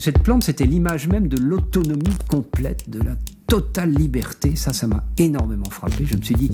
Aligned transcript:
Cette 0.00 0.22
plante, 0.22 0.44
c'était 0.44 0.64
l'image 0.64 1.08
même 1.08 1.26
de 1.26 1.36
l'autonomie 1.36 2.16
complète, 2.28 2.88
de 2.88 3.00
la 3.00 3.16
totale 3.48 3.90
liberté. 3.90 4.54
Ça, 4.54 4.72
ça 4.72 4.86
m'a 4.86 5.02
énormément 5.18 5.68
frappé. 5.70 6.06
Je 6.06 6.16
me 6.16 6.22
suis 6.22 6.36
dit, 6.36 6.52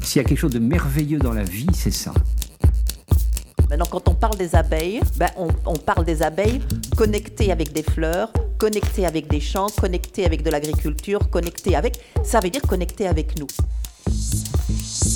s'il 0.00 0.22
y 0.22 0.24
a 0.24 0.28
quelque 0.28 0.38
chose 0.38 0.52
de 0.52 0.60
merveilleux 0.60 1.18
dans 1.18 1.32
la 1.32 1.42
vie, 1.42 1.66
c'est 1.72 1.90
ça. 1.90 2.14
Maintenant, 3.68 3.86
quand 3.90 4.08
on 4.08 4.14
parle 4.14 4.36
des 4.36 4.54
abeilles, 4.54 5.00
ben, 5.16 5.28
on, 5.36 5.48
on 5.66 5.74
parle 5.74 6.04
des 6.04 6.22
abeilles 6.22 6.60
connectées 6.96 7.50
avec 7.50 7.72
des 7.72 7.82
fleurs, 7.82 8.32
connectées 8.58 9.06
avec 9.06 9.28
des 9.28 9.40
champs, 9.40 9.66
connectées 9.76 10.24
avec 10.24 10.44
de 10.44 10.50
l'agriculture, 10.50 11.28
connectées 11.30 11.74
avec... 11.74 11.98
Ça 12.22 12.38
veut 12.38 12.50
dire 12.50 12.62
connectées 12.62 13.08
avec 13.08 13.36
nous. 13.40 13.48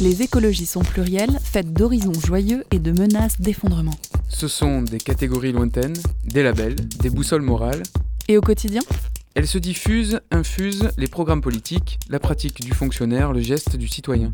Les 0.01 0.23
écologies 0.23 0.67
sont 0.67 0.83
plurielles, 0.83 1.39
faites 1.43 1.73
d'horizons 1.73 2.13
joyeux 2.15 2.65
et 2.73 2.81
de 2.81 2.91
menaces 2.91 3.41
d'effondrement. 3.41 3.95
Ce 4.29 4.47
sont 4.47 4.83
des 4.83 4.99
catégories 4.99 5.53
lointaines, 5.53 5.97
des 6.25 6.43
labels, 6.43 6.77
des 7.01 7.11
boussoles 7.11 7.43
morales. 7.43 7.83
Et 8.29 8.37
au 8.37 8.41
quotidien 8.41 8.83
Elles 9.35 9.47
se 9.47 9.59
diffusent, 9.59 10.21
infusent 10.31 10.91
les 10.99 11.07
programmes 11.07 11.41
politiques, 11.41 11.99
la 12.11 12.21
pratique 12.21 12.61
du 12.61 12.73
fonctionnaire, 12.73 13.33
le 13.33 13.41
geste 13.41 13.77
du 13.77 13.89
citoyen. 13.89 14.33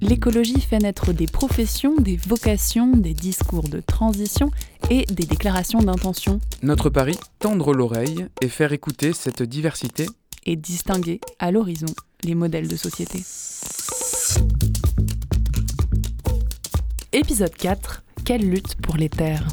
L'écologie 0.00 0.60
fait 0.60 0.78
naître 0.78 1.12
des 1.12 1.26
professions, 1.26 1.96
des 1.96 2.16
vocations, 2.16 2.96
des 2.96 3.14
discours 3.14 3.68
de 3.68 3.80
transition 3.80 4.50
et 4.90 5.04
des 5.06 5.26
déclarations 5.26 5.80
d'intention. 5.80 6.40
Notre 6.62 6.88
pari, 6.88 7.18
tendre 7.40 7.74
l'oreille 7.74 8.26
et 8.40 8.48
faire 8.48 8.72
écouter 8.72 9.12
cette 9.12 9.42
diversité 9.42 10.06
et 10.46 10.54
distinguer 10.54 11.20
à 11.40 11.50
l'horizon 11.50 11.92
les 12.22 12.34
modèles 12.34 12.68
de 12.68 12.76
société. 12.76 13.24
Épisode 17.12 17.54
4. 17.54 18.02
Quelle 18.26 18.50
lutte 18.50 18.74
pour 18.82 18.96
les 18.96 19.08
terres 19.08 19.46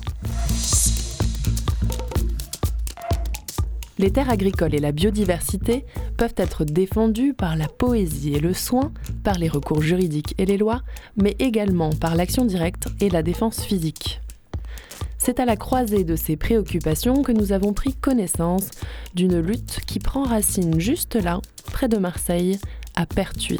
Les 3.99 4.09
terres 4.09 4.31
agricoles 4.31 4.73
et 4.73 4.79
la 4.79 4.91
biodiversité 4.91 5.85
peuvent 6.17 6.33
être 6.37 6.65
défendues 6.65 7.35
par 7.35 7.55
la 7.55 7.67
poésie 7.67 8.33
et 8.33 8.39
le 8.39 8.55
soin, 8.55 8.91
par 9.23 9.37
les 9.37 9.47
recours 9.47 9.83
juridiques 9.83 10.33
et 10.39 10.47
les 10.47 10.57
lois, 10.57 10.81
mais 11.15 11.35
également 11.37 11.91
par 11.91 12.15
l'action 12.15 12.45
directe 12.45 12.87
et 12.99 13.11
la 13.11 13.21
défense 13.21 13.63
physique. 13.63 14.21
C'est 15.19 15.39
à 15.39 15.45
la 15.45 15.55
croisée 15.55 16.03
de 16.03 16.15
ces 16.15 16.35
préoccupations 16.35 17.21
que 17.21 17.31
nous 17.31 17.51
avons 17.51 17.73
pris 17.73 17.93
connaissance 17.93 18.71
d'une 19.13 19.39
lutte 19.39 19.81
qui 19.85 19.99
prend 19.99 20.23
racine 20.23 20.79
juste 20.79 21.13
là, 21.13 21.41
près 21.71 21.89
de 21.89 21.97
Marseille, 21.97 22.57
à 22.95 23.05
Pertuis, 23.05 23.59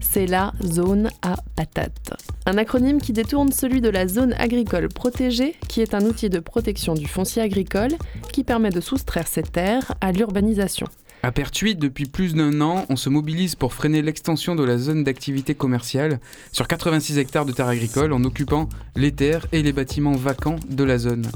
c'est 0.00 0.26
la 0.26 0.52
zone 0.64 1.10
à 1.22 1.36
patates. 1.56 2.14
Un 2.46 2.58
acronyme 2.58 3.00
qui 3.00 3.12
détourne 3.12 3.52
celui 3.52 3.80
de 3.80 3.88
la 3.88 4.08
zone 4.08 4.34
agricole 4.38 4.88
protégée, 4.88 5.54
qui 5.68 5.80
est 5.80 5.94
un 5.94 6.04
outil 6.04 6.30
de 6.30 6.38
protection 6.38 6.94
du 6.94 7.06
foncier 7.06 7.42
agricole 7.42 7.92
qui 8.32 8.44
permet 8.44 8.70
de 8.70 8.80
soustraire 8.80 9.26
ces 9.26 9.42
terres 9.42 9.94
à 10.00 10.12
l'urbanisation. 10.12 10.86
À 11.22 11.32
Pertuis, 11.32 11.74
depuis 11.74 12.06
plus 12.06 12.34
d'un 12.34 12.60
an, 12.60 12.86
on 12.88 12.96
se 12.96 13.08
mobilise 13.08 13.56
pour 13.56 13.74
freiner 13.74 14.02
l'extension 14.02 14.54
de 14.54 14.62
la 14.62 14.78
zone 14.78 15.02
d'activité 15.02 15.54
commerciale 15.54 16.20
sur 16.52 16.68
86 16.68 17.18
hectares 17.18 17.44
de 17.44 17.52
terres 17.52 17.66
agricoles 17.66 18.12
en 18.12 18.22
occupant 18.22 18.68
les 18.94 19.10
terres 19.10 19.46
et 19.50 19.62
les 19.62 19.72
bâtiments 19.72 20.12
vacants 20.12 20.56
de 20.68 20.84
la 20.84 20.96
zone. 20.96 21.26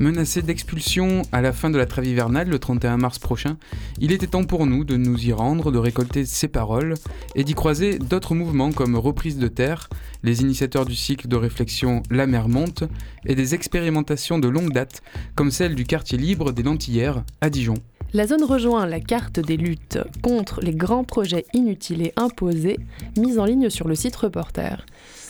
Menacé 0.00 0.42
d'expulsion 0.42 1.22
à 1.32 1.40
la 1.40 1.52
fin 1.52 1.70
de 1.70 1.76
la 1.76 1.84
trêve 1.84 2.06
hivernale, 2.06 2.48
le 2.48 2.60
31 2.60 2.98
mars 2.98 3.18
prochain, 3.18 3.56
il 3.98 4.12
était 4.12 4.28
temps 4.28 4.44
pour 4.44 4.64
nous 4.64 4.84
de 4.84 4.96
nous 4.96 5.26
y 5.26 5.32
rendre, 5.32 5.72
de 5.72 5.78
récolter 5.78 6.24
ces 6.24 6.46
paroles 6.46 6.94
et 7.34 7.42
d'y 7.42 7.54
croiser 7.54 7.98
d'autres 7.98 8.36
mouvements 8.36 8.70
comme 8.70 8.94
Reprise 8.94 9.38
de 9.38 9.48
Terre, 9.48 9.88
les 10.22 10.40
initiateurs 10.42 10.84
du 10.84 10.94
cycle 10.94 11.26
de 11.26 11.34
réflexion 11.34 12.04
La 12.10 12.28
mer 12.28 12.48
monte 12.48 12.84
et 13.26 13.34
des 13.34 13.56
expérimentations 13.56 14.38
de 14.38 14.46
longue 14.46 14.72
date 14.72 15.02
comme 15.34 15.50
celle 15.50 15.74
du 15.74 15.84
quartier 15.84 16.16
libre 16.16 16.52
des 16.52 16.62
Lentillères 16.62 17.24
à 17.40 17.50
Dijon. 17.50 17.74
La 18.14 18.28
zone 18.28 18.44
rejoint 18.44 18.86
la 18.86 19.00
carte 19.00 19.40
des 19.40 19.56
luttes 19.56 19.98
contre 20.22 20.60
les 20.60 20.74
grands 20.74 21.04
projets 21.04 21.44
inutiles 21.54 22.02
et 22.02 22.12
imposés 22.16 22.78
mis 23.18 23.38
en 23.38 23.44
ligne 23.44 23.68
sur 23.68 23.88
le 23.88 23.96
site 23.96 24.14
Reporter 24.14 24.86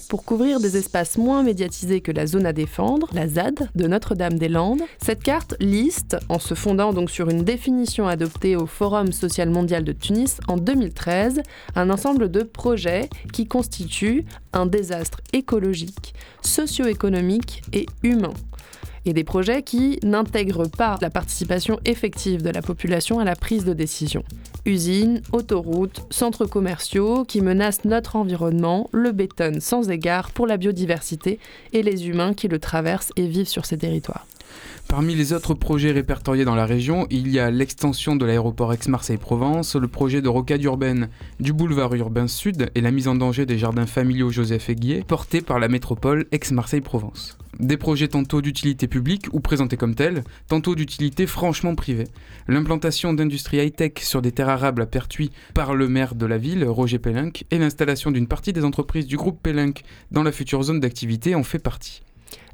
pour 0.09 0.25
couvrir 0.25 0.59
des 0.59 0.77
espaces 0.77 1.19
moins 1.19 1.43
médiatisés 1.43 2.01
que 2.01 2.13
la 2.13 2.27
zone 2.27 2.47
à 2.47 2.53
défendre, 2.53 3.09
la 3.13 3.29
ZAD 3.29 3.71
de 3.75 3.87
Notre-Dame-des-Landes. 3.87 4.83
Cette 5.03 5.23
carte 5.23 5.55
liste, 5.61 6.17
en 6.29 6.39
se 6.39 6.55
fondant 6.55 6.93
donc 6.93 7.11
sur 7.11 7.29
une 7.29 7.45
définition 7.45 8.09
adoptée 8.09 8.57
au 8.57 8.67
Forum 8.67 9.13
social 9.13 9.51
mondial 9.51 9.85
de 9.85 9.93
Tunis 9.93 10.39
en 10.49 10.57
2013, 10.57 11.43
un 11.77 11.91
ensemble 11.91 12.31
de 12.31 12.43
projets 12.43 13.09
qui 13.33 13.47
constituent 13.47 14.25
un 14.53 14.67
désastre 14.67 15.21
écologique, 15.33 16.15
socio-économique 16.43 17.63
et 17.73 17.87
humain 18.03 18.33
et 19.05 19.13
des 19.13 19.25
projets 19.25 19.63
qui 19.63 19.99
n'intègrent 20.03 20.69
pas 20.69 20.97
la 21.01 21.11
participation 21.11 21.79
effective 21.85 22.43
de 22.43 22.51
la 22.51 22.63
population 22.63 23.19
à 23.19 23.25
la 23.25 23.37
prise 23.37 23.65
de 23.65 23.73
décision. 23.73 24.23
Usines, 24.67 25.23
autoroutes, 25.33 26.03
centres 26.11 26.47
commerciaux 26.47 27.25
qui 27.25 27.41
menacent 27.41 27.85
notre 27.85 28.17
environnement, 28.17 28.89
le 28.93 29.13
béton 29.13 29.59
sans 29.61 29.91
égard 29.91 30.31
pour 30.31 30.47
la 30.47 30.57
biodiversité 30.57 31.39
et 31.73 31.83
les 31.83 32.09
humains 32.09 32.35
qui 32.35 32.49
le 32.49 32.59
traversent 32.59 33.13
et 33.17 33.27
vivent 33.27 33.49
sur 33.49 33.65
ces 33.65 33.79
territoires. 33.79 34.27
Parmi 34.89 35.15
les 35.15 35.35
autres 35.35 35.53
projets 35.53 35.93
répertoriés 35.93 36.47
dans 36.47 36.55
la 36.55 36.65
région, 36.65 37.07
il 37.11 37.29
y 37.29 37.39
a 37.39 37.51
l'extension 37.51 38.17
de 38.17 38.25
l'aéroport 38.25 38.73
Aix-Marseille-Provence, 38.73 39.77
le 39.77 39.89
projet 39.89 40.23
de 40.23 40.29
rocade 40.29 40.63
urbaine 40.65 41.09
du 41.41 41.53
boulevard 41.53 41.95
urbain 41.95 42.27
sud 42.27 42.71
et 42.75 42.81
la 42.81 42.91
mise 42.91 43.07
en 43.07 43.15
danger 43.15 43.45
des 43.45 43.59
jardins 43.59 43.87
familiaux 43.87 44.31
Joseph 44.31 44.71
Aiguier, 44.71 45.05
portés 45.07 45.43
par 45.43 45.59
la 45.59 45.69
métropole 45.69 46.27
Aix-Marseille-Provence. 46.33 47.38
Des 47.59 47.77
projets 47.77 48.07
tantôt 48.07 48.41
d'utilité 48.41 48.87
publique 48.87 49.27
ou 49.33 49.41
présentés 49.41 49.77
comme 49.77 49.97
tels, 49.97 50.23
tantôt 50.47 50.77
d'utilité 50.77 51.27
franchement 51.27 51.75
privée. 51.75 52.07
L'implantation 52.47 53.13
d'industries 53.13 53.59
high-tech 53.59 53.95
sur 53.99 54.23
des 54.23 54.31
terres 54.31 54.49
arables 54.49 54.83
à 54.83 54.87
Pertuis 54.87 55.33
par 55.55 55.75
le 55.75 55.89
maire 55.89 56.15
de 56.15 56.25
la 56.25 56.39
ville, 56.39 56.65
Roger 56.65 57.01
Pellinck, 57.01 57.45
et 57.51 57.59
l'installation 57.59 58.13
d'une 58.13 58.29
partie 58.29 58.53
des 58.53 58.65
entreprises 58.65 59.07
du 59.07 59.17
groupe 59.17 59.43
Pellinck 59.43 59.83
dans 60.13 60.23
la 60.23 60.31
future 60.31 60.63
zone 60.63 60.79
d'activité 60.79 61.35
en 61.35 61.43
fait 61.43 61.59
partie. 61.59 62.03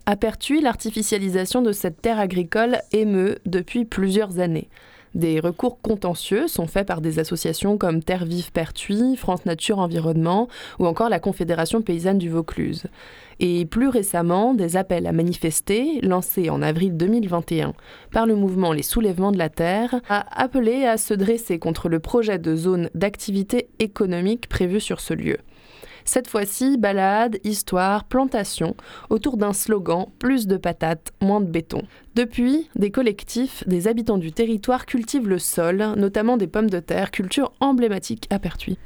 À 0.07 0.17
Pertuis, 0.17 0.63
l'artificialisation 0.63 1.61
de 1.61 1.73
cette 1.73 2.01
terre 2.01 2.19
agricole 2.19 2.79
émeut 2.93 3.39
depuis 3.45 3.85
plusieurs 3.85 4.39
années. 4.39 4.69
Des 5.15 5.39
recours 5.39 5.81
contentieux 5.81 6.49
sont 6.49 6.67
faits 6.67 6.89
par 6.89 7.01
des 7.01 7.21
associations 7.21 7.79
comme 7.79 8.03
Terre 8.03 8.25
Vive 8.25 8.51
Pertuis, 8.51 9.17
France 9.17 9.47
Nature 9.47 9.79
Environnement 9.79 10.49
ou 10.81 10.87
encore 10.87 11.09
la 11.09 11.21
Confédération 11.21 11.83
paysanne 11.83 12.19
du 12.19 12.29
Vaucluse. 12.29 12.87
Et 13.39 13.65
plus 13.65 13.89
récemment, 13.89 14.55
des 14.55 14.77
appels 14.77 15.07
à 15.07 15.13
manifester, 15.13 16.01
lancés 16.03 16.51
en 16.51 16.63
avril 16.63 16.97
2021 16.97 17.75
par 18.11 18.27
le 18.27 18.35
mouvement 18.35 18.73
Les 18.73 18.83
Soulèvements 18.83 19.33
de 19.33 19.39
la 19.39 19.51
Terre, 19.51 20.01
a 20.09 20.25
appelé 20.43 20.85
à 20.85 20.97
se 20.97 21.15
dresser 21.15 21.61
contre 21.61 21.89
le 21.89 22.01
projet 22.01 22.39
de 22.39 22.57
zone 22.57 22.91
d'activité 22.95 23.69
économique 23.79 24.49
prévu 24.49 24.81
sur 24.81 25.01
ce 25.01 25.15
lieu. 25.15 25.39
Cette 26.05 26.29
fois-ci, 26.29 26.77
balade, 26.77 27.39
histoire, 27.45 28.05
plantation, 28.05 28.77
autour 29.11 29.37
d'un 29.37 29.53
slogan 29.53 30.07
plus 30.19 30.47
de 30.47 30.57
patates, 30.57 31.13
moins 31.23 31.41
de 31.41 31.51
béton. 31.51 31.83
Depuis, 32.15 32.69
des 32.77 32.91
collectifs, 32.91 33.65
des 33.67 33.89
habitants 33.89 34.19
du 34.19 34.31
territoire 34.31 34.87
cultivent 34.87 35.29
le 35.29 35.39
sol, 35.39 35.95
notamment 35.97 36.37
des 36.37 36.47
pommes 36.47 36.71
de 36.71 36.81
terre, 36.81 37.11
culture 37.11 37.53
emblématique 37.61 38.27
à 38.31 38.39
Pertuis. 38.39 38.79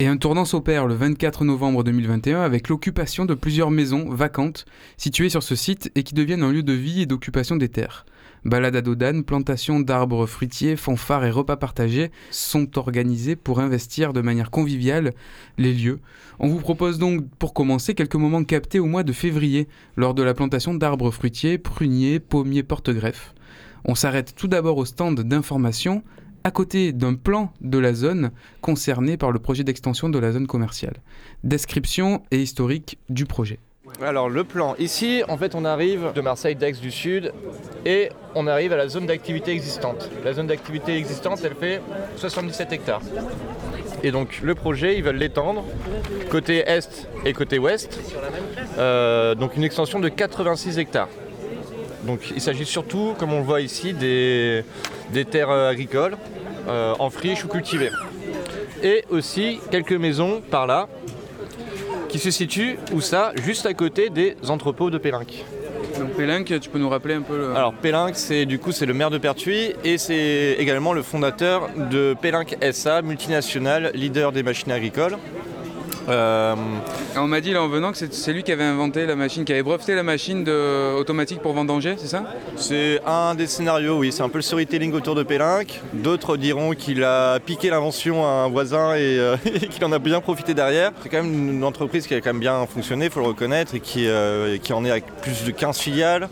Et 0.00 0.08
un 0.08 0.16
tournant 0.16 0.44
s'opère 0.44 0.86
le 0.86 0.94
24 0.94 1.44
novembre 1.44 1.84
2021 1.84 2.40
avec 2.40 2.68
l'occupation 2.68 3.26
de 3.26 3.34
plusieurs 3.34 3.70
maisons 3.70 4.10
vacantes 4.10 4.64
situées 4.96 5.28
sur 5.28 5.44
ce 5.44 5.54
site 5.54 5.92
et 5.94 6.02
qui 6.02 6.14
deviennent 6.14 6.42
un 6.42 6.50
lieu 6.50 6.64
de 6.64 6.72
vie 6.72 7.02
et 7.02 7.06
d'occupation 7.06 7.54
des 7.54 7.68
terres. 7.68 8.04
Balade 8.44 8.76
à 8.76 8.82
Dodane, 8.82 9.24
plantation 9.24 9.80
d'arbres 9.80 10.26
fruitiers, 10.26 10.76
fanfares 10.76 11.24
et 11.24 11.30
repas 11.30 11.56
partagés 11.56 12.10
sont 12.30 12.76
organisés 12.76 13.36
pour 13.36 13.58
investir 13.58 14.12
de 14.12 14.20
manière 14.20 14.50
conviviale 14.50 15.14
les 15.56 15.72
lieux. 15.72 16.00
On 16.38 16.48
vous 16.48 16.60
propose 16.60 16.98
donc 16.98 17.26
pour 17.38 17.54
commencer 17.54 17.94
quelques 17.94 18.16
moments 18.16 18.44
captés 18.44 18.80
au 18.80 18.86
mois 18.86 19.02
de 19.02 19.12
février 19.12 19.66
lors 19.96 20.12
de 20.12 20.22
la 20.22 20.34
plantation 20.34 20.74
d'arbres 20.74 21.10
fruitiers, 21.10 21.56
pruniers, 21.56 22.20
pommiers, 22.20 22.62
porte-greffes. 22.62 23.34
On 23.86 23.94
s'arrête 23.94 24.34
tout 24.36 24.48
d'abord 24.48 24.76
au 24.76 24.84
stand 24.84 25.20
d'information 25.20 26.02
à 26.44 26.50
côté 26.50 26.92
d'un 26.92 27.14
plan 27.14 27.50
de 27.62 27.78
la 27.78 27.94
zone 27.94 28.30
concernée 28.60 29.16
par 29.16 29.32
le 29.32 29.38
projet 29.38 29.64
d'extension 29.64 30.10
de 30.10 30.18
la 30.18 30.32
zone 30.32 30.46
commerciale. 30.46 30.98
Description 31.44 32.22
et 32.30 32.42
historique 32.42 32.98
du 33.08 33.24
projet. 33.24 33.58
Alors 34.02 34.28
le 34.28 34.42
plan, 34.42 34.74
ici 34.78 35.22
en 35.28 35.36
fait 35.38 35.54
on 35.54 35.64
arrive 35.64 36.12
de 36.14 36.20
Marseille 36.20 36.56
d'Aix 36.56 36.72
du 36.72 36.90
Sud 36.90 37.32
et 37.86 38.10
on 38.34 38.48
arrive 38.48 38.72
à 38.72 38.76
la 38.76 38.88
zone 38.88 39.06
d'activité 39.06 39.52
existante. 39.52 40.10
La 40.24 40.32
zone 40.32 40.48
d'activité 40.48 40.96
existante 40.96 41.40
elle 41.44 41.54
fait 41.54 41.80
77 42.16 42.72
hectares. 42.72 43.02
Et 44.02 44.10
donc 44.10 44.40
le 44.42 44.54
projet 44.56 44.96
ils 44.96 45.04
veulent 45.04 45.16
l'étendre 45.16 45.64
côté 46.28 46.64
est 46.66 47.08
et 47.24 47.32
côté 47.32 47.58
ouest. 47.58 48.00
Euh, 48.78 49.36
donc 49.36 49.56
une 49.56 49.64
extension 49.64 50.00
de 50.00 50.08
86 50.08 50.78
hectares. 50.78 51.08
Donc 52.02 52.20
il 52.34 52.40
s'agit 52.40 52.66
surtout, 52.66 53.14
comme 53.18 53.32
on 53.32 53.38
le 53.38 53.44
voit 53.44 53.60
ici, 53.60 53.94
des, 53.94 54.64
terres 55.30 55.50
agricoles 55.50 56.16
euh, 56.68 56.94
en 56.98 57.10
friche 57.10 57.44
ou 57.44 57.48
cultivées. 57.48 57.90
Et 58.82 59.04
aussi 59.10 59.60
quelques 59.70 59.92
maisons 59.92 60.42
par 60.50 60.66
là 60.66 60.88
qui 62.14 62.20
se 62.20 62.30
situe, 62.30 62.78
où 62.92 63.00
ça 63.00 63.32
Juste 63.42 63.66
à 63.66 63.74
côté 63.74 64.08
des 64.08 64.36
entrepôts 64.48 64.88
de 64.88 64.98
Pélinque. 64.98 65.42
Donc 65.98 66.10
Pélinck, 66.10 66.60
tu 66.60 66.70
peux 66.70 66.78
nous 66.78 66.88
rappeler 66.88 67.14
un 67.14 67.22
peu 67.22 67.36
le... 67.36 67.56
Alors 67.56 67.74
Pélinck, 67.74 68.14
c'est 68.14 68.46
du 68.46 68.60
coup 68.60 68.70
c'est 68.70 68.86
le 68.86 68.94
maire 68.94 69.10
de 69.10 69.18
Pertuis 69.18 69.74
et 69.82 69.98
c'est 69.98 70.54
également 70.60 70.92
le 70.92 71.02
fondateur 71.02 71.70
de 71.90 72.14
Pélinck 72.22 72.56
SA, 72.70 73.02
multinationale, 73.02 73.90
leader 73.94 74.30
des 74.30 74.44
machines 74.44 74.70
agricoles. 74.70 75.18
Euh, 76.08 76.54
on 77.16 77.26
m'a 77.26 77.40
dit 77.40 77.52
là 77.52 77.62
en 77.62 77.68
venant 77.68 77.92
que 77.92 77.98
c'est 77.98 78.32
lui 78.32 78.42
qui 78.42 78.52
avait 78.52 78.64
inventé 78.64 79.06
la 79.06 79.16
machine, 79.16 79.44
qui 79.44 79.52
avait 79.52 79.62
breveté 79.62 79.94
la 79.94 80.02
machine 80.02 80.44
de, 80.44 80.94
automatique 80.94 81.40
pour 81.40 81.54
vendanger, 81.54 81.94
c'est 81.98 82.08
ça? 82.08 82.24
C'est 82.56 83.00
un 83.06 83.34
des 83.34 83.46
scénarios, 83.46 83.98
oui. 83.98 84.12
C'est 84.12 84.22
un 84.22 84.28
peu 84.28 84.38
le 84.38 84.42
storytelling 84.42 84.92
autour 84.92 85.14
de 85.14 85.22
Pélinck. 85.22 85.80
D'autres 85.92 86.36
diront 86.36 86.72
qu'il 86.72 87.04
a 87.04 87.38
piqué 87.40 87.70
l'invention 87.70 88.24
à 88.26 88.44
un 88.44 88.48
voisin 88.48 88.94
et, 88.94 89.18
euh, 89.18 89.36
qu'il 89.70 89.84
en 89.84 89.92
a 89.92 89.98
bien 89.98 90.20
profité 90.20 90.54
derrière. 90.54 90.92
C'est 91.02 91.08
quand 91.08 91.22
même 91.22 91.50
une 91.50 91.64
entreprise 91.64 92.06
qui 92.06 92.14
a 92.14 92.20
quand 92.20 92.30
même 92.30 92.40
bien 92.40 92.66
fonctionné, 92.66 93.06
il 93.06 93.10
faut 93.10 93.20
le 93.20 93.26
reconnaître, 93.26 93.74
et 93.74 93.80
qui, 93.80 94.06
euh, 94.06 94.58
qui 94.58 94.72
en 94.72 94.84
est 94.84 94.90
avec 94.90 95.04
plus 95.22 95.44
de 95.44 95.50
15 95.50 95.78
filiales, 95.78 96.28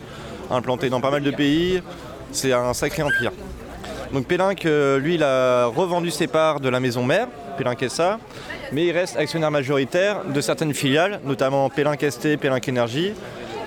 implantées 0.51 0.89
dans 0.89 1.01
pas 1.01 1.11
mal 1.11 1.23
de 1.23 1.31
pays. 1.31 1.81
C'est 2.31 2.53
un 2.53 2.73
sacré 2.73 3.03
empire. 3.03 3.31
Donc 4.11 4.27
Pélinck, 4.27 4.63
lui, 4.63 5.15
il 5.15 5.23
a 5.23 5.65
revendu 5.65 6.11
ses 6.11 6.27
parts 6.27 6.59
de 6.59 6.69
la 6.69 6.79
maison 6.79 7.03
mère, 7.03 7.27
Pélinck 7.57 7.83
SA, 7.89 8.19
mais 8.71 8.85
il 8.85 8.91
reste 8.91 9.17
actionnaire 9.17 9.51
majoritaire 9.51 10.23
de 10.25 10.41
certaines 10.41 10.73
filiales, 10.73 11.19
notamment 11.23 11.69
Pélinck 11.69 12.03
ST, 12.09 12.37
Pélinck 12.37 12.67
Énergie, 12.67 13.13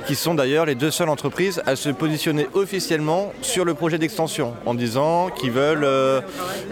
qui 0.06 0.14
sont 0.14 0.34
d'ailleurs 0.34 0.66
les 0.66 0.74
deux 0.74 0.90
seules 0.90 1.08
entreprises 1.08 1.62
à 1.66 1.76
se 1.76 1.88
positionner 1.88 2.48
officiellement 2.54 3.32
sur 3.42 3.64
le 3.64 3.74
projet 3.74 3.98
d'extension, 3.98 4.54
en 4.64 4.74
disant 4.74 5.30
qu'ils 5.30 5.50
veulent 5.50 5.84
euh, 5.84 6.20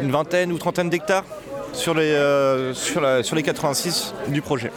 une 0.00 0.10
vingtaine 0.10 0.52
ou 0.52 0.58
trentaine 0.58 0.88
d'hectares 0.88 1.24
sur, 1.72 1.94
euh, 1.96 2.72
sur 2.74 3.36
les 3.36 3.42
86 3.42 4.14
du 4.28 4.40
projet. 4.40 4.70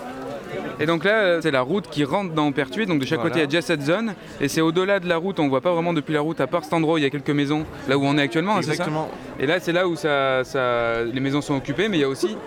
Et 0.79 0.85
donc 0.85 1.03
là, 1.03 1.11
euh, 1.11 1.39
c'est 1.41 1.51
la 1.51 1.61
route 1.61 1.87
qui 1.89 2.03
rentre 2.03 2.33
dans 2.33 2.51
Pertuis. 2.51 2.85
Donc 2.85 2.99
de 2.99 3.05
chaque 3.05 3.21
côté, 3.21 3.35
il 3.37 3.41
y 3.41 3.43
a 3.43 3.47
déjà 3.47 3.61
cette 3.61 3.81
zone. 3.81 4.13
Et 4.41 4.47
c'est 4.47 4.61
au-delà 4.61 4.99
de 4.99 5.07
la 5.07 5.17
route. 5.17 5.39
On 5.39 5.45
ne 5.45 5.49
voit 5.49 5.61
pas 5.61 5.73
vraiment 5.73 5.93
depuis 5.93 6.13
la 6.13 6.21
route, 6.21 6.39
à 6.39 6.47
part 6.47 6.63
cet 6.63 6.73
endroit 6.73 6.95
où 6.95 6.97
il 6.97 7.03
y 7.03 7.07
a 7.07 7.09
quelques 7.09 7.29
maisons, 7.29 7.65
là 7.87 7.97
où 7.97 8.05
on 8.05 8.17
est 8.17 8.21
actuellement. 8.21 8.55
Hein, 8.55 8.61
Exactement. 8.61 9.09
et 9.39 9.45
là, 9.45 9.59
c'est 9.59 9.73
là 9.73 9.87
où 9.87 9.95
ça, 9.95 10.43
les 11.03 11.19
maisons 11.19 11.41
sont 11.41 11.55
occupées. 11.55 11.87
Mais 11.87 11.97
il 11.97 12.01
y 12.01 12.05
a 12.05 12.09
aussi 12.09 12.37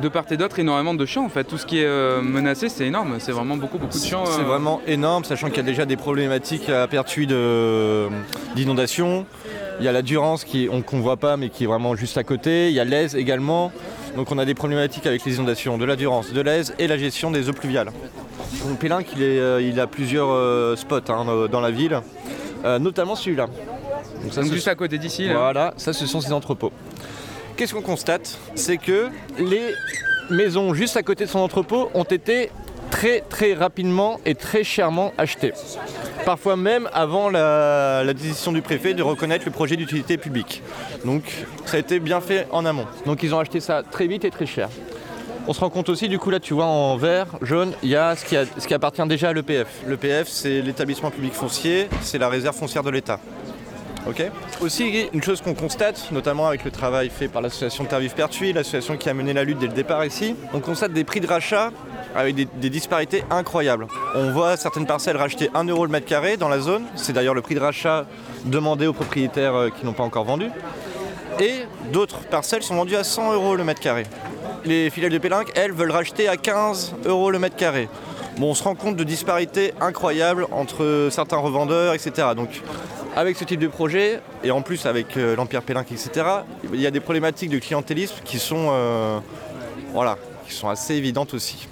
de 0.00 0.08
part 0.08 0.24
et 0.30 0.36
d'autre 0.36 0.58
énormément 0.58 0.94
de 0.94 1.06
champs 1.06 1.24
en 1.24 1.28
fait. 1.28 1.44
Tout 1.44 1.58
ce 1.58 1.66
qui 1.66 1.78
est 1.78 1.86
euh, 1.86 2.20
menacé, 2.20 2.68
c'est 2.68 2.86
énorme. 2.86 3.16
C'est 3.18 3.32
vraiment 3.32 3.56
beaucoup, 3.56 3.78
beaucoup 3.78 3.98
de 3.98 4.04
champs. 4.04 4.26
C'est 4.26 4.40
euh. 4.40 4.44
vraiment 4.44 4.80
énorme, 4.86 5.24
sachant 5.24 5.48
qu'il 5.48 5.58
y 5.58 5.60
a 5.60 5.64
déjà 5.64 5.84
des 5.84 5.96
problématiques 5.96 6.68
à 6.68 6.86
Pertuis 6.86 7.26
d'inondation. 8.56 9.26
Il 9.80 9.84
y 9.84 9.88
a 9.88 9.92
la 9.92 10.02
Durance 10.02 10.44
qu'on 10.44 10.96
ne 10.96 11.02
voit 11.02 11.16
pas 11.16 11.36
mais 11.36 11.48
qui 11.48 11.64
est 11.64 11.66
vraiment 11.66 11.96
juste 11.96 12.16
à 12.16 12.24
côté. 12.24 12.68
Il 12.68 12.74
y 12.74 12.80
a 12.80 12.84
l'Aise 12.84 13.16
également. 13.16 13.72
Donc 14.16 14.30
on 14.30 14.38
a 14.38 14.44
des 14.44 14.54
problématiques 14.54 15.06
avec 15.06 15.24
les 15.24 15.36
inondations 15.36 15.78
de 15.78 15.84
la 15.84 15.96
Durance, 15.96 16.32
de 16.32 16.40
l'Aise 16.40 16.74
et 16.78 16.86
la 16.86 16.96
gestion 16.98 17.30
des 17.30 17.48
eaux 17.48 17.52
pluviales. 17.52 17.90
Donc 18.66 18.78
Pélinck, 18.78 19.06
il, 19.16 19.22
est, 19.22 19.64
il 19.64 19.78
a 19.80 19.86
plusieurs 19.86 20.78
spots 20.78 21.00
hein, 21.08 21.48
dans 21.50 21.60
la 21.60 21.70
ville, 21.70 22.00
notamment 22.64 23.16
celui-là. 23.16 23.46
Donc, 24.22 24.32
ça, 24.32 24.42
juste 24.42 24.68
à 24.68 24.74
côté 24.74 24.98
d'ici. 24.98 25.28
Voilà, 25.28 25.74
ça 25.76 25.92
ce 25.92 26.06
sont 26.06 26.20
ses 26.20 26.32
entrepôts 26.32 26.72
qu'est-ce 27.56 27.74
qu'on 27.74 27.82
constate? 27.82 28.38
C'est 28.54 28.76
que 28.76 29.08
les 29.38 29.74
maisons 30.30 30.74
juste 30.74 30.96
à 30.96 31.02
côté 31.02 31.24
de 31.24 31.30
son 31.30 31.40
entrepôt 31.40 31.90
ont 31.94 32.04
été 32.04 32.50
très 32.94 33.22
très 33.22 33.54
rapidement 33.54 34.20
et 34.24 34.36
très 34.36 34.62
chèrement 34.62 35.12
achetées. 35.18 35.52
Parfois 36.24 36.56
même 36.56 36.88
avant 36.92 37.28
la, 37.28 38.04
décision 38.14 38.52
du 38.52 38.62
préfet 38.62 38.94
de 38.94 39.02
reconnaître 39.02 39.44
le 39.46 39.50
projet 39.50 39.76
d'utilité 39.76 40.16
publique. 40.16 40.62
Donc 41.04 41.24
ça 41.64 41.76
a 41.76 41.80
été 41.80 41.98
bien 41.98 42.20
fait 42.20 42.46
en 42.52 42.64
amont. 42.64 42.86
Donc 43.04 43.24
ils 43.24 43.34
ont 43.34 43.40
acheté 43.40 43.58
ça 43.58 43.82
très 43.82 44.06
vite 44.06 44.24
et 44.24 44.30
très 44.30 44.46
cher. 44.46 44.68
On 45.48 45.52
se 45.52 45.60
rend 45.60 45.70
compte 45.70 45.88
aussi, 45.88 46.08
du 46.08 46.20
coup 46.20 46.30
là 46.30 46.38
tu 46.38 46.54
vois 46.54 46.66
en 46.66 46.96
vert, 46.96 47.26
jaune, 47.42 47.72
il 47.82 47.88
y 47.88 47.96
a 47.96 48.14
ce 48.14 48.24
qui, 48.24 48.36
ce 48.58 48.66
qui 48.66 48.74
appartient 48.74 49.06
déjà 49.08 49.30
à 49.30 49.32
l'EPF. 49.32 49.66
L'EPF 49.88 50.28
c'est 50.28 50.62
l'établissement 50.62 51.10
public 51.10 51.34
foncier, 51.34 51.88
c'est 52.00 52.18
la 52.18 52.28
réserve 52.28 52.56
foncière 52.56 52.84
de 52.84 52.90
l'État. 52.90 53.18
Aussi, 54.60 55.08
une 55.12 55.22
chose 55.22 55.40
qu'on 55.40 55.54
constate, 55.54 56.10
notamment 56.12 56.46
avec 56.46 56.64
le 56.64 56.70
travail 56.70 57.08
fait 57.08 57.28
par 57.28 57.40
l'association 57.40 57.84
Terre 57.86 58.00
Vive 58.00 58.14
Pertuis, 58.14 58.52
l'association 58.52 58.98
qui 58.98 59.08
a 59.08 59.14
mené 59.14 59.32
la 59.32 59.44
lutte 59.44 59.58
dès 59.58 59.66
le 59.66 59.72
départ 59.72 60.04
ici, 60.04 60.36
on 60.52 60.60
constate 60.60 60.92
des 60.92 61.04
prix 61.04 61.20
de 61.20 61.26
rachat 61.26 61.70
avec 62.14 62.34
des, 62.34 62.70
disparités 62.70 63.24
incroyables. 63.30 63.86
On 64.14 64.30
voit 64.30 64.56
certaines 64.56 64.86
parcelles 64.86 65.16
racheter 65.16 65.50
1 65.54 65.64
euro 65.64 65.84
le 65.84 65.92
mètre 65.92 66.06
carré 66.06 66.36
dans 66.36 66.48
la 66.48 66.60
zone, 66.60 66.84
c'est 66.96 67.12
d'ailleurs 67.12 67.34
le 67.34 67.42
prix 67.42 67.54
de 67.54 67.60
rachat 67.60 68.06
demandé 68.44 68.86
aux 68.86 68.92
propriétaires 68.92 69.54
euh, 69.54 69.70
qui 69.70 69.84
n'ont 69.84 69.92
pas 69.92 70.02
encore 70.02 70.24
vendu, 70.24 70.48
et 71.40 71.64
d'autres 71.92 72.20
parcelles 72.20 72.62
sont 72.62 72.76
vendues 72.76 72.96
à 72.96 73.04
100 73.04 73.34
euros 73.34 73.56
le 73.56 73.64
mètre 73.64 73.80
carré. 73.80 74.04
Les 74.64 74.88
filiales 74.90 75.12
de 75.12 75.18
Pélinck, 75.18 75.50
elles, 75.56 75.72
veulent 75.72 75.90
racheter 75.90 76.28
à 76.28 76.36
15 76.36 76.94
euros 77.06 77.30
le 77.30 77.38
mètre 77.38 77.56
carré. 77.56 77.88
On 78.40 78.54
se 78.54 78.62
rend 78.62 78.74
compte 78.74 78.96
de 78.96 79.04
disparités 79.04 79.74
incroyables 79.80 80.46
entre 80.50 81.08
certains 81.10 81.36
revendeurs, 81.36 81.94
etc. 81.94 82.28
Donc 82.34 82.48
avec 83.16 83.36
ce 83.36 83.44
type 83.44 83.60
de 83.60 83.68
projet, 83.68 84.20
et 84.42 84.50
en 84.50 84.62
plus 84.62 84.86
avec 84.86 85.16
euh, 85.16 85.36
l'Empire 85.36 85.62
Pélinque, 85.62 85.92
etc., 85.92 86.26
il 86.72 86.80
y 86.80 86.86
a 86.86 86.90
des 86.90 87.00
problématiques 87.00 87.50
de 87.50 87.58
clientélisme 87.58 88.16
qui 88.24 88.38
sont, 88.38 88.68
euh, 88.70 89.20
voilà, 89.92 90.18
qui 90.48 90.54
sont 90.54 90.68
assez 90.68 90.94
évidentes 90.94 91.34
aussi. 91.34 91.68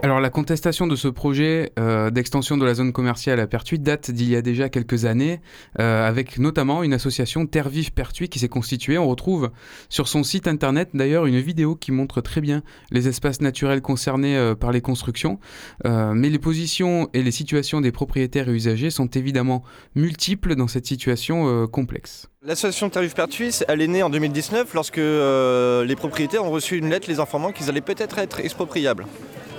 Alors 0.00 0.20
la 0.20 0.30
contestation 0.30 0.86
de 0.86 0.94
ce 0.94 1.08
projet 1.08 1.72
euh, 1.76 2.10
d'extension 2.10 2.56
de 2.56 2.64
la 2.64 2.74
zone 2.74 2.92
commerciale 2.92 3.40
à 3.40 3.48
Pertuis 3.48 3.80
date 3.80 4.12
d'il 4.12 4.28
y 4.28 4.36
a 4.36 4.42
déjà 4.42 4.68
quelques 4.68 5.06
années, 5.06 5.40
euh, 5.80 6.06
avec 6.06 6.38
notamment 6.38 6.84
une 6.84 6.92
association 6.92 7.46
Terre 7.46 7.68
Vive 7.68 7.92
Pertuis 7.92 8.28
qui 8.28 8.38
s'est 8.38 8.48
constituée. 8.48 8.96
On 8.96 9.08
retrouve 9.08 9.50
sur 9.88 10.06
son 10.06 10.22
site 10.22 10.46
internet 10.46 10.90
d'ailleurs 10.94 11.26
une 11.26 11.40
vidéo 11.40 11.74
qui 11.74 11.90
montre 11.90 12.20
très 12.20 12.40
bien 12.40 12.62
les 12.92 13.08
espaces 13.08 13.40
naturels 13.40 13.82
concernés 13.82 14.36
euh, 14.36 14.54
par 14.54 14.70
les 14.70 14.80
constructions. 14.80 15.40
mais 15.84 16.30
les 16.30 16.38
positions 16.38 17.08
et 17.12 17.22
les 17.22 17.32
situations 17.32 17.80
des 17.80 17.90
propriétaires 17.90 18.48
et 18.48 18.52
usagers 18.52 18.90
sont 18.90 19.08
évidemment 19.08 19.64
multiples 19.96 20.54
dans 20.54 20.68
cette 20.68 20.86
situation 20.86 21.66
complexe. 21.66 22.28
L'association 22.42 22.90
Vive 23.00 23.14
Pertuis, 23.14 23.60
elle 23.66 23.80
est 23.80 23.88
née 23.88 24.02
en 24.02 24.10
2019 24.10 24.74
lorsque 24.74 24.98
les 24.98 25.96
propriétaires 25.96 26.44
ont 26.44 26.50
reçu 26.50 26.76
une 26.76 26.88
lettre 26.88 27.08
les 27.08 27.18
informant 27.18 27.52
qu'ils 27.52 27.68
allaient 27.68 27.80
peut-être 27.80 28.18
être 28.18 28.40
expropriables. 28.40 29.04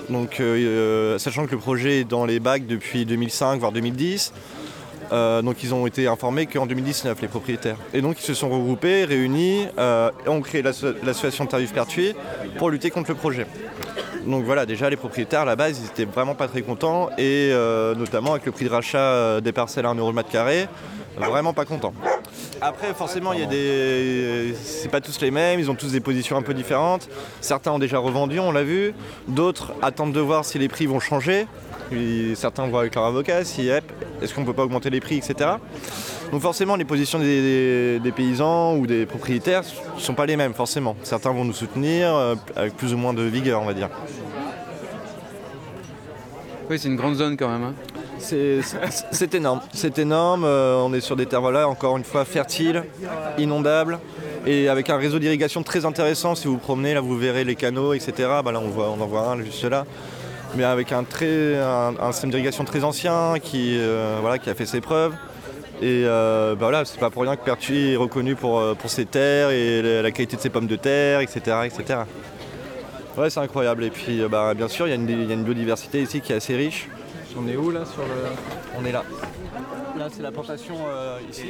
Donc, 0.09 0.39
euh, 0.39 0.55
euh, 0.55 1.17
sachant 1.19 1.45
que 1.45 1.51
le 1.51 1.57
projet 1.57 1.99
est 1.99 2.03
dans 2.03 2.25
les 2.25 2.39
bacs 2.39 2.65
depuis 2.65 3.05
2005 3.05 3.59
voire 3.59 3.71
2010. 3.71 4.33
Euh, 5.11 5.41
donc 5.41 5.63
ils 5.63 5.73
ont 5.73 5.87
été 5.87 6.07
informés 6.07 6.45
qu'en 6.45 6.65
2019 6.65 7.19
les 7.21 7.27
propriétaires. 7.27 7.77
Et 7.93 8.01
donc 8.01 8.19
ils 8.19 8.25
se 8.25 8.33
sont 8.33 8.49
regroupés, 8.49 9.05
réunis, 9.05 9.63
et 9.63 10.29
ont 10.29 10.41
créé 10.41 10.61
l'association 10.61 11.45
Tarif 11.45 11.73
Pertuis 11.73 12.13
pour 12.57 12.69
lutter 12.69 12.91
contre 12.91 13.09
le 13.09 13.15
projet. 13.15 13.47
Donc 14.27 14.43
voilà, 14.43 14.65
déjà 14.65 14.89
les 14.89 14.97
propriétaires 14.97 15.41
à 15.41 15.45
la 15.45 15.55
base 15.55 15.79
ils 15.81 15.87
étaient 15.87 16.11
vraiment 16.11 16.35
pas 16.35 16.47
très 16.47 16.61
contents 16.61 17.09
et 17.17 17.51
notamment 17.97 18.33
avec 18.33 18.45
le 18.45 18.51
prix 18.51 18.65
de 18.65 18.69
rachat 18.69 19.41
des 19.41 19.51
parcelles 19.51 19.87
à 19.87 19.93
1€ 19.93 20.07
le 20.07 20.13
mètre 20.13 20.29
carré, 20.29 20.67
vraiment 21.27 21.53
pas 21.53 21.65
contents. 21.65 21.93
Après, 22.61 22.93
forcément, 22.93 23.33
il 23.33 23.39
y 23.39 23.43
a 23.43 23.47
des. 23.47 24.53
C'est 24.61 24.89
pas 24.89 25.01
tous 25.01 25.19
les 25.21 25.31
mêmes, 25.31 25.59
ils 25.59 25.69
ont 25.71 25.75
tous 25.75 25.91
des 25.91 25.99
positions 25.99 26.37
un 26.37 26.41
peu 26.41 26.53
différentes. 26.53 27.09
Certains 27.41 27.71
ont 27.71 27.79
déjà 27.79 27.99
revendu, 27.99 28.39
on 28.39 28.51
l'a 28.51 28.63
vu. 28.63 28.93
D'autres 29.27 29.73
attendent 29.81 30.13
de 30.13 30.19
voir 30.19 30.45
si 30.45 30.59
les 30.59 30.67
prix 30.67 30.85
vont 30.85 30.99
changer. 30.99 31.47
certains 32.35 32.67
voient 32.67 32.81
avec 32.81 32.95
leur 32.95 33.05
avocat 33.05 33.43
si 33.45 33.69
est-ce 33.69 34.33
qu'on 34.33 34.45
peut 34.45 34.53
pas 34.53 34.63
augmenter 34.63 34.89
les 34.89 34.99
prix, 34.99 35.17
etc. 35.17 35.51
Donc 36.31 36.41
forcément, 36.41 36.75
les 36.75 36.85
positions 36.85 37.19
des, 37.19 38.13
paysans 38.15 38.75
ou 38.75 38.85
des 38.85 39.05
propriétaires 39.05 39.63
ne 39.95 39.99
sont 39.99 40.13
pas 40.13 40.25
les 40.25 40.35
mêmes, 40.35 40.53
forcément. 40.53 40.95
Certains 41.03 41.31
vont 41.31 41.45
nous 41.45 41.53
soutenir 41.53 42.13
euh, 42.13 42.35
avec 42.55 42.75
plus 42.75 42.93
ou 42.93 42.97
moins 42.97 43.13
de 43.13 43.23
vigueur, 43.23 43.61
on 43.61 43.65
va 43.65 43.73
dire. 43.73 43.89
Oui, 46.69 46.77
c'est 46.77 46.87
une 46.87 46.97
grande 46.97 47.15
zone 47.15 47.35
quand 47.35 47.49
même. 47.49 47.63
Hein. 47.63 47.73
C'est 48.19 49.33
énorme. 49.33 49.61
C'est 49.73 49.99
énorme. 49.99 50.43
Euh, 50.43 50.75
on 50.77 50.93
est 50.93 51.01
sur 51.01 51.15
des 51.15 51.25
terres, 51.25 51.41
voilà, 51.41 51.67
encore 51.67 51.97
une 51.97 52.03
fois, 52.03 52.25
fertiles, 52.25 52.83
inondables, 53.37 53.99
et 54.45 54.69
avec 54.69 54.89
un 54.89 54.97
réseau 54.97 55.19
d'irrigation 55.19 55.63
très 55.63 55.85
intéressant. 55.85 56.35
Si 56.35 56.47
vous 56.47 56.53
vous 56.53 56.59
promenez, 56.59 56.93
là, 56.93 57.01
vous 57.01 57.17
verrez 57.17 57.43
les 57.43 57.55
canaux, 57.55 57.93
etc. 57.93 58.29
Bah, 58.43 58.51
là, 58.51 58.59
on, 58.59 58.69
voit, 58.69 58.89
on 58.89 59.01
en 59.01 59.07
voit 59.07 59.27
un 59.29 59.41
juste 59.41 59.63
là. 59.63 59.85
Mais 60.55 60.63
avec 60.63 60.91
un, 60.91 61.05
système 62.11 62.31
d'irrigation 62.31 62.63
très 62.63 62.83
ancien 62.83 63.35
qui, 63.41 63.77
euh, 63.77 64.17
voilà, 64.21 64.39
qui 64.39 64.49
a 64.49 64.55
fait 64.55 64.65
ses 64.65 64.81
preuves. 64.81 65.13
Et 65.81 66.03
euh, 66.05 66.55
bah 66.55 66.65
voilà, 66.65 66.83
c'est 66.83 66.99
pas 66.99 67.09
pour 67.09 67.21
rien 67.21 67.37
que 67.37 67.45
Pertuis 67.45 67.93
est 67.93 67.95
reconnu 67.95 68.35
pour, 68.35 68.61
ses 68.87 69.05
terres 69.05 69.51
et 69.51 70.01
la 70.01 70.11
qualité 70.11 70.35
de 70.35 70.41
ses 70.41 70.49
pommes 70.49 70.67
de 70.67 70.75
terre, 70.75 71.21
etc. 71.21 71.39
etc. 71.65 71.99
Ouais, 73.15 73.29
c'est 73.29 73.39
incroyable. 73.39 73.83
Et 73.83 73.89
puis, 73.89 74.21
bah, 74.29 74.53
bien 74.55 74.67
sûr, 74.67 74.87
il 74.87 74.89
y, 74.89 74.93
a 74.93 75.33
une 75.33 75.43
biodiversité 75.43 76.01
ici 76.01 76.19
qui 76.19 76.33
est 76.33 76.35
assez 76.35 76.55
riche. 76.55 76.89
On 77.37 77.47
est 77.47 77.55
où 77.55 77.71
là 77.71 77.85
sur 77.85 78.01
le... 78.01 78.79
On 78.79 78.85
est 78.85 78.91
là. 78.91 79.03
Là, 79.97 80.07
c'est 80.11 80.21
la 80.21 80.31
plantation 80.31 80.75
euh, 80.87 81.19
ici. 81.29 81.47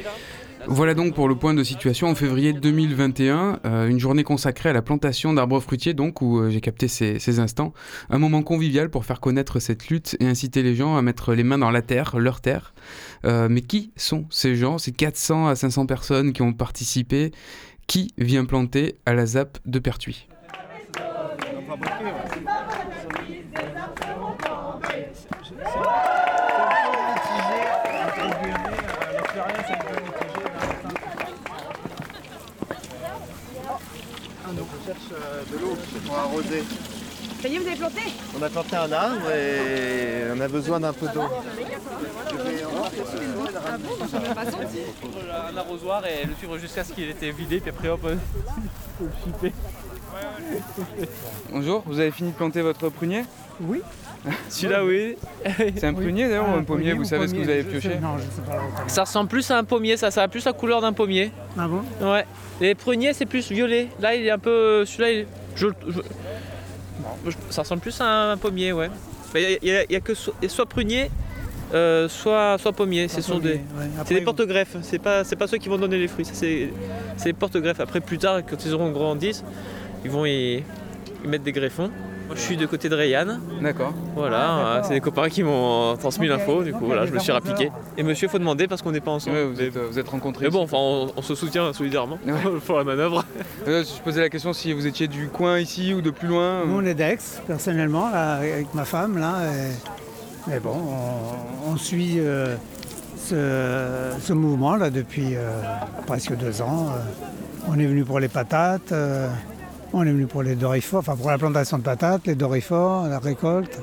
Voilà 0.66 0.94
donc 0.94 1.14
pour 1.14 1.28
le 1.28 1.36
point 1.36 1.54
de 1.54 1.62
situation 1.62 2.08
en 2.08 2.14
février 2.14 2.52
2021, 2.52 3.60
euh, 3.64 3.88
une 3.88 3.98
journée 3.98 4.24
consacrée 4.24 4.68
à 4.68 4.72
la 4.72 4.82
plantation 4.82 5.32
d'arbres 5.32 5.60
fruitiers, 5.60 5.94
donc 5.94 6.20
où 6.20 6.38
euh, 6.38 6.50
j'ai 6.50 6.60
capté 6.60 6.88
ces, 6.88 7.40
instants. 7.40 7.72
Un 8.10 8.18
moment 8.18 8.42
convivial 8.42 8.90
pour 8.90 9.04
faire 9.04 9.20
connaître 9.20 9.58
cette 9.58 9.88
lutte 9.88 10.16
et 10.20 10.26
inciter 10.26 10.62
les 10.62 10.74
gens 10.74 10.96
à 10.96 11.02
mettre 11.02 11.32
les 11.32 11.44
mains 11.44 11.58
dans 11.58 11.70
la 11.70 11.82
terre, 11.82 12.18
leur 12.18 12.40
terre. 12.40 12.74
mais 13.24 13.62
qui 13.62 13.92
sont 13.96 14.26
ces 14.30 14.56
gens, 14.56 14.78
ces 14.78 14.92
400 14.92 15.48
à 15.48 15.54
500 15.54 15.86
personnes 15.86 16.32
qui 16.32 16.42
ont 16.42 16.52
participé? 16.52 17.32
Qui 17.86 18.12
vient 18.18 18.44
planter 18.44 18.96
à 19.06 19.14
la 19.14 19.26
ZAP 19.26 19.58
de 19.66 19.78
Pertuis? 19.80 20.28
Pour 36.10 36.18
arroser. 36.18 36.64
Ça 37.40 37.48
y 37.48 37.54
est, 37.54 37.58
vous 37.58 37.66
avez 37.66 37.76
planté? 37.76 38.00
On 38.38 38.42
a 38.42 38.48
planté 38.48 38.76
un 38.76 38.92
arbre 38.92 39.30
et 39.30 40.24
on 40.36 40.40
a 40.40 40.48
besoin 40.48 40.80
d'un 40.80 40.92
peu 40.92 41.06
d'eau. 41.06 41.22
un 45.52 45.56
arrosoir 45.56 46.02
et 46.06 46.26
le 46.26 46.34
suivre 46.34 46.58
jusqu'à 46.58 46.84
ce 46.84 46.92
qu'il 46.92 47.08
était 47.08 47.30
vidé, 47.30 47.60
puis 47.60 47.70
après 47.70 47.88
hop, 47.88 48.00
faut 48.02 48.08
le 49.04 49.10
chipper. 49.24 49.52
Bonjour, 51.50 51.82
vous 51.86 52.00
avez 52.00 52.10
fini 52.10 52.30
de 52.30 52.36
planter 52.36 52.60
votre 52.60 52.88
prunier? 52.88 53.24
Oui. 53.60 53.80
Celui-là, 54.50 54.84
oui. 54.84 55.16
C'est 55.76 55.84
un 55.84 55.94
prunier 55.94 56.28
d'ailleurs 56.28 56.48
ou 56.50 56.58
un 56.58 56.64
pommier? 56.64 56.92
Vous 56.92 57.04
savez 57.04 57.26
ce 57.28 57.32
que 57.32 57.38
vous 57.38 57.48
avez 57.48 57.62
pioché? 57.62 57.98
Non, 58.02 58.18
je 58.18 58.24
sais 58.24 58.42
pas. 58.42 58.60
Ça 58.88 59.04
ressemble 59.04 59.30
plus 59.30 59.50
à 59.50 59.58
un 59.58 59.64
pommier, 59.64 59.96
ça, 59.96 60.10
ça 60.10 60.24
a 60.24 60.28
plus 60.28 60.44
la 60.44 60.52
couleur 60.52 60.82
d'un 60.82 60.92
pommier. 60.92 61.30
Ah 61.56 61.68
bon? 61.68 61.82
Ouais. 62.06 62.26
Les 62.60 62.74
pruniers, 62.74 63.14
c'est 63.14 63.24
plus 63.24 63.50
violet. 63.50 63.88
Là, 64.00 64.14
il 64.14 64.26
est 64.26 64.30
un 64.30 64.38
peu. 64.38 64.84
Celui-là, 64.84 65.10
il... 65.10 65.26
je, 65.54 65.66
je- 65.88 66.00
je- 67.30 67.36
ça 67.50 67.62
ressemble 67.62 67.80
plus 67.82 68.00
à 68.00 68.32
un 68.32 68.36
pommier, 68.36 68.72
ouais. 68.72 68.90
Il 69.34 69.58
y, 69.62 69.94
a- 69.96 70.00
que 70.00 70.14
so- 70.14 70.34
soit 70.48 70.66
prunier, 70.66 71.10
euh, 71.72 72.08
soit, 72.08 72.58
soit 72.58 72.72
pommier. 72.72 73.06
Ce 73.08 73.20
sont 73.22 73.38
des. 73.38 73.60
C'est 74.06 74.14
des 74.14 74.20
porte-greffes, 74.24 74.76
c'est 74.82 74.98
pas, 74.98 75.22
c'est 75.24 75.36
pas 75.36 75.46
ceux 75.46 75.58
qui 75.58 75.68
vont 75.68 75.78
donner 75.78 75.98
les 75.98 76.08
fruits, 76.08 76.24
c'est 76.24 76.70
c'est 77.16 77.24
des 77.26 77.32
porte-greffes. 77.32 77.80
Après, 77.80 78.00
plus 78.00 78.18
tard, 78.18 78.40
quand 78.48 78.64
ils 78.64 78.74
auront 78.74 78.90
grandi, 78.90 79.40
ils 80.04 80.10
vont 80.10 80.26
y, 80.26 80.56
y 80.56 81.26
mettre 81.28 81.44
des 81.44 81.52
greffons. 81.52 81.90
Moi, 82.30 82.36
je 82.36 82.42
suis 82.44 82.56
de 82.56 82.64
côté 82.64 82.88
de 82.88 82.94
Rayanne. 82.94 83.40
D'accord. 83.60 83.92
Voilà, 84.14 84.58
euh, 84.58 84.80
c'est 84.84 84.94
des 84.94 85.00
copains 85.00 85.28
qui 85.28 85.42
m'ont 85.42 85.96
transmis 85.96 86.28
l'info, 86.28 86.62
du 86.62 86.72
coup, 86.72 86.86
voilà, 86.86 87.04
je 87.04 87.12
me 87.12 87.18
suis 87.18 87.32
rappliqué. 87.32 87.72
Et 87.98 88.04
monsieur, 88.04 88.28
faut 88.28 88.38
demander 88.38 88.68
parce 88.68 88.82
qu'on 88.82 88.92
n'est 88.92 89.00
pas 89.00 89.10
ensemble. 89.10 89.36
Ouais, 89.36 89.44
vous, 89.46 89.60
êtes, 89.60 89.76
vous 89.76 89.98
êtes 89.98 90.08
rencontrés. 90.08 90.44
Mais 90.44 90.50
bon, 90.52 90.62
enfin, 90.62 90.76
on, 90.78 91.12
on 91.16 91.22
se 91.22 91.34
soutient 91.34 91.72
solidairement 91.72 92.18
pour 92.66 92.78
la 92.78 92.84
manœuvre. 92.84 93.24
Euh, 93.66 93.82
je 93.82 94.00
posais 94.02 94.20
la 94.20 94.28
question 94.28 94.52
si 94.52 94.72
vous 94.72 94.86
étiez 94.86 95.08
du 95.08 95.26
coin 95.26 95.58
ici 95.58 95.92
ou 95.92 96.02
de 96.02 96.10
plus 96.10 96.28
loin. 96.28 96.64
Nous, 96.66 96.76
on 96.78 96.84
est 96.84 96.94
d'Aix, 96.94 97.18
personnellement, 97.48 98.08
là, 98.10 98.34
avec 98.36 98.72
ma 98.74 98.84
femme. 98.84 99.18
Là, 99.18 99.38
et- 99.52 100.48
Mais 100.48 100.60
bon, 100.60 100.76
on, 101.68 101.72
on 101.72 101.76
suit 101.76 102.20
euh, 102.20 102.54
ce, 103.18 104.12
ce 104.20 104.32
mouvement 104.32 104.76
là 104.76 104.90
depuis 104.90 105.34
euh, 105.34 105.50
presque 106.06 106.36
deux 106.36 106.62
ans. 106.62 106.86
Euh, 106.90 107.26
On 107.68 107.78
est 107.78 107.86
venu 107.86 108.04
pour 108.04 108.20
les 108.20 108.28
patates, 108.28 108.92
euh, 108.92 109.28
on 109.92 110.02
est 110.02 110.12
venu 110.12 110.26
pour 110.26 110.42
les 110.42 110.54
dorifores, 110.54 111.00
enfin 111.00 111.16
pour 111.16 111.30
la 111.30 111.38
plantation 111.38 111.78
de 111.78 111.82
patates, 111.82 112.26
les 112.26 112.34
dorifores, 112.34 113.08
la 113.08 113.18
récolte. 113.18 113.80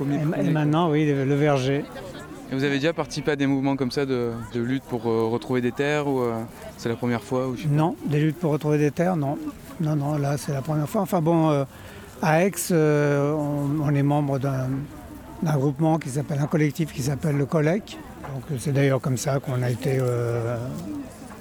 Et, 0.00 0.50
maintenant, 0.50 0.90
oui, 0.90 1.06
le, 1.06 1.34
verger. 1.34 1.84
Et 2.50 2.54
vous 2.54 2.64
avez 2.64 2.76
déjà 2.76 2.92
participé 2.92 3.32
à 3.32 3.36
des 3.36 3.46
mouvements 3.46 3.76
comme 3.76 3.90
ça 3.90 4.04
de, 4.04 4.32
de 4.52 4.60
lutte 4.60 4.82
pour 4.84 5.06
euh, 5.06 5.28
retrouver 5.28 5.60
des 5.60 5.70
terres 5.70 6.08
ou 6.08 6.20
euh, 6.20 6.40
c'est 6.76 6.88
la 6.88 6.96
première 6.96 7.22
fois 7.22 7.46
ou. 7.48 7.56
Non, 7.70 7.94
des 8.06 8.20
luttes 8.20 8.38
pour 8.38 8.52
retrouver 8.52 8.78
des 8.78 8.90
terres, 8.90 9.16
non. 9.16 9.38
Non, 9.80 9.94
non, 9.94 10.16
là 10.16 10.36
c'est 10.38 10.52
la 10.52 10.62
première 10.62 10.88
fois. 10.88 11.02
Enfin 11.02 11.20
bon, 11.20 11.50
euh, 11.50 11.64
à 12.20 12.44
Aix, 12.44 12.52
on, 12.72 13.80
on 13.84 13.94
est 13.94 14.02
membre 14.02 14.38
d'un 14.38 15.56
groupement 15.56 15.98
qui 15.98 16.08
s'appelle, 16.08 16.38
un 16.40 16.46
collectif 16.46 16.92
qui 16.92 17.02
s'appelle 17.02 17.36
le 17.36 17.46
Collec. 17.46 17.98
Donc 18.34 18.58
c'est 18.58 18.72
d'ailleurs 18.72 19.00
comme 19.00 19.16
ça 19.16 19.38
qu'on 19.40 19.62
a 19.62 19.70
été 19.70 20.00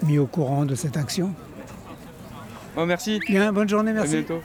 mis 0.03 0.17
au 0.17 0.25
courant 0.25 0.65
de 0.65 0.75
cette 0.75 0.97
action. 0.97 1.31
Oh, 2.77 2.85
merci. 2.85 3.19
Bien, 3.27 3.51
bonne 3.51 3.69
journée, 3.69 3.91
À 3.91 3.95
merci. 3.95 4.17
bientôt. 4.17 4.41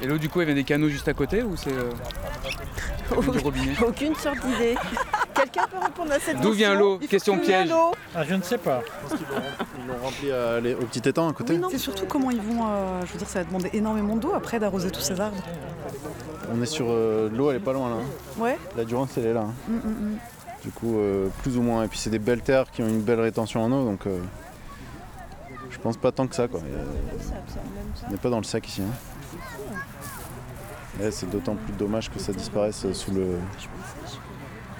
Et 0.00 0.06
l'eau 0.06 0.18
du 0.18 0.28
coup 0.28 0.40
elle 0.40 0.46
vient 0.46 0.54
des 0.54 0.64
canaux 0.64 0.88
juste 0.88 1.06
à 1.08 1.14
côté 1.14 1.42
ou 1.42 1.56
c'est 1.56 1.72
euh, 1.72 1.90
du 3.32 3.38
robinet? 3.38 3.74
Aucune 3.86 4.14
sorte 4.16 4.44
d'idée. 4.44 4.74
Quelqu'un 5.34 5.66
peut 5.70 5.78
répondre 5.82 6.10
à 6.12 6.14
cette 6.14 6.24
question 6.34 6.42
D'où 6.42 6.52
vient 6.52 6.74
l'eau 6.74 6.98
Question 6.98 7.38
piège. 7.38 7.70
Ah, 8.14 8.24
je 8.24 8.34
ne 8.34 8.42
sais 8.42 8.58
pas. 8.58 8.82
Ils 9.10 9.86
l'ont 9.88 9.98
rempli 10.04 10.30
à 10.32 10.60
les- 10.60 10.74
au 10.74 10.84
petit 10.86 11.06
étang 11.08 11.28
à 11.28 11.32
côté. 11.32 11.58
C'est 11.70 11.78
surtout 11.78 12.06
comment 12.06 12.30
ils 12.30 12.40
vont. 12.40 12.64
euh, 12.66 13.00
je 13.06 13.12
veux 13.12 13.18
dire, 13.18 13.28
ça 13.28 13.40
va 13.40 13.44
demander 13.44 13.70
énormément 13.72 14.16
d'eau 14.16 14.32
après 14.34 14.58
d'arroser 14.58 14.90
tous 14.90 15.00
ces 15.00 15.20
arbres. 15.20 15.36
On 16.54 16.60
est 16.62 16.66
sur 16.66 16.86
euh, 16.90 17.30
l'eau, 17.32 17.50
elle 17.50 17.56
est 17.56 17.60
pas 17.60 17.72
loin 17.72 17.88
là. 17.90 17.96
hein. 17.96 18.40
Ouais. 18.42 18.58
La 18.76 18.84
Durance, 18.84 19.10
elle 19.16 19.26
est 19.26 19.32
là. 19.34 19.42
hein. 19.42 19.54
Mm, 19.68 19.74
mm, 19.74 19.78
mm. 20.12 20.18
Du 20.64 20.70
coup, 20.70 20.98
euh, 20.98 21.28
plus 21.42 21.56
ou 21.56 21.62
moins. 21.62 21.82
Et 21.84 21.88
puis 21.88 21.98
c'est 21.98 22.10
des 22.10 22.18
belles 22.18 22.42
terres 22.42 22.70
qui 22.70 22.82
ont 22.82 22.88
une 22.88 23.00
belle 23.00 23.20
rétention 23.20 23.64
en 23.64 23.72
eau, 23.72 23.84
donc 23.84 24.06
euh, 24.06 24.18
je 25.70 25.78
pense 25.78 25.96
pas 25.96 26.12
tant 26.12 26.26
que 26.26 26.34
ça 26.36 26.46
quoi. 26.48 26.60
On 28.06 28.10
n'est 28.10 28.16
pas 28.18 28.28
dans 28.30 28.38
le 28.38 28.44
sac 28.44 28.68
ici. 28.68 28.82
hein. 28.82 28.94
Ouais, 31.00 31.10
c'est 31.10 31.28
d'autant 31.30 31.54
plus 31.54 31.72
dommage 31.72 32.10
que 32.10 32.18
ça 32.20 32.32
disparaisse 32.32 32.86
sous 32.92 33.12
le. 33.12 33.38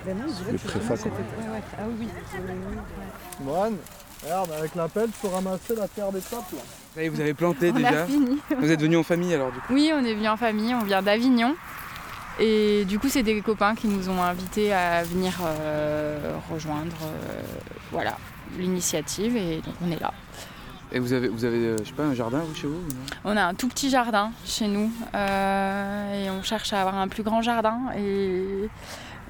Ben 0.04 0.16
non, 0.18 0.24
je 0.26 0.52
Le 0.52 0.58
ouais, 0.58 1.50
ouais. 1.52 1.62
Ah 1.78 1.82
oui. 1.98 2.08
Moine, 3.40 3.76
regarde, 4.22 4.50
avec 4.52 4.74
la 4.74 4.88
pelle, 4.88 5.10
tu 5.10 5.18
peux 5.20 5.28
ramasser 5.28 5.74
la 5.76 5.86
terre 5.86 6.10
des 6.10 6.20
sapes 6.20 6.52
là. 6.52 7.08
Vous 7.08 7.20
avez 7.20 7.34
planté 7.34 7.70
On 7.70 7.76
déjà 7.76 8.02
a 8.02 8.06
fini. 8.06 8.38
Vous 8.58 8.70
êtes 8.70 8.80
venus 8.80 8.98
en 8.98 9.02
famille 9.02 9.32
alors 9.34 9.52
du 9.52 9.58
coup 9.60 9.72
Oui, 9.72 9.92
on 9.94 10.04
est 10.04 10.14
venu 10.14 10.28
en 10.28 10.36
famille, 10.36 10.74
on 10.74 10.84
vient 10.84 11.02
d'Avignon. 11.02 11.54
Et 12.40 12.84
du 12.86 12.98
coup, 12.98 13.08
c'est 13.08 13.22
des 13.22 13.40
copains 13.42 13.74
qui 13.74 13.86
nous 13.86 14.08
ont 14.08 14.22
invités 14.22 14.72
à 14.72 15.02
venir 15.04 15.34
euh, 15.44 16.36
rejoindre 16.50 16.96
euh, 17.04 17.42
voilà, 17.90 18.16
l'initiative 18.58 19.36
et 19.36 19.56
donc 19.56 19.74
on 19.86 19.90
est 19.90 20.00
là. 20.00 20.12
Et 20.94 20.98
vous 20.98 21.12
avez, 21.14 21.28
vous 21.28 21.44
avez 21.44 21.56
euh, 21.58 21.76
je 21.78 21.84
sais 21.84 21.94
pas, 21.94 22.04
un 22.04 22.14
jardin 22.14 22.40
vous, 22.40 22.54
chez 22.54 22.66
vous 22.66 22.80
On 23.24 23.36
a 23.36 23.42
un 23.44 23.54
tout 23.54 23.68
petit 23.68 23.88
jardin 23.88 24.30
chez 24.44 24.68
nous 24.68 24.90
euh, 25.14 26.24
et 26.24 26.30
on 26.30 26.42
cherche 26.42 26.72
à 26.74 26.80
avoir 26.80 26.96
un 26.96 27.08
plus 27.08 27.22
grand 27.22 27.40
jardin 27.40 27.78
et 27.96 28.68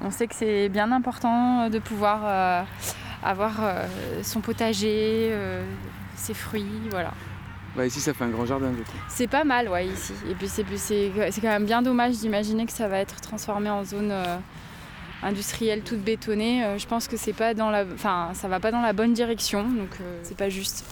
on 0.01 0.11
sait 0.11 0.27
que 0.27 0.35
c'est 0.35 0.69
bien 0.69 0.91
important 0.91 1.69
de 1.69 1.79
pouvoir 1.79 2.21
euh, 2.25 2.63
avoir 3.23 3.53
euh, 3.61 3.87
son 4.23 4.41
potager, 4.41 5.29
euh, 5.31 5.63
ses 6.15 6.33
fruits, 6.33 6.89
voilà. 6.89 7.11
Bah 7.75 7.85
ici 7.87 7.99
ça 7.99 8.13
fait 8.13 8.23
un 8.23 8.29
grand 8.29 8.45
jardin 8.45 8.69
du 8.69 8.83
coup. 8.83 8.97
C'est 9.07 9.27
pas 9.27 9.43
mal, 9.43 9.67
ouais, 9.67 9.87
ici. 9.87 10.13
Et 10.29 10.35
puis 10.35 10.47
c'est, 10.47 10.65
c'est, 10.77 11.11
c'est 11.31 11.41
quand 11.41 11.47
même 11.47 11.65
bien 11.65 11.81
dommage 11.81 12.17
d'imaginer 12.17 12.65
que 12.65 12.71
ça 12.71 12.87
va 12.87 12.99
être 12.99 13.19
transformé 13.19 13.69
en 13.69 13.83
zone 13.83 14.11
euh, 14.11 14.37
industrielle 15.23 15.81
toute 15.81 16.01
bétonnée. 16.01 16.63
Euh, 16.63 16.77
je 16.77 16.85
pense 16.85 17.07
que 17.07 17.17
c'est 17.17 17.33
pas 17.33 17.53
dans 17.55 17.71
la, 17.71 17.85
enfin, 17.91 18.29
ça 18.33 18.47
va 18.47 18.59
pas 18.59 18.71
dans 18.71 18.81
la 18.81 18.93
bonne 18.93 19.13
direction, 19.13 19.63
donc 19.63 19.89
euh, 20.01 20.19
c'est 20.21 20.37
pas 20.37 20.49
juste. 20.49 20.85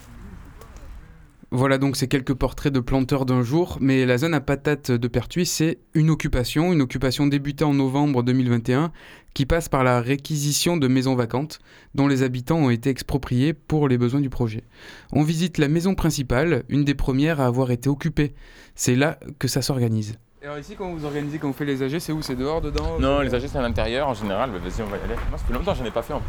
Voilà 1.53 1.77
donc 1.77 1.97
ces 1.97 2.07
quelques 2.07 2.33
portraits 2.33 2.71
de 2.71 2.79
planteurs 2.79 3.25
d'un 3.25 3.43
jour, 3.43 3.77
mais 3.81 4.05
la 4.05 4.17
zone 4.17 4.33
à 4.33 4.39
patates 4.39 4.89
de 4.89 5.07
Pertuis, 5.09 5.45
c'est 5.45 5.79
une 5.93 6.09
occupation, 6.09 6.71
une 6.71 6.81
occupation 6.81 7.27
débutée 7.27 7.65
en 7.65 7.73
novembre 7.73 8.23
2021, 8.23 8.93
qui 9.33 9.45
passe 9.45 9.67
par 9.67 9.83
la 9.83 9.99
réquisition 9.99 10.77
de 10.77 10.87
maisons 10.87 11.13
vacantes, 11.13 11.59
dont 11.93 12.07
les 12.07 12.23
habitants 12.23 12.55
ont 12.55 12.69
été 12.69 12.89
expropriés 12.89 13.51
pour 13.53 13.89
les 13.89 13.97
besoins 13.97 14.21
du 14.21 14.29
projet. 14.29 14.63
On 15.11 15.23
visite 15.23 15.57
la 15.57 15.67
maison 15.67 15.93
principale, 15.93 16.63
une 16.69 16.85
des 16.85 16.95
premières 16.95 17.41
à 17.41 17.47
avoir 17.47 17.71
été 17.71 17.89
occupée. 17.89 18.33
C'est 18.75 18.95
là 18.95 19.19
que 19.37 19.49
ça 19.49 19.61
s'organise. 19.61 20.17
Alors 20.41 20.57
ici, 20.57 20.75
quand 20.77 20.89
vous 20.93 21.03
organisez, 21.03 21.37
quand 21.37 21.47
vous 21.47 21.53
faites 21.53 21.67
les 21.67 21.83
AG, 21.83 21.99
c'est 21.99 22.13
où? 22.13 22.21
C'est 22.21 22.37
dehors, 22.37 22.61
dedans? 22.61 22.97
Non, 22.97 23.19
les 23.19 23.35
AG 23.35 23.47
c'est 23.47 23.57
à 23.57 23.61
l'intérieur 23.61 24.07
en 24.07 24.13
général, 24.13 24.51
mais 24.53 24.59
vas-y 24.59 24.81
on 24.83 24.89
va 24.89 24.95
y 24.95 25.01
aller. 25.01 25.15
Moi 25.29 25.37
ça 25.37 25.43
fait 25.45 25.53
longtemps 25.53 25.73
que 25.73 25.79
j'en 25.79 25.85
ai 25.85 25.91
pas 25.91 26.01
fait 26.01 26.13
en 26.13 26.21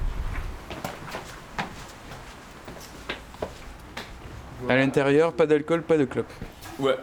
À 4.68 4.76
l'intérieur, 4.76 5.32
pas 5.32 5.46
d'alcool, 5.46 5.82
pas 5.82 5.98
de 5.98 6.04
clope. 6.04 6.30
Ouais. 6.78 6.96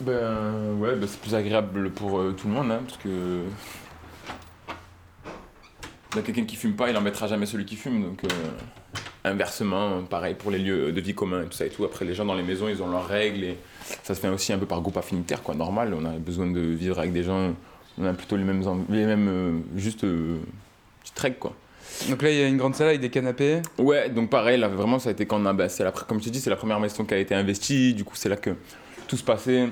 Ben 0.00 0.74
ouais, 0.78 0.94
ben, 0.94 1.06
c'est 1.08 1.20
plus 1.20 1.34
agréable 1.34 1.90
pour 1.90 2.18
euh, 2.18 2.32
tout 2.32 2.48
le 2.48 2.54
monde, 2.54 2.70
hein, 2.70 2.80
parce 2.86 2.98
que. 2.98 3.42
Ben, 6.14 6.22
quelqu'un 6.22 6.44
qui 6.44 6.56
fume 6.56 6.74
pas, 6.74 6.90
il 6.90 6.96
en 6.96 7.00
mettra 7.00 7.26
jamais 7.26 7.46
celui 7.46 7.64
qui 7.64 7.76
fume, 7.76 8.02
donc. 8.02 8.24
euh, 8.24 8.28
Inversement, 9.24 10.02
pareil 10.04 10.34
pour 10.34 10.52
les 10.52 10.58
lieux 10.60 10.92
de 10.92 11.00
vie 11.00 11.12
communs 11.12 11.42
et 11.42 11.46
tout 11.46 11.52
ça 11.54 11.66
et 11.66 11.68
tout. 11.68 11.84
Après, 11.84 12.04
les 12.04 12.14
gens 12.14 12.24
dans 12.24 12.34
les 12.36 12.44
maisons, 12.44 12.68
ils 12.68 12.80
ont 12.80 12.88
leurs 12.88 13.08
règles 13.08 13.42
et 13.42 13.58
ça 14.04 14.14
se 14.14 14.20
fait 14.20 14.28
aussi 14.28 14.52
un 14.52 14.58
peu 14.58 14.66
par 14.66 14.80
groupe 14.80 14.96
affinitaire, 14.98 15.42
quoi, 15.42 15.56
normal. 15.56 15.92
On 15.94 16.04
a 16.04 16.10
besoin 16.10 16.46
de 16.46 16.60
vivre 16.60 17.00
avec 17.00 17.12
des 17.12 17.24
gens, 17.24 17.52
on 17.98 18.04
a 18.04 18.12
plutôt 18.12 18.36
les 18.36 18.44
mêmes, 18.44 18.62
les 18.88 19.04
mêmes 19.04 19.28
euh, 19.28 19.58
juste 19.76 20.02
petites 21.02 21.18
règles, 21.18 21.38
quoi. 21.38 21.54
Donc 22.08 22.22
là, 22.22 22.30
il 22.30 22.36
y 22.38 22.42
a 22.42 22.46
une 22.46 22.56
grande 22.56 22.74
salle 22.74 22.88
avec 22.88 23.00
des 23.00 23.10
canapés. 23.10 23.62
Ouais, 23.78 24.10
donc 24.10 24.30
pareil, 24.30 24.58
là 24.58 24.68
vraiment 24.68 24.98
ça 24.98 25.08
a 25.08 25.12
été 25.12 25.26
quand 25.26 25.40
on 25.40 25.46
a, 25.46 25.52
bah, 25.52 25.66
la, 25.78 25.92
comme 25.92 26.20
je 26.20 26.26
te 26.26 26.30
dis, 26.30 26.40
c'est 26.40 26.50
la 26.50 26.56
première 26.56 26.80
maison 26.80 27.04
qui 27.04 27.14
a 27.14 27.18
été 27.18 27.34
investie, 27.34 27.94
du 27.94 28.04
coup 28.04 28.16
c'est 28.16 28.28
là 28.28 28.36
que 28.36 28.50
tout 29.08 29.16
se 29.16 29.24
passait. 29.24 29.68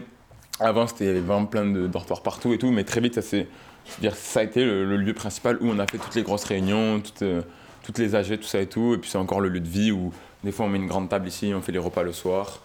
Avant 0.60 0.86
c'était 0.86 1.04
il 1.04 1.06
y 1.08 1.10
avait 1.10 1.20
vraiment 1.20 1.46
plein 1.46 1.66
de 1.66 1.86
dortoirs 1.86 2.22
partout 2.22 2.52
et 2.52 2.58
tout, 2.58 2.70
mais 2.70 2.84
très 2.84 3.00
vite 3.00 3.14
ça 3.14 3.22
s'est, 3.22 3.48
c'est-à-dire 3.84 4.16
ça 4.16 4.40
a 4.40 4.42
été 4.44 4.64
le, 4.64 4.84
le 4.84 4.96
lieu 4.96 5.12
principal 5.12 5.58
où 5.60 5.68
on 5.68 5.78
a 5.78 5.86
fait 5.86 5.98
toutes 5.98 6.14
les 6.14 6.22
grosses 6.22 6.44
réunions, 6.44 7.00
toutes, 7.00 7.22
euh, 7.22 7.42
toutes 7.82 7.98
les 7.98 8.14
AG, 8.14 8.38
tout 8.38 8.46
ça 8.46 8.60
et 8.60 8.66
tout, 8.66 8.94
et 8.94 8.98
puis 8.98 9.10
c'est 9.10 9.18
encore 9.18 9.40
le 9.40 9.48
lieu 9.48 9.60
de 9.60 9.68
vie 9.68 9.90
où 9.90 10.12
des 10.44 10.52
fois 10.52 10.66
on 10.66 10.68
met 10.68 10.78
une 10.78 10.86
grande 10.86 11.08
table 11.08 11.26
ici, 11.26 11.52
on 11.54 11.60
fait 11.60 11.72
les 11.72 11.78
repas 11.78 12.02
le 12.02 12.12
soir, 12.12 12.60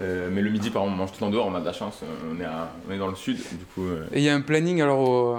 Euh, 0.00 0.28
mais 0.32 0.42
le 0.42 0.50
midi, 0.50 0.70
par 0.70 0.82
exemple, 0.82 0.94
on 1.00 1.02
mange 1.04 1.12
tout 1.12 1.24
en 1.24 1.30
dehors, 1.30 1.46
on 1.46 1.54
a 1.56 1.60
de 1.60 1.64
la 1.64 1.72
chance, 1.72 2.02
on 2.32 2.40
est, 2.40 2.44
à- 2.44 2.70
on 2.88 2.92
est 2.92 2.98
dans 2.98 3.08
le 3.08 3.16
sud, 3.16 3.36
du 3.36 3.64
coup. 3.74 3.84
euh, 3.84 4.04
Et 4.12 4.18
il 4.18 4.22
y 4.24 4.28
a 4.28 4.34
un 4.34 4.40
planning 4.40 4.80
alors 4.80 5.00
au, 5.00 5.36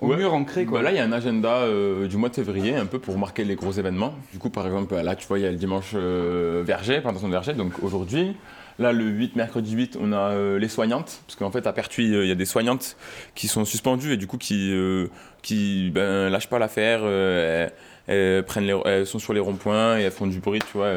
au 0.00 0.08
Ouais. 0.08 0.16
mur 0.16 0.32
ancré 0.32 0.64
quoi. 0.64 0.78
Bah 0.78 0.84
là, 0.84 0.90
il 0.90 0.96
y 0.96 1.00
a 1.00 1.04
un 1.04 1.12
agenda 1.12 1.50
euh, 1.58 2.08
du 2.08 2.16
mois 2.16 2.30
de 2.30 2.34
février, 2.34 2.74
un 2.74 2.86
peu 2.86 2.98
pour 2.98 3.18
marquer 3.18 3.44
les 3.44 3.56
gros 3.56 3.72
événements. 3.72 4.14
Du 4.32 4.38
coup, 4.38 4.48
par 4.48 4.64
exemple, 4.66 4.94
là, 4.94 5.14
tu 5.16 5.26
vois, 5.26 5.38
il 5.38 5.42
y 5.42 5.46
a 5.46 5.50
le 5.50 5.56
dimanche 5.58 5.94
Verger, 5.94 7.00
plantation 7.02 7.28
de 7.28 7.32
Verger, 7.32 7.52
donc 7.52 7.82
aujourd'hui. 7.82 8.34
Là, 8.78 8.92
le 8.94 9.04
8, 9.04 9.36
mercredi 9.36 9.72
8, 9.74 9.98
on 10.00 10.14
a 10.14 10.34
les 10.56 10.68
soignantes, 10.68 11.20
parce 11.26 11.36
qu'en 11.38 11.50
fait, 11.50 11.66
à 11.66 11.72
Pertuis, 11.74 12.06
il 12.06 12.26
y 12.26 12.30
a 12.30 12.34
des 12.34 12.46
soignantes 12.46 12.96
qui 13.34 13.46
sont 13.48 13.66
suspendues 13.66 14.14
et 14.14 14.16
du 14.16 14.26
coup, 14.26 14.38
qui, 14.38 14.72
qui 15.42 15.90
ben, 15.90 16.30
lâchent 16.30 16.48
pas 16.48 16.58
l'affaire. 16.58 17.04
elles, 17.04 17.70
elles 18.08 18.42
prennent 18.46 18.64
les- 18.66 18.80
elles 18.86 19.06
sont 19.06 19.18
sur 19.18 19.34
les 19.34 19.40
ronds-points 19.40 19.98
et 19.98 20.02
elles 20.04 20.10
font 20.10 20.26
du 20.26 20.38
bruit, 20.38 20.60
tu 20.60 20.78
vois. 20.78 20.88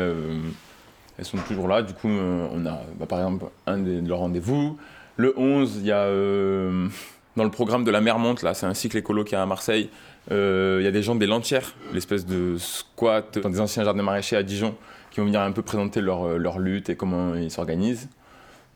Elles 1.18 1.26
sont 1.26 1.38
toujours 1.38 1.68
là. 1.68 1.82
Du 1.82 1.94
coup, 1.94 2.10
euh, 2.10 2.48
on 2.52 2.66
a, 2.66 2.80
bah, 3.00 3.06
par 3.06 3.20
exemple, 3.20 3.46
un 3.68 3.78
de 3.78 4.08
leurs 4.08 4.20
rendez-vous. 4.20 4.78
Le 5.18 5.34
11, 5.38 5.78
il 5.78 5.86
y 5.86 5.92
a 5.92 5.98
euh, 6.06 6.88
dans 7.38 7.44
le 7.44 7.52
programme 7.52 7.84
de 7.84 7.92
la 7.92 8.02
mer 8.02 8.20
monte, 8.20 8.42
là, 8.44 8.54
c'est 8.54 8.66
un 8.66 8.74
cycle 8.74 8.98
écolo 8.98 9.24
qui 9.24 9.36
est 9.36 9.38
à 9.38 9.46
Marseille. 9.46 9.90
euh, 10.32 10.78
Il 10.82 10.86
y 10.86 10.88
a 10.88 10.92
des 10.92 11.04
gens 11.04 11.16
des 11.16 11.28
Lantières, 11.28 11.74
l'espèce 11.94 12.26
de 12.26 12.56
squat 12.58 13.38
dans 13.40 13.50
des 13.50 13.60
anciens 13.60 13.84
jardins 13.84 14.04
maraîchers 14.04 14.38
à 14.38 14.44
Dijon, 14.44 14.76
qui 15.12 15.20
vont 15.20 15.26
venir 15.28 15.42
un 15.42 15.52
peu 15.52 15.62
présenter 15.62 16.02
leur, 16.02 16.38
leur 16.40 16.60
lutte 16.60 16.90
et 16.90 16.96
comment 16.96 17.36
ils 17.36 17.52
s'organisent. 17.52 18.10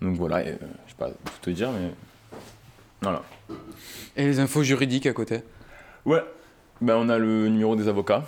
Donc 0.01 0.15
voilà, 0.15 0.43
et, 0.43 0.49
euh, 0.49 0.55
je 0.85 0.91
sais 0.91 0.97
pas 0.97 1.07
tout 1.09 1.31
te 1.41 1.49
dire, 1.49 1.69
mais 1.71 1.89
voilà. 3.01 3.23
Et 4.15 4.25
les 4.25 4.39
infos 4.39 4.61
juridiques 4.63 5.07
à 5.07 5.13
côté? 5.13 5.41
Ouais, 6.05 6.23
ben, 6.81 6.95
on 6.97 7.09
a 7.09 7.17
le 7.17 7.47
numéro 7.47 7.75
des 7.75 7.87
avocats. 7.87 8.23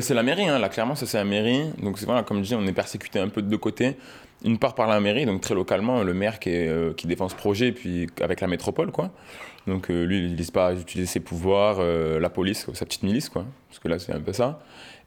C'est 0.00 0.14
la 0.14 0.24
mairie, 0.24 0.48
hein. 0.48 0.58
là 0.58 0.68
clairement 0.68 0.96
ça 0.96 1.06
c'est 1.06 1.18
la 1.18 1.24
mairie. 1.24 1.70
Donc 1.80 1.98
voilà, 2.00 2.24
comme 2.24 2.38
je 2.38 2.48
dis, 2.48 2.54
on 2.54 2.66
est 2.66 2.72
persécuté 2.72 3.20
un 3.20 3.28
peu 3.28 3.42
de 3.42 3.48
deux 3.48 3.58
côtés. 3.58 3.96
Une 4.44 4.58
part 4.58 4.74
par 4.74 4.88
la 4.88 5.00
mairie, 5.00 5.24
donc 5.24 5.40
très 5.40 5.54
localement, 5.54 6.02
le 6.02 6.12
maire 6.12 6.38
qui, 6.40 6.50
euh, 6.50 6.92
défend 7.04 7.28
ce 7.28 7.36
projet, 7.36 7.68
et 7.68 7.72
puis 7.72 8.08
avec 8.20 8.40
la 8.40 8.48
métropole, 8.48 8.90
quoi. 8.90 9.10
Donc 9.66 9.90
euh, 9.90 10.04
lui, 10.04 10.18
il 10.18 10.24
n'utilise 10.24 10.50
pas 10.50 10.74
utiliser 10.74 11.06
ses 11.06 11.20
pouvoirs, 11.20 11.76
euh, 11.78 12.18
la 12.18 12.28
police, 12.28 12.66
sa 12.74 12.84
petite 12.84 13.04
milice, 13.04 13.28
quoi. 13.28 13.46
Parce 13.68 13.78
que 13.78 13.88
là, 13.88 13.98
c'est 13.98 14.12
un 14.12 14.20
peu 14.20 14.32
ça. 14.32 14.60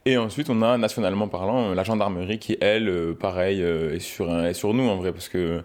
Et 0.06 0.16
ensuite, 0.16 0.48
on 0.48 0.62
a, 0.62 0.78
nationalement 0.78 1.28
parlant, 1.28 1.74
la 1.74 1.84
gendarmerie 1.84 2.38
qui, 2.38 2.56
elle, 2.60 3.14
pareil, 3.20 3.60
est, 3.60 4.00
sur, 4.00 4.28
sur 4.54 4.74
nous, 4.74 4.88
en 4.88 4.96
vrai, 4.96 5.12
parce 5.12 5.28
que 5.28 5.62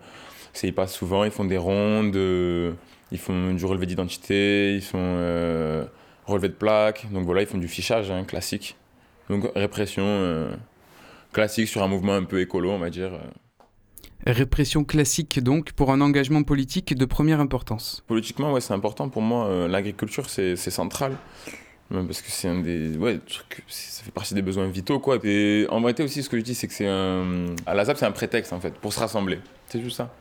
c'est, 0.51 0.67
ils 0.67 0.73
passent 0.73 0.93
souvent, 0.93 1.23
ils 1.23 1.31
font 1.31 1.45
des 1.45 1.57
rondes, 1.57 2.15
ils 3.11 3.17
font 3.17 3.53
du 3.53 3.65
relevé 3.65 3.85
d'identité, 3.85 4.75
ils 4.75 4.81
font 4.81 5.17
relevé 6.27 6.49
de 6.49 6.53
plaques. 6.53 7.07
Donc 7.11 7.25
voilà, 7.25 7.41
ils 7.41 7.47
font 7.47 7.57
du 7.57 7.69
fichage 7.69 8.11
hein, 8.11 8.23
classique. 8.25 8.75
Donc 9.29 9.49
répression 9.55 10.03
euh, 10.05 10.51
classique 11.31 11.67
sur 11.67 11.83
un 11.83 11.87
mouvement 11.87 12.13
un 12.15 12.23
peu 12.23 12.41
écolo, 12.41 12.71
on 12.71 12.79
va 12.79 12.89
dire. 12.89 13.13
euh. 13.13 13.19
Répression 14.25 14.83
classique 14.85 15.41
donc 15.43 15.73
pour 15.73 15.91
un 15.91 15.99
engagement 15.99 16.43
politique 16.43 16.95
de 16.95 17.05
première 17.05 17.39
importance. 17.41 18.03
Politiquement, 18.07 18.53
ouais, 18.53 18.61
c'est 18.61 18.73
important 18.73 19.09
pour 19.09 19.21
moi. 19.21 19.47
euh, 19.47 19.67
L'agriculture, 19.67 20.29
c'est 20.29 20.55
central. 20.55 21.17
Parce 21.89 22.21
que 22.21 22.31
c'est 22.31 22.47
un 22.47 22.61
des. 22.61 22.97
Ouais, 22.97 23.19
trucs, 23.19 23.63
ça 23.67 24.03
fait 24.03 24.11
partie 24.11 24.33
des 24.33 24.41
besoins 24.41 24.67
vitaux, 24.67 24.99
quoi. 24.99 25.19
Et 25.23 25.67
en 25.69 25.79
vérité 25.81 26.01
aussi, 26.03 26.23
ce 26.23 26.29
que 26.29 26.37
je 26.39 26.43
dis, 26.43 26.55
c'est 26.55 26.67
que 26.67 26.73
c'est 26.73 26.87
un. 26.87 27.47
À 27.67 27.75
la 27.75 27.85
ZAP, 27.85 27.97
c'est 27.97 28.05
un 28.05 28.11
prétexte, 28.11 28.51
en 28.53 28.59
fait, 28.59 28.73
pour 28.75 28.93
se 28.93 28.99
rassembler. 28.99 29.39
C'est 29.67 29.81
juste 29.81 29.97
ça. 29.97 30.11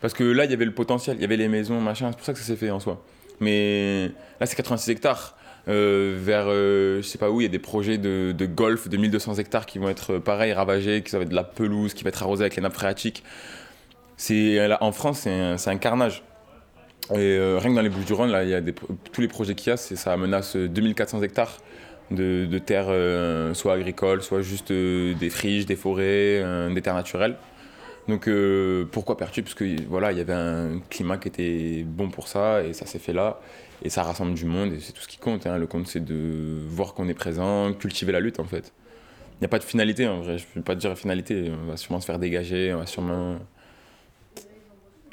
Parce 0.00 0.12
que 0.12 0.24
là, 0.24 0.44
il 0.44 0.50
y 0.50 0.54
avait 0.54 0.64
le 0.64 0.74
potentiel, 0.74 1.16
il 1.18 1.20
y 1.20 1.24
avait 1.24 1.36
les 1.36 1.46
maisons, 1.48 1.80
machin, 1.80 2.10
c'est 2.10 2.16
pour 2.16 2.26
ça 2.26 2.32
que 2.32 2.38
ça 2.40 2.44
s'est 2.44 2.56
fait 2.56 2.70
en 2.70 2.80
soi. 2.80 3.00
Mais 3.38 4.08
là, 4.40 4.46
c'est 4.46 4.56
86 4.56 4.90
hectares. 4.90 5.36
Euh, 5.66 6.16
vers, 6.18 6.44
euh, 6.48 6.98
je 6.98 7.02
sais 7.02 7.16
pas 7.16 7.30
où, 7.30 7.40
il 7.40 7.44
y 7.44 7.46
a 7.46 7.50
des 7.50 7.58
projets 7.58 7.96
de, 7.96 8.34
de 8.36 8.46
golf 8.46 8.88
de 8.88 8.96
1200 8.98 9.36
hectares 9.36 9.64
qui 9.64 9.78
vont 9.78 9.88
être, 9.88 10.14
euh, 10.14 10.20
pareil, 10.20 10.52
ravagés, 10.52 11.02
qui 11.02 11.10
ça 11.10 11.16
va 11.16 11.22
être 11.22 11.30
de 11.30 11.34
la 11.34 11.44
pelouse, 11.44 11.94
qui 11.94 12.04
va 12.04 12.08
être 12.08 12.22
arrosée 12.22 12.42
avec 12.42 12.56
les 12.56 12.62
nappes 12.62 12.74
phréatiques. 12.74 13.22
C'est, 14.16 14.60
en 14.80 14.92
France, 14.92 15.20
c'est 15.20 15.70
un, 15.70 15.76
carnage. 15.76 16.22
Et 17.10 17.16
euh, 17.16 17.58
rien 17.58 17.70
que 17.70 17.76
dans 17.76 17.82
les 17.82 17.88
Bouches-du-Rhône, 17.88 18.30
là, 18.30 18.44
il 18.44 18.50
y 18.50 18.54
a 18.54 18.60
tous 19.12 19.20
les 19.20 19.28
projets 19.28 19.54
qu'il 19.54 19.70
y 19.70 19.72
a, 19.72 19.76
ça 19.76 20.16
menace 20.16 20.56
euh, 20.56 20.68
2400 20.68 21.22
hectares 21.22 21.58
de, 22.10 22.46
de 22.46 22.58
terres, 22.58 22.92
soit 23.54 23.72
agricoles, 23.72 24.22
soit 24.22 24.42
juste 24.42 24.70
des 24.70 25.30
friches, 25.30 25.64
des 25.64 25.74
forêts, 25.74 26.44
des 26.72 26.82
terres 26.82 26.94
naturelles. 26.94 27.36
Donc 28.08 28.28
pourquoi 28.92 29.16
Pertuis 29.16 29.40
Parce 29.40 29.54
que 29.54 29.64
voilà, 29.88 30.12
il 30.12 30.18
y 30.18 30.20
avait 30.20 30.34
un 30.34 30.80
climat 30.90 31.16
qui 31.16 31.28
était 31.28 31.82
bon 31.82 32.10
pour 32.10 32.28
ça 32.28 32.62
et 32.62 32.74
ça 32.74 32.84
s'est 32.84 32.98
fait 32.98 33.14
là. 33.14 33.40
Et 33.84 33.90
ça 33.90 34.02
rassemble 34.02 34.34
du 34.34 34.46
monde 34.46 34.72
et 34.72 34.80
c'est 34.80 34.92
tout 34.92 35.02
ce 35.02 35.08
qui 35.08 35.18
compte. 35.18 35.46
hein. 35.46 35.58
Le 35.58 35.66
compte, 35.66 35.86
c'est 35.86 36.02
de 36.02 36.58
voir 36.68 36.94
qu'on 36.94 37.06
est 37.08 37.14
présent, 37.14 37.72
cultiver 37.74 38.12
la 38.12 38.20
lutte 38.20 38.40
en 38.40 38.44
fait. 38.44 38.72
Il 39.34 39.40
n'y 39.42 39.44
a 39.46 39.48
pas 39.48 39.58
de 39.58 39.64
finalité 39.64 40.08
en 40.08 40.20
vrai, 40.20 40.38
je 40.38 40.44
ne 40.44 40.54
peux 40.54 40.62
pas 40.62 40.74
te 40.74 40.80
dire 40.80 40.96
finalité. 40.96 41.52
On 41.52 41.66
va 41.66 41.76
sûrement 41.76 42.00
se 42.00 42.06
faire 42.06 42.18
dégager, 42.18 42.72
on 42.72 42.78
va 42.78 42.86
sûrement. 42.86 43.38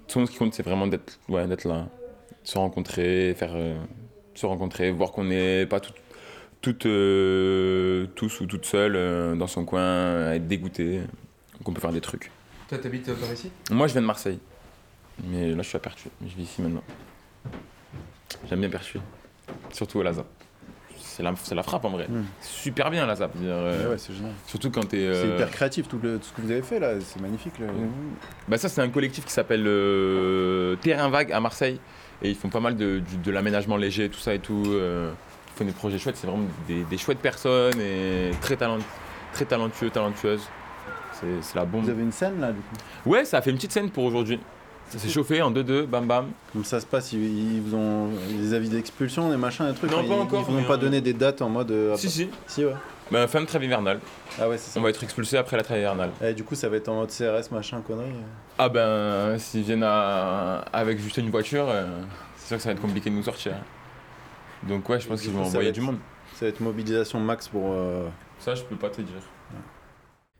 Tout 0.07 0.25
ce 0.25 0.31
qui 0.31 0.37
compte, 0.37 0.53
c'est 0.53 0.63
vraiment 0.63 0.87
d'être 0.87 1.19
ouais, 1.27 1.45
là, 1.47 1.87
se 2.43 2.57
rencontrer, 2.57 3.33
faire, 3.37 3.51
euh, 3.55 3.77
se 4.35 4.45
rencontrer, 4.45 4.91
voir 4.91 5.11
qu'on 5.11 5.25
n'est 5.25 5.65
pas 5.65 5.79
tout, 5.79 6.87
euh, 6.87 8.07
tous 8.15 8.41
ou 8.41 8.45
toutes 8.45 8.65
seules 8.65 8.95
euh, 8.95 9.35
dans 9.35 9.47
son 9.47 9.65
coin, 9.65 10.27
à 10.27 10.35
être 10.35 10.47
dégoûté, 10.47 11.01
qu'on 11.63 11.73
peut 11.73 11.81
faire 11.81 11.93
des 11.93 12.01
trucs. 12.01 12.31
Toi, 12.69 12.77
t'habites 12.77 13.13
par 13.13 13.33
ici? 13.33 13.51
Moi, 13.69 13.87
je 13.87 13.93
viens 13.93 14.01
de 14.01 14.07
Marseille. 14.07 14.39
Mais 15.25 15.51
là, 15.51 15.61
je 15.61 15.67
suis 15.67 15.75
à 15.75 15.79
Pertuis. 15.79 16.09
Je 16.21 16.35
vis 16.35 16.43
ici 16.43 16.61
maintenant. 16.61 16.83
J'aime 18.49 18.59
bien 18.61 18.69
Pertuis. 18.69 19.01
Surtout 19.71 20.01
à 20.01 20.03
la 20.03 20.13
ZAP. 20.13 20.25
C'est 20.97 21.23
la, 21.23 21.33
c'est 21.43 21.55
la 21.55 21.63
frappe 21.63 21.83
en 21.85 21.89
vrai. 21.89 22.07
Mm. 22.07 22.23
Super 22.41 22.89
bien 22.89 23.05
la 23.05 23.15
ZAP. 23.15 23.31
euh, 23.43 23.83
Ouais, 23.85 23.91
ouais, 23.91 23.97
c'est 23.97 24.13
génial. 24.13 24.31
Surtout 24.47 24.71
quand 24.71 24.81
t'es. 24.87 24.97
C'est 25.13 25.27
euh, 25.27 25.35
hyper 25.35 25.51
créatif 25.51 25.87
tout, 25.87 25.99
le- 26.01 26.17
tout 26.19 26.25
ce 26.25 26.31
que 26.33 26.41
vous 26.41 26.51
avez 26.51 26.61
fait 26.61 26.79
là, 26.79 26.93
c'est 27.01 27.19
magnifique. 27.21 27.59
Là. 27.59 27.67
Bah 28.47 28.57
ça 28.57 28.69
c'est 28.69 28.81
un 28.81 28.89
collectif 28.89 29.25
qui 29.25 29.31
s'appelle 29.33 29.63
euh, 29.67 30.75
Terrain 30.77 31.09
Vague 31.09 31.31
à 31.31 31.39
Marseille 31.39 31.79
et 32.21 32.29
ils 32.29 32.35
font 32.35 32.49
pas 32.49 32.59
mal 32.61 32.75
de, 32.77 33.01
de 33.23 33.31
l'aménagement 33.31 33.77
léger, 33.77 34.09
tout 34.09 34.19
ça 34.19 34.33
et 34.33 34.39
tout. 34.39 34.63
euh, 34.67 35.11
ils 35.53 35.57
font 35.57 35.65
des 35.65 35.71
projets 35.73 35.97
chouettes, 35.99 36.15
c'est 36.17 36.27
vraiment 36.27 36.45
des, 36.67 36.83
des 36.85 36.97
chouettes 36.97 37.19
personnes 37.19 37.79
et 37.81 38.31
très, 38.39 38.55
talent, 38.55 38.77
très 39.33 39.43
talentueux, 39.45 39.89
talentueuses. 39.89 40.47
C'est 41.13 41.41
c'est 41.41 41.55
la 41.55 41.65
bombe. 41.65 41.83
Vous 41.83 41.89
avez 41.89 42.03
une 42.03 42.11
scène 42.13 42.39
là 42.39 42.51
du 42.53 42.59
coup? 42.61 43.09
Ouais, 43.09 43.25
ça 43.25 43.37
a 43.39 43.41
fait 43.41 43.49
une 43.49 43.57
petite 43.57 43.73
scène 43.73 43.89
pour 43.89 44.05
aujourd'hui. 44.05 44.39
Ça 44.91 44.99
s'est 44.99 45.09
chauffé 45.09 45.41
en 45.41 45.51
2-2, 45.51 45.85
bam 45.85 46.05
bam. 46.05 46.27
Comme 46.51 46.65
ça 46.65 46.79
se 46.81 46.85
passe, 46.85 47.13
ils, 47.13 47.55
ils 47.55 47.61
vous 47.61 47.75
ont 47.75 48.09
des 48.29 48.53
avis 48.53 48.67
d'expulsion, 48.69 49.29
des 49.29 49.37
machins, 49.37 49.65
des 49.67 49.73
trucs 49.73 49.89
Non, 49.89 50.01
ils, 50.03 50.09
pas 50.09 50.15
encore, 50.15 50.45
Ils 50.47 50.51
vous 50.53 50.59
ont 50.59 50.63
pas 50.63 50.75
on- 50.75 50.77
donné 50.77 50.99
des 50.99 51.13
dates 51.13 51.41
en 51.41 51.49
mode. 51.49 51.71
euh, 51.71 51.95
Si, 51.95 52.09
si. 52.09 52.29
Si, 52.45 52.65
ouais. 52.65 52.73
Bah, 53.09 53.25
fin 53.27 53.39
de 53.41 53.45
trêve 53.45 53.63
hivernale. 53.63 53.99
Ah 54.39 54.49
ouais, 54.49 54.57
c'est 54.57 54.71
ça. 54.71 54.79
On 54.79 54.83
va 54.83 54.89
être 54.89 55.01
expulsé 55.03 55.37
après 55.37 55.55
la 55.57 55.63
trêve 55.63 55.79
hivernale. 55.79 56.09
Et 56.21 56.33
du 56.33 56.43
coup, 56.43 56.55
ça 56.55 56.67
va 56.69 56.75
être 56.77 56.89
en 56.89 56.95
mode 56.95 57.09
CRS, 57.09 57.51
machin, 57.51 57.81
connerie. 57.85 58.11
Ah 58.57 58.67
ben, 58.69 59.37
s'ils 59.39 59.63
viennent 59.63 59.83
à- 59.83 60.63
avec 60.73 60.99
juste 60.99 61.17
une 61.17 61.29
voiture, 61.29 61.65
euh, 61.69 61.85
c'est 62.37 62.47
sûr 62.49 62.57
que 62.57 62.63
ça 62.63 62.69
va 62.69 62.73
être 62.73 62.81
compliqué 62.81 63.09
de 63.09 63.15
nous 63.15 63.23
sortir. 63.23 63.53
Donc 64.63 64.87
ouais, 64.89 64.99
je 64.99 65.07
pense 65.07 65.21
qu'ils 65.21 65.31
vont 65.31 65.43
envoyer 65.43 65.69
être- 65.69 65.75
du 65.75 65.81
monde. 65.81 65.97
Ça 66.35 66.45
va 66.45 66.49
être 66.49 66.59
mobilisation 66.59 67.19
max 67.19 67.47
pour. 67.47 67.71
euh, 67.73 68.07
Ça, 68.39 68.55
je 68.55 68.63
peux 68.63 68.75
pas 68.75 68.89
te 68.89 69.01
dire. 69.01 69.15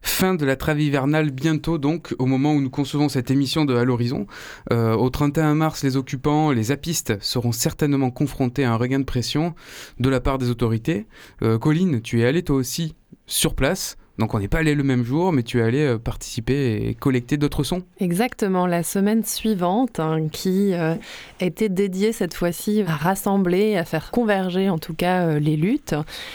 Fin 0.02 0.34
de 0.34 0.44
la 0.44 0.56
trêve 0.56 0.80
hivernale 0.80 1.30
bientôt 1.30 1.78
donc, 1.78 2.14
au 2.18 2.26
moment 2.26 2.52
où 2.52 2.60
nous 2.60 2.70
concevons 2.70 3.08
cette 3.08 3.30
émission 3.30 3.64
de 3.64 3.76
À 3.76 3.84
l'horizon. 3.84 4.26
Euh, 4.72 4.94
au 4.94 5.10
31 5.10 5.54
mars, 5.54 5.84
les 5.84 5.96
occupants, 5.96 6.50
les 6.50 6.72
apistes, 6.72 7.22
seront 7.22 7.52
certainement 7.52 8.10
confrontés 8.10 8.64
à 8.64 8.72
un 8.72 8.76
regain 8.76 8.98
de 8.98 9.04
pression 9.04 9.54
de 10.00 10.08
la 10.08 10.20
part 10.20 10.38
des 10.38 10.50
autorités. 10.50 11.06
Euh, 11.42 11.58
Colline, 11.58 12.02
tu 12.02 12.20
es 12.20 12.26
allé 12.26 12.42
toi 12.42 12.56
aussi 12.56 12.96
sur 13.26 13.54
place, 13.54 13.96
donc 14.18 14.34
on 14.34 14.38
n'est 14.38 14.48
pas 14.48 14.58
allé 14.58 14.74
le 14.74 14.82
même 14.82 15.04
jour, 15.04 15.32
mais 15.32 15.42
tu 15.42 15.58
es 15.58 15.62
allé 15.62 15.80
euh, 15.80 15.98
participer 15.98 16.86
et 16.86 16.94
collecter 16.94 17.38
d'autres 17.38 17.64
sons. 17.64 17.82
Exactement, 17.98 18.66
la 18.66 18.82
semaine 18.82 19.24
suivante, 19.24 20.00
hein, 20.00 20.28
qui 20.30 20.74
euh, 20.74 20.94
était 21.40 21.70
dédiée 21.70 22.12
cette 22.12 22.34
fois-ci 22.34 22.82
à 22.86 22.94
rassembler, 22.94 23.76
à 23.78 23.84
faire 23.86 24.10
converger 24.10 24.68
en 24.68 24.76
tout 24.78 24.92
cas 24.92 25.22
euh, 25.26 25.38
les 25.38 25.56
luttes. 25.56 25.94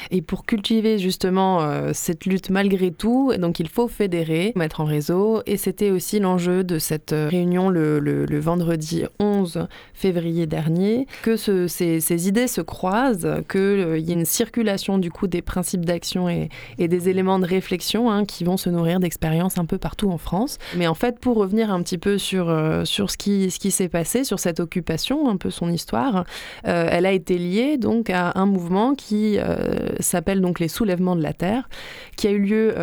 Et 0.09 0.23
pour 0.23 0.45
cultiver 0.45 0.97
justement 0.97 1.47
cette 1.93 2.25
lutte 2.25 2.49
malgré 2.49 2.91
tout, 2.91 3.31
donc 3.37 3.59
il 3.59 3.69
faut 3.69 3.87
fédérer, 3.87 4.53
mettre 4.55 4.81
en 4.81 4.85
réseau. 4.85 5.41
Et 5.45 5.57
c'était 5.57 5.91
aussi 5.91 6.19
l'enjeu 6.19 6.63
de 6.63 6.79
cette 6.79 7.13
réunion 7.13 7.69
le, 7.69 8.39
vendredi 8.39 9.03
11 9.19 9.67
février 9.93 10.47
dernier, 10.47 11.05
que 11.21 11.35
ce- 11.35 11.67
ces, 11.67 12.27
idées 12.27 12.47
se 12.47 12.61
croisent, 12.61 13.27
qu'il 13.49 13.99
y 13.99 14.11
ait 14.11 14.13
une 14.13 14.25
circulation 14.25 14.97
du 14.97 15.11
coup 15.11 15.27
des 15.27 15.41
principes 15.41 15.85
d'action 15.85 16.27
et 16.29 16.49
des 16.79 17.09
éléments 17.09 17.37
de 17.39 17.45
réflexion 17.45 17.66
hein, 17.95 18.25
qui 18.25 18.43
vont 18.43 18.57
se 18.57 18.69
nourrir 18.69 18.99
d'expériences 18.99 19.57
un 19.57 19.65
peu 19.65 19.77
partout 19.77 20.09
en 20.09 20.17
France. 20.17 20.57
Mais 20.75 20.87
en 20.87 20.93
fait, 20.93 21.19
pour 21.19 21.37
revenir 21.37 21.71
un 21.71 21.81
petit 21.81 21.97
peu 21.97 22.17
sur, 22.17 22.49
euh, 22.49 22.85
sur 22.85 23.11
ce 23.11 23.17
qui, 23.17 23.51
ce 23.51 23.59
qui 23.59 23.71
s'est 23.71 23.89
passé, 23.89 24.23
sur 24.23 24.39
cette 24.39 24.59
occupation, 24.59 25.29
un 25.29 25.37
peu 25.37 25.49
son 25.49 25.69
histoire, 25.69 26.25
euh, 26.67 26.87
elle 26.89 27.05
a 27.05 27.11
été 27.11 27.37
liée 27.37 27.77
donc 27.77 28.09
à 28.09 28.33
un 28.35 28.45
mouvement 28.45 28.95
qui 28.95 29.37
euh, 29.37 29.55
s'appelle 29.99 30.41
donc 30.41 30.59
les 30.59 30.67
soulèvements 30.67 31.15
de 31.15 31.23
la 31.23 31.33
Terre, 31.33 31.69
qui 32.15 32.27
a 32.27 32.31
eu 32.31 32.39
lieu 32.39 32.73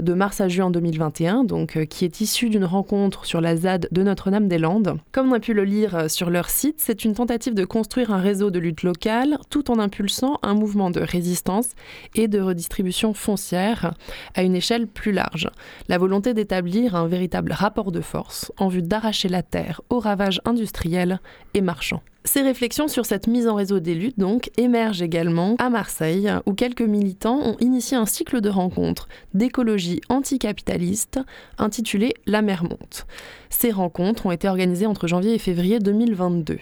de 0.00 0.14
mars 0.14 0.40
à 0.40 0.48
juin 0.48 0.70
2021, 0.70 1.44
donc 1.44 1.84
qui 1.86 2.04
est 2.04 2.20
issu 2.20 2.48
d'une 2.48 2.64
rencontre 2.64 3.24
sur 3.24 3.40
la 3.40 3.56
ZAD 3.56 3.88
de 3.90 4.02
Notre-Dame-des-Landes. 4.02 4.98
Comme 5.12 5.30
on 5.30 5.34
a 5.34 5.40
pu 5.40 5.52
le 5.52 5.64
lire 5.64 6.10
sur 6.10 6.30
leur 6.30 6.48
site, 6.48 6.76
c'est 6.78 7.04
une 7.04 7.14
tentative 7.14 7.54
de 7.54 7.64
construire 7.64 8.12
un 8.12 8.20
réseau 8.20 8.50
de 8.50 8.58
lutte 8.58 8.82
locale 8.82 9.38
tout 9.50 9.70
en 9.70 9.78
impulsant 9.78 10.38
un 10.42 10.54
mouvement 10.54 10.90
de 10.90 11.00
résistance 11.00 11.70
et 12.14 12.28
de 12.28 12.40
redistribution 12.40 13.14
foncière 13.14 13.94
à 14.34 14.42
une 14.42 14.56
échelle 14.56 14.86
plus 14.86 15.12
large. 15.12 15.48
La 15.88 15.98
volonté 15.98 16.34
d'établir 16.34 16.94
un 16.96 17.06
véritable 17.06 17.52
rapport 17.52 17.92
de 17.92 18.00
force 18.00 18.52
en 18.58 18.68
vue 18.68 18.82
d'arracher 18.82 19.28
la 19.28 19.42
terre 19.42 19.80
aux 19.90 20.00
ravages 20.00 20.40
industriels 20.44 21.20
et 21.54 21.60
marchands. 21.60 22.02
Ces 22.26 22.40
réflexions 22.40 22.88
sur 22.88 23.04
cette 23.04 23.26
mise 23.26 23.46
en 23.46 23.54
réseau 23.54 23.80
des 23.80 23.94
luttes 23.94 24.18
donc 24.18 24.50
émergent 24.56 25.02
également 25.02 25.56
à 25.58 25.68
Marseille, 25.68 26.32
où 26.46 26.54
quelques 26.54 26.80
militants 26.80 27.38
ont 27.38 27.56
initié 27.60 27.98
un 27.98 28.06
cycle 28.06 28.40
de 28.40 28.48
rencontres 28.48 29.08
d'écologie 29.34 30.00
anticapitaliste 30.08 31.20
intitulé 31.58 32.14
La 32.26 32.40
mer 32.40 32.64
monte. 32.64 33.06
Ces 33.50 33.70
rencontres 33.70 34.24
ont 34.24 34.30
été 34.30 34.48
organisées 34.48 34.86
entre 34.86 35.06
janvier 35.06 35.34
et 35.34 35.38
février 35.38 35.80
2022 35.80 36.58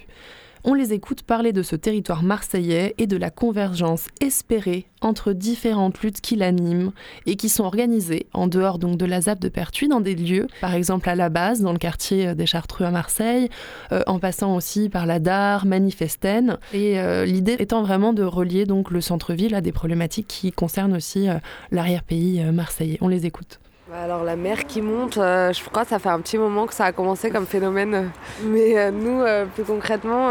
on 0.65 0.75
les 0.75 0.93
écoute 0.93 1.23
parler 1.23 1.53
de 1.53 1.63
ce 1.63 1.75
territoire 1.75 2.23
marseillais 2.23 2.95
et 2.99 3.07
de 3.07 3.17
la 3.17 3.31
convergence 3.31 4.07
espérée 4.21 4.87
entre 5.01 5.33
différentes 5.33 6.01
luttes 6.03 6.21
qui 6.21 6.37
l'animent 6.37 6.93
et 7.27 7.37
qui 7.37 7.49
sont 7.49 7.65
organisées 7.65 8.27
en 8.33 8.47
dehors 8.47 8.79
donc 8.79 8.97
de 8.97 9.05
la 9.05 9.21
ZAP 9.23 9.41
de 9.41 9.49
Pertuis 9.49 9.89
dans 9.89 10.01
des 10.01 10.15
lieux, 10.15 10.47
par 10.61 10.75
exemple 10.75 11.09
à 11.09 11.17
la 11.17 11.29
base 11.29 11.61
dans 11.61 11.73
le 11.73 11.79
quartier 11.79 12.35
des 12.35 12.47
Chartreux 12.47 12.85
à 12.85 12.91
Marseille, 12.91 13.49
euh, 13.91 14.03
en 14.07 14.19
passant 14.19 14.55
aussi 14.55 14.89
par 14.89 15.07
la 15.07 15.19
DAR, 15.19 15.67
Manifesten, 15.67 16.59
et 16.73 17.01
euh, 17.01 17.25
l'idée 17.25 17.57
étant 17.59 17.83
vraiment 17.83 18.13
de 18.13 18.23
relier 18.23 18.65
donc 18.65 18.91
le 18.91 19.01
centre-ville 19.01 19.55
à 19.55 19.61
des 19.61 19.73
problématiques 19.73 20.29
qui 20.29 20.53
concernent 20.53 20.95
aussi 20.95 21.29
euh, 21.29 21.35
l'arrière-pays 21.73 22.45
marseillais. 22.53 22.99
On 23.01 23.09
les 23.09 23.27
écoute. 23.27 23.59
Bah, 23.93 23.99
alors 24.05 24.25
la 24.25 24.37
mer 24.37 24.65
qui 24.67 24.81
monte, 24.81 25.19
euh, 25.19 25.53
je 25.53 25.63
crois 25.69 25.83
que 25.83 25.91
ça 25.91 25.99
fait 25.99 26.09
un 26.09 26.21
petit 26.21 26.39
moment 26.39 26.67
que 26.67 26.73
ça 26.73 26.87
a 26.87 26.93
commencé 26.93 27.31
comme 27.31 27.45
phénomène. 27.45 28.11
Mais 28.43 28.79
euh, 28.79 28.91
nous, 28.91 29.21
euh, 29.21 29.45
plus 29.45 29.65
concrètement, 29.65 30.31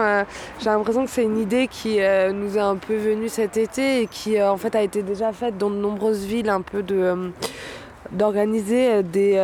j'ai 0.60 0.71
l'impression 0.71 1.06
que 1.06 1.12
c'est 1.12 1.21
une 1.24 1.38
idée 1.38 1.67
qui 1.67 2.00
nous 2.34 2.58
est 2.58 2.62
un 2.62 2.76
peu 2.76 2.95
venue 2.95 3.30
cet 3.30 3.58
été 3.58 4.02
et 4.02 4.08
qui 4.08 4.41
en 4.41 4.58
fait 4.58 4.74
a 4.74 4.82
été 4.82 5.04
déjà 5.04 5.32
faite 5.32 5.60
dans 5.60 5.69
de 5.69 5.76
nombreuses 5.76 6.26
villes, 6.26 6.50
un 6.50 6.62
peu 6.62 6.84
d'organiser 8.12 9.04
des 9.04 9.39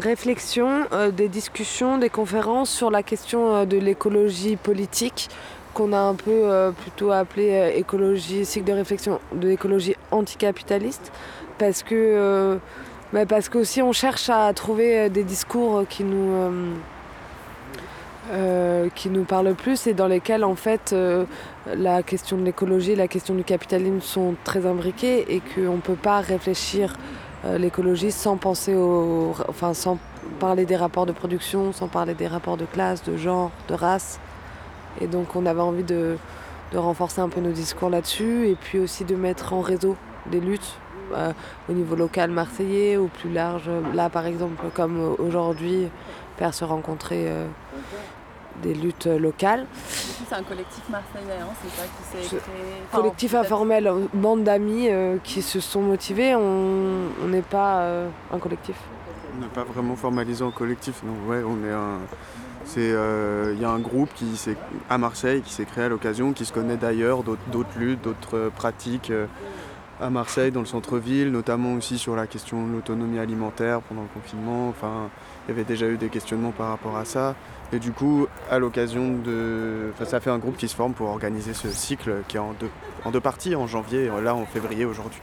réflexions, 0.00 0.86
des 1.12 1.28
discussions, 1.28 1.98
des 1.98 2.08
conférences 2.08 2.70
sur 2.70 2.90
la 2.90 3.02
question 3.02 3.66
de 3.66 3.76
l'écologie 3.76 4.56
politique 4.56 5.28
qu'on 5.74 5.92
a 5.92 5.98
un 5.98 6.14
peu 6.14 6.72
plutôt 6.80 7.10
appelé 7.10 7.74
écologie, 7.76 8.46
cycle 8.46 8.64
de 8.64 8.72
réflexion 8.72 9.20
de 9.34 9.48
l'écologie 9.48 9.96
anticapitaliste 10.12 11.12
parce 11.58 11.82
que 11.82 12.58
parce 13.28 13.48
qu'aussi 13.48 13.82
on 13.82 13.92
cherche 13.92 14.28
à 14.28 14.52
trouver 14.52 14.98
euh, 14.98 15.08
des 15.08 15.24
discours 15.24 15.84
qui 15.88 16.04
nous, 16.04 16.32
euh, 16.32 16.72
euh, 18.32 18.88
qui 18.94 19.08
nous 19.08 19.24
parlent 19.24 19.54
plus 19.54 19.86
et 19.86 19.94
dans 19.94 20.06
lesquels 20.06 20.44
en 20.44 20.54
fait 20.54 20.94
la 21.74 22.02
question 22.02 22.36
de 22.36 22.44
l'écologie 22.44 22.94
la 22.94 23.08
question 23.08 23.34
du 23.34 23.44
capitalisme 23.44 24.00
sont 24.00 24.34
très 24.44 24.66
imbriquées 24.66 25.34
et 25.34 25.40
qu'on 25.40 25.76
ne 25.76 25.80
peut 25.80 25.94
pas 25.94 26.20
réfléchir 26.20 26.94
l'écologie 27.56 28.10
sans 28.10 28.36
penser 28.36 28.74
au, 28.74 29.32
enfin 29.48 29.72
sans 29.72 29.98
parler 30.40 30.66
des 30.66 30.76
rapports 30.76 31.06
de 31.06 31.12
production, 31.12 31.72
sans 31.72 31.88
parler 31.88 32.12
des 32.12 32.26
rapports 32.26 32.56
de 32.56 32.64
classe, 32.64 33.02
de 33.04 33.16
genre, 33.16 33.50
de 33.68 33.74
race. 33.74 34.18
Et 35.00 35.06
donc 35.06 35.36
on 35.36 35.46
avait 35.46 35.60
envie 35.60 35.84
de, 35.84 36.18
de 36.72 36.78
renforcer 36.78 37.20
un 37.20 37.28
peu 37.28 37.40
nos 37.40 37.52
discours 37.52 37.90
là-dessus 37.90 38.48
et 38.48 38.56
puis 38.56 38.78
aussi 38.78 39.04
de 39.04 39.14
mettre 39.14 39.52
en 39.52 39.60
réseau 39.60 39.96
des 40.26 40.40
luttes 40.40 40.76
euh, 41.14 41.32
au 41.68 41.72
niveau 41.72 41.96
local 41.96 42.30
marseillais 42.30 42.96
ou 42.96 43.08
plus 43.08 43.30
large. 43.30 43.70
Là, 43.94 44.08
par 44.08 44.26
exemple, 44.26 44.66
comme 44.74 45.16
aujourd'hui, 45.18 45.88
faire 46.36 46.54
se 46.54 46.64
rencontrer 46.64 47.26
euh, 47.28 47.46
des 48.62 48.74
luttes 48.74 49.06
locales. 49.06 49.66
C'est 49.88 50.34
un 50.34 50.42
collectif 50.42 50.82
marseillais, 50.90 51.40
hein, 51.40 51.48
c'est 51.62 51.80
ça 51.80 51.86
qui 51.86 52.28
s'est 52.28 52.36
créé. 52.36 52.42
collectif 52.92 53.34
informel, 53.34 53.90
bande 54.12 54.44
d'amis 54.44 54.88
euh, 54.88 55.16
qui 55.22 55.42
se 55.42 55.60
sont 55.60 55.82
motivés. 55.82 56.34
On 56.34 57.26
n'est 57.28 57.42
pas 57.42 57.86
un 58.32 58.38
collectif. 58.38 58.76
On 59.36 59.40
n'est 59.40 59.48
pas 59.48 59.64
vraiment 59.64 59.96
formalisé 59.96 60.42
en 60.42 60.50
collectif, 60.50 61.02
non. 61.04 61.30
Ouais, 61.30 61.42
on 61.44 61.64
est 61.66 61.72
un. 61.72 61.98
Il 62.76 63.60
y 63.60 63.64
a 63.64 63.70
un 63.70 63.78
groupe 63.78 64.10
qui 64.14 64.26
à 64.90 64.98
Marseille 64.98 65.40
qui 65.40 65.52
s'est 65.54 65.64
créé 65.64 65.84
à 65.84 65.88
l'occasion, 65.88 66.34
qui 66.34 66.44
se 66.44 66.52
connaît 66.52 66.76
d'ailleurs, 66.76 67.22
d'autres 67.22 67.78
luttes, 67.78 68.02
d'autres 68.02 68.52
pratiques 68.54 69.10
à 70.00 70.10
Marseille, 70.10 70.50
dans 70.50 70.60
le 70.60 70.66
centre-ville, 70.66 71.30
notamment 71.30 71.74
aussi 71.74 71.98
sur 71.98 72.14
la 72.16 72.26
question 72.26 72.66
de 72.66 72.72
l'autonomie 72.72 73.18
alimentaire 73.18 73.80
pendant 73.80 74.02
le 74.02 74.08
confinement. 74.08 74.68
Enfin, 74.68 75.10
il 75.46 75.50
y 75.50 75.54
avait 75.54 75.64
déjà 75.64 75.86
eu 75.86 75.96
des 75.96 76.08
questionnements 76.08 76.52
par 76.52 76.68
rapport 76.68 76.96
à 76.96 77.04
ça. 77.04 77.34
Et 77.72 77.78
du 77.78 77.92
coup, 77.92 78.26
à 78.50 78.58
l'occasion 78.58 79.18
de. 79.18 79.90
Enfin, 79.92 80.04
ça 80.04 80.20
fait 80.20 80.30
un 80.30 80.38
groupe 80.38 80.56
qui 80.56 80.68
se 80.68 80.74
forme 80.74 80.94
pour 80.94 81.08
organiser 81.08 81.52
ce 81.52 81.68
cycle 81.68 82.22
qui 82.28 82.36
est 82.36 82.40
en 82.40 82.54
deux, 82.58 82.70
en 83.04 83.10
deux 83.10 83.20
parties, 83.20 83.54
en 83.56 83.66
janvier 83.66 84.04
et 84.04 84.22
là 84.22 84.34
en 84.34 84.46
février 84.46 84.84
aujourd'hui. 84.84 85.20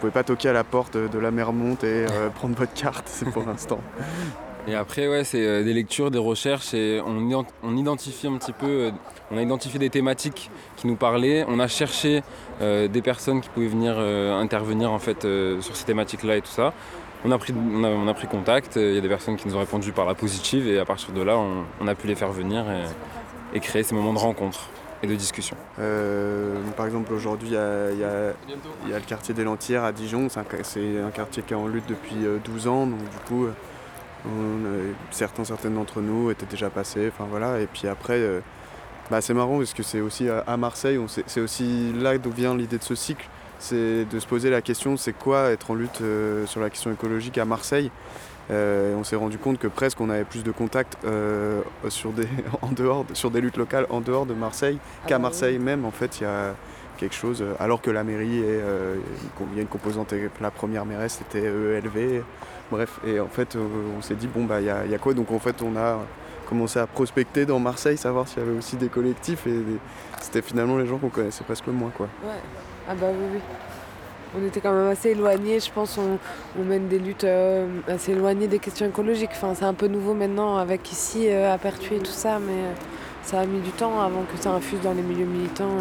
Vous 0.00 0.08
pouvez 0.08 0.12
pas 0.12 0.24
toquer 0.24 0.48
à 0.48 0.52
la 0.52 0.64
porte 0.64 0.96
de 0.96 1.18
la 1.18 1.30
mer 1.30 1.52
Monte 1.52 1.84
et 1.84 2.06
euh, 2.08 2.30
prendre 2.34 2.56
votre 2.56 2.72
carte, 2.72 3.06
c'est 3.06 3.28
pour 3.30 3.44
l'instant. 3.44 3.80
Et 4.66 4.74
après, 4.74 5.08
ouais, 5.08 5.24
c'est 5.24 5.44
euh, 5.44 5.64
des 5.64 5.72
lectures, 5.72 6.10
des 6.10 6.18
recherches 6.18 6.74
et 6.74 7.02
on, 7.04 7.44
on, 7.62 7.76
identifie 7.76 8.26
un 8.26 8.36
petit 8.36 8.52
peu, 8.52 8.66
euh, 8.66 8.90
on 9.30 9.38
a 9.38 9.42
identifié 9.42 9.78
des 9.78 9.90
thématiques 9.90 10.50
qui 10.76 10.86
nous 10.86 10.96
parlaient. 10.96 11.44
On 11.48 11.60
a 11.60 11.68
cherché 11.68 12.22
euh, 12.60 12.88
des 12.88 13.02
personnes 13.02 13.40
qui 13.40 13.48
pouvaient 13.48 13.68
venir 13.68 13.98
intervenir 13.98 14.92
en 14.92 14.98
fait 14.98 15.22
sur 15.60 15.76
ces 15.76 15.84
thématiques-là 15.84 16.36
et 16.36 16.42
tout 16.42 16.50
ça. 16.50 16.72
On 17.24 17.30
a 17.30 17.38
pris, 17.38 17.52
on 17.52 18.08
a, 18.08 18.14
pris 18.14 18.26
contact, 18.28 18.76
il 18.76 18.94
y 18.94 18.98
a 18.98 19.00
des 19.02 19.08
personnes 19.08 19.36
qui 19.36 19.46
nous 19.46 19.54
ont 19.54 19.60
répondu 19.60 19.92
par 19.92 20.06
la 20.06 20.14
positive 20.14 20.66
et 20.66 20.78
à 20.78 20.86
partir 20.86 21.12
de 21.12 21.20
là, 21.20 21.36
on, 21.36 21.86
a 21.86 21.94
pu 21.94 22.06
les 22.06 22.14
faire 22.14 22.32
venir 22.32 22.64
et, 23.52 23.60
créer 23.60 23.82
ces 23.82 23.94
moments 23.94 24.14
de 24.14 24.18
rencontre 24.18 24.70
et 25.02 25.06
de 25.06 25.14
discussion. 25.14 25.54
par 26.78 26.86
exemple, 26.86 27.12
aujourd'hui, 27.12 27.48
il 27.48 27.54
y, 27.54 27.54
a 27.54 28.32
le 28.86 29.06
quartier 29.06 29.34
des 29.34 29.44
Lentières 29.44 29.84
à 29.84 29.92
Dijon. 29.92 30.28
C'est 30.30 30.40
un, 30.40 31.10
quartier 31.10 31.42
qui 31.42 31.52
est 31.52 31.56
en 31.56 31.66
lutte 31.66 31.86
depuis 31.88 32.16
12 32.42 32.68
ans. 32.68 32.86
Donc, 32.86 33.00
du 33.00 33.18
coup, 33.28 33.48
certains, 35.10 35.44
certaines 35.44 35.74
d'entre 35.74 36.00
nous 36.00 36.30
étaient 36.30 36.46
déjà 36.46 36.70
passés, 36.70 37.10
enfin 37.12 37.26
voilà. 37.28 37.60
Et 37.60 37.66
puis 37.66 37.88
après, 37.88 38.18
euh, 38.18 38.40
bah, 39.10 39.20
c'est 39.20 39.34
marrant 39.34 39.58
parce 39.58 39.74
que 39.74 39.82
c'est 39.82 40.00
aussi 40.00 40.28
à, 40.28 40.56
Marseille, 40.56 40.98
c'est 41.26 41.40
aussi 41.40 41.92
là 41.92 42.16
d'où 42.18 42.30
vient 42.30 42.56
l'idée 42.56 42.78
de 42.78 42.82
ce 42.82 42.94
cycle, 42.94 43.28
c'est 43.58 44.04
de 44.04 44.20
se 44.20 44.26
poser 44.26 44.50
la 44.50 44.62
question, 44.62 44.96
c'est 44.96 45.12
quoi 45.12 45.50
être 45.50 45.70
en 45.70 45.74
lutte 45.74 46.00
euh, 46.00 46.46
sur 46.46 46.60
la 46.60 46.70
question 46.70 46.92
écologique 46.92 47.38
à 47.38 47.44
Marseille? 47.44 47.90
Euh, 48.50 48.96
on 48.96 49.04
s'est 49.04 49.16
rendu 49.16 49.38
compte 49.38 49.58
que 49.58 49.68
presque 49.68 50.00
on 50.00 50.10
avait 50.10 50.24
plus 50.24 50.42
de 50.42 50.50
contacts 50.50 50.96
sur, 51.88 52.10
des, 52.12 52.26
en 52.62 52.72
dehors, 52.72 53.04
sur 53.12 53.30
des 53.30 53.40
luttes 53.40 53.56
locales 53.56 53.86
en 53.90 54.00
dehors 54.00 54.26
de 54.26 54.34
Marseille 54.34 54.78
ah 54.80 55.08
qu'à 55.08 55.18
bah 55.18 55.22
Marseille 55.22 55.58
même. 55.58 55.84
En 55.84 55.92
fait, 55.92 56.20
il 56.20 56.24
y 56.24 56.26
a 56.26 56.54
quelque 56.96 57.14
chose, 57.14 57.44
alors 57.58 57.80
que 57.80 57.90
la 57.90 58.04
mairie, 58.04 58.38
est, 58.40 58.60
il 59.52 59.56
y 59.56 59.58
a 59.58 59.62
une 59.62 59.68
composante, 59.68 60.14
la 60.40 60.50
première 60.50 60.84
mairesse 60.84 61.20
c'était 61.22 61.46
ELV, 61.46 62.22
Bref, 62.70 63.00
et 63.04 63.18
en 63.18 63.26
fait, 63.26 63.56
euh, 63.56 63.66
on 63.98 64.00
s'est 64.00 64.14
dit, 64.14 64.28
bon, 64.28 64.44
bah, 64.44 64.60
il 64.60 64.66
y 64.66 64.70
a, 64.70 64.98
quoi? 64.98 65.12
Donc, 65.12 65.32
en 65.32 65.40
fait, 65.40 65.60
on 65.62 65.76
a 65.76 65.98
commencé 66.50 66.80
à 66.80 66.86
prospecter 66.86 67.46
dans 67.46 67.60
Marseille, 67.60 67.96
savoir 67.96 68.28
s'il 68.28 68.40
y 68.40 68.42
avait 68.42 68.58
aussi 68.58 68.76
des 68.76 68.88
collectifs, 68.88 69.46
et 69.46 69.62
c'était 70.20 70.42
finalement 70.42 70.76
les 70.76 70.86
gens 70.86 70.98
qu'on 70.98 71.08
connaissait 71.08 71.44
presque 71.44 71.66
le 71.68 71.72
moins, 71.72 71.90
quoi. 71.96 72.08
Ouais, 72.24 72.40
ah 72.88 72.94
bah 72.94 73.06
oui, 73.10 73.26
oui. 73.34 73.40
On 74.36 74.46
était 74.46 74.60
quand 74.60 74.72
même 74.72 74.88
assez 74.88 75.10
éloignés, 75.10 75.60
je 75.60 75.72
pense, 75.72 75.98
on, 75.98 76.64
mène 76.64 76.88
des 76.88 76.98
luttes 76.98 77.24
euh, 77.24 77.66
assez 77.88 78.12
éloignées 78.12 78.48
des 78.48 78.58
questions 78.58 78.86
écologiques. 78.86 79.30
C'est 79.32 79.64
un 79.64 79.74
peu 79.74 79.86
nouveau 79.86 80.14
maintenant 80.14 80.56
avec 80.56 80.90
ici, 80.92 81.28
euh, 81.28 81.54
à 81.54 81.58
Pertuis 81.58 81.96
et 81.96 82.00
tout 82.00 82.12
ça, 82.12 82.38
mais 82.38 82.74
ça 83.22 83.40
a 83.40 83.46
mis 83.46 83.60
du 83.60 83.70
temps 83.70 84.00
avant 84.00 84.22
que 84.22 84.40
ça 84.40 84.50
infuse 84.50 84.80
dans 84.82 84.92
les 84.92 85.02
milieux 85.02 85.26
militants 85.26 85.76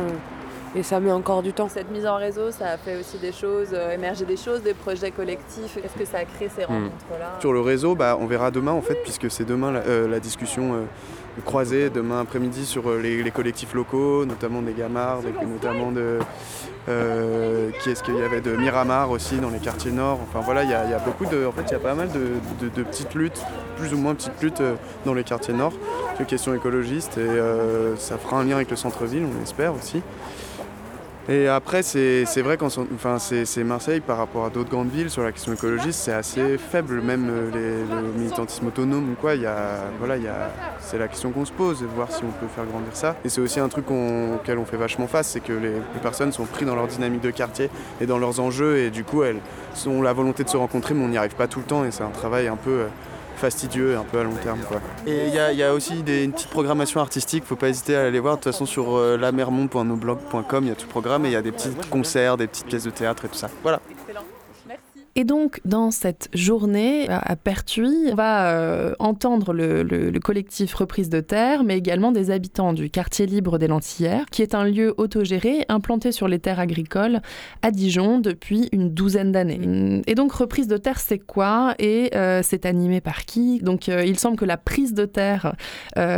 et 0.75 0.84
ça 0.84 0.99
met 0.99 1.12
encore 1.12 1.41
du 1.41 1.53
temps. 1.53 1.69
Cette 1.69 1.91
mise 1.91 2.05
en 2.05 2.17
réseau, 2.17 2.51
ça 2.51 2.67
a 2.69 2.77
fait 2.77 2.99
aussi 2.99 3.17
des 3.17 3.32
choses, 3.32 3.69
euh, 3.73 3.93
émerger 3.93 4.25
des 4.25 4.38
choses, 4.38 4.62
des 4.62 4.73
projets 4.73 5.12
collectifs. 5.12 5.77
Qu'est-ce 5.82 5.97
que 5.97 6.05
ça 6.05 6.19
a 6.19 6.25
créé 6.25 6.49
ces 6.49 6.63
hmm. 6.63 6.67
rencontres-là? 6.67 7.38
Sur 7.39 7.53
le 7.53 7.62
réseau, 7.62 7.95
bah, 7.95 8.17
on 8.19 8.25
verra 8.25 8.51
demain 8.51 8.71
en 8.71 8.82
fait, 8.82 8.95
puisque 9.03 9.29
c'est 9.32 9.45
demain 9.45 9.71
la, 9.71 9.79
euh, 9.82 10.19
discussion 10.19 10.88
euh, 11.38 11.42
croisée, 11.46 11.89
demain 11.89 12.22
après-midi 12.22 12.65
sur 12.65 12.92
les, 12.92 13.32
collectifs 13.32 13.74
locaux, 13.74 14.26
notamment 14.26 14.62
des 14.62 14.74
Gamards, 14.74 15.22
notamment 15.46 15.92
de. 15.92 16.20
qui 17.84 17.89
est-ce 17.89 18.04
qu'il 18.04 18.15
y 18.15 18.22
avait 18.22 18.42
de 18.42 18.56
Miramar 18.56 19.12
aussi 19.12 19.38
dans 19.38 19.50
les 19.50 19.60
quartiers 19.60 19.92
nord. 19.92 20.20
Enfin 20.24 20.42
voilà, 20.44 20.63
il 20.63 20.70
y, 20.70 20.74
a 20.74 21.00
beaucoup 21.00 21.26
de. 21.26 21.46
En 21.46 21.52
fait, 21.52 21.63
il 21.68 21.72
y 21.72 21.76
a 21.76 21.80
pas 21.80 21.94
mal 21.96 22.10
de, 22.12 22.84
petites 22.84 23.13
luttes, 23.13 23.42
plus 23.78 23.94
ou 23.94 23.98
moins 23.98 24.15
petites 24.15 24.42
luttes 24.42 24.63
dans 25.06 25.13
les 25.13 25.24
quartiers 25.24 25.54
nord, 25.54 25.74
sur 26.15 26.26
questions 26.26 26.54
écologistes 26.54 27.18
et 27.18 27.98
ça 27.98 28.18
fera 28.18 28.39
un 28.39 28.46
lien 28.46 28.56
avec 28.56 28.70
le 28.70 28.76
centre-ville, 28.76 29.24
on 29.24 29.39
l'espère 29.39 29.74
aussi. 29.76 30.02
Et 31.27 31.47
après, 31.47 31.84
c'est 31.84 32.41
vrai 32.41 32.58
quand 32.58 32.75
enfin, 32.95 33.19
c'est 33.19 33.63
Marseille 33.63 33.99
par 33.99 34.17
rapport 34.17 34.45
à 34.45 34.49
d'autres 34.49 34.69
grandes 34.69 34.89
villes 34.89 35.10
sur 35.10 35.23
la 35.23 35.32
question 35.32 35.53
écologiste, 35.53 35.99
c'est 35.99 36.13
assez 36.13 36.58
faible, 36.58 37.01
même 37.01 37.29
euh, 37.29 37.51
les, 37.51 38.01
le 38.01 38.12
militantisme 38.17 38.67
autonome 38.67 39.15
quoi. 39.19 39.36
Il 39.36 39.41
y 39.41 39.45
a, 39.45 39.82
voilà, 39.99 40.17
il 40.17 40.27
c'est 40.79 40.97
la 40.97 41.08
question 41.08 41.32
qu'on 41.32 41.45
se 41.45 41.51
pose, 41.51 41.82
de 41.82 41.86
voir 41.86 42.12
si 42.12 42.23
on 42.23 42.32
peut 42.32 42.47
faire 42.55 42.65
grandir 42.65 42.95
ça. 42.95 43.15
Et 43.23 43.29
c'est 43.29 43.41
aussi 43.41 43.60
un 43.60 43.69
truc 43.69 43.86
auquel 43.91 44.58
on 44.58 44.65
fait 44.65 44.77
vachement 44.77 45.08
face, 45.08 45.27
c'est 45.27 45.39
que 45.39 45.53
les, 45.53 45.73
personnes 46.01 46.32
sont 46.32 46.45
prises 46.45 46.67
dans 46.67 46.75
leur 46.75 46.88
dynamique 46.88 47.21
de 47.21 47.32
quartier 47.32 47.69
et 48.01 48.05
dans 48.05 48.17
leurs 48.17 48.39
enjeux, 48.39 48.77
et 48.77 48.89
du 48.89 49.03
coup, 49.03 49.21
elles 49.23 49.39
ont 49.86 50.01
la 50.01 50.13
volonté 50.13 50.43
de 50.43 50.49
se 50.49 50.58
rencontrer, 50.58 50.93
mais 50.93 51.03
on 51.03 51.10
n'y 51.10 51.17
arrive 51.17 51.36
pas 51.36 51.47
tout 51.47 51.60
le 51.60 51.65
temps, 51.65 51.86
et 51.86 51.91
c'est 51.91 52.03
un 52.03 52.10
travail 52.10 52.47
un 52.47 52.55
peu 52.55 52.71
euh, 52.71 52.88
fastidieux 53.39 53.97
un 53.97 54.04
peu 54.04 54.19
à 54.19 54.23
long 54.23 54.36
terme. 54.43 54.60
Et 55.08 55.28
il 55.28 55.34
y, 55.34 55.63
a 55.63 55.73
aussi 55.73 56.04
des, 56.04 56.23
une 56.23 56.34
petite 56.34 56.49
programmation 56.49 56.99
artistique, 56.99 57.43
faut 57.45 57.56
pas 57.56 57.69
hésiter 57.69 57.95
à 57.95 58.04
aller 58.04 58.19
voir. 58.19 58.36
De 58.36 58.43
toute 58.43 58.52
façon, 58.52 58.65
sur 58.65 58.97
euh, 58.97 59.17
lamermont.noblog.com, 59.17 60.63
il 60.65 60.69
y 60.69 60.71
a 60.71 60.75
tout 60.75 60.86
le 60.86 60.89
programme 60.89 61.25
et 61.25 61.30
il 61.30 61.34
y 61.34 61.38
a 61.38 61.41
des 61.41 61.52
petits 61.52 61.69
concerts, 61.89 62.38
des 62.38 62.47
petites 62.47 62.67
pièces 62.67 62.84
de 62.84 62.91
théâtre 62.91 63.25
et 63.25 63.30
tout 63.30 63.36
ça. 63.36 63.49
Voilà. 63.63 63.80
Et 65.15 65.24
donc, 65.24 65.60
dans 65.65 65.91
cette 65.91 66.30
journée 66.34 67.08
à 67.10 67.36
Pertuis, 67.36 68.10
on 68.12 68.15
va 68.15 68.52
euh, 68.52 68.93
entendre 69.00 69.54
le, 69.54 69.84
le, 69.84 70.19
collectif 70.19 70.74
Reprise 70.74 71.10
de 71.10 71.19
Terre, 71.19 71.63
mais 71.63 71.78
également 71.78 72.12
des 72.12 72.32
habitants 72.32 72.74
du 72.74 72.89
quartier 72.89 73.26
libre 73.26 73.58
des 73.58 73.67
Lentillères, 73.67 74.26
qui 74.32 74.41
est 74.41 74.54
un 74.54 74.63
lieu 74.63 74.93
autogéré 74.98 75.65
implanté 75.69 76.12
sur 76.12 76.28
les 76.28 76.39
terres 76.39 76.60
agricoles 76.60 77.22
à 77.62 77.72
Dijon 77.72 78.19
depuis 78.19 78.69
une 78.72 78.93
douzaine 78.93 79.32
d'années. 79.32 80.02
Et 80.08 80.15
donc, 80.15 80.32
Reprise 80.32 80.67
de 80.67 80.78
Terre, 80.78 81.00
c'est 81.00 81.19
quoi? 81.19 81.74
Et 81.80 82.12
euh, 82.15 82.41
c'est 82.43 82.65
animé 82.65 83.02
par 83.02 83.26
qui? 83.26 83.60
Donc, 83.60 83.89
euh, 83.89 84.04
il 84.06 84.19
semble 84.19 84.38
que 84.38 84.45
la 84.45 84.58
prise 84.58 84.93
de 84.93 85.06
terre, 85.06 85.56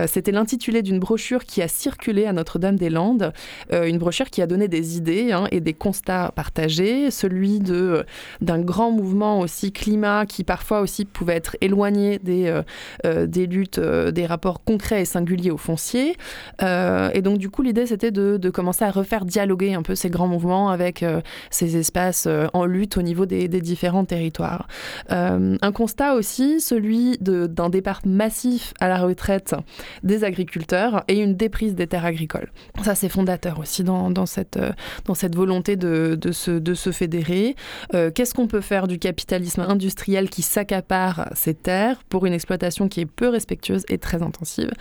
c'était 0.08 0.32
l'intitulé 0.32 0.82
d'une 0.82 1.00
brochure 1.00 1.46
qui 1.46 1.62
a 1.62 1.68
circulé 1.68 2.26
à 2.26 2.34
Notre-Dame-des-Landes, 2.34 3.34
une 3.72 3.98
brochure 3.98 4.30
qui 4.30 4.42
a 4.42 4.48
donné 4.48 4.68
des 4.68 4.98
idées 4.98 5.32
hein, 5.32 5.48
et 5.52 5.60
des 5.60 5.74
constats 5.74 6.32
partagés, 6.36 7.12
celui 7.12 7.60
de 7.60 8.06
d'un 8.42 8.60
grand 8.60 8.81
mouvement 8.90 9.40
aussi 9.40 9.72
climat 9.72 10.26
qui 10.26 10.44
parfois 10.44 10.82
aussi 10.82 11.06
pouvait 11.06 11.36
être 11.36 11.56
éloigné 11.62 12.20
des, 12.20 12.48
euh, 12.48 12.64
euh, 13.06 13.28
des 13.28 13.46
luttes, 13.46 13.78
euh, 13.78 14.12
des 14.12 14.26
rapports 14.26 14.64
concrets 14.64 15.02
et 15.02 15.06
singuliers 15.06 15.52
au 15.52 15.58
foncier. 15.58 16.16
et 16.62 17.22
donc 17.22 17.38
du 17.38 17.50
coup 17.50 17.62
l'idée 17.62 17.86
c'était 17.86 18.12
de, 18.12 18.38
de, 18.38 18.50
commencer 18.50 18.86
à 18.86 18.92
refaire 18.92 19.26
dialoguer 19.26 19.74
un 19.74 19.82
peu 19.82 19.96
ces 19.96 20.10
grands 20.10 20.28
mouvements 20.28 20.70
avec 20.70 21.06
ces 21.50 21.78
espaces 21.78 22.28
en 22.54 22.66
lutte 22.66 22.98
au 22.98 23.02
niveau 23.02 23.26
des, 23.26 23.48
des 23.48 23.62
différents 23.62 24.06
territoires. 24.06 24.68
un 25.10 25.72
constat 25.74 26.16
aussi, 26.16 26.62
celui 26.62 27.18
d'un 27.20 27.70
départ 27.70 28.02
massif 28.06 28.74
à 28.80 28.88
la 28.88 28.98
retraite 28.98 29.56
des 30.04 30.24
agriculteurs 30.24 31.04
et 31.08 31.20
une 31.20 31.36
déprise 31.36 31.76
des 31.76 31.88
terres 31.88 32.06
agricoles. 32.06 32.52
Ça 32.84 32.96
c'est 32.96 33.10
fondateur 33.10 33.60
aussi 33.60 33.84
dans, 33.84 34.10
dans, 34.10 34.26
cette, 34.26 34.60
dans 35.06 35.16
cette 35.16 35.36
volonté 35.36 35.76
de, 35.76 36.18
de, 36.20 36.32
se, 36.32 36.52
de 36.52 36.74
se 36.74 36.92
fédérer. 36.92 37.56
Qu'est-ce 37.92 38.34
qu'on 38.34 38.48
peut 38.48 38.62
faire 38.62 38.71
du 38.72 39.00
capitalisme 39.00 39.66
industriel 39.68 40.30
qui 40.30 40.42
s'accapare 40.42 41.30
ces 41.36 41.54
terres 41.54 42.02
pour 42.08 42.26
une 42.26 42.32
exploitation 42.32 42.88
qui 42.88 43.02
est 43.02 43.06
peu 43.06 43.28
respectueuse 43.28 43.84
et 43.90 43.98
très 43.98 44.24
intensive. 44.24 44.72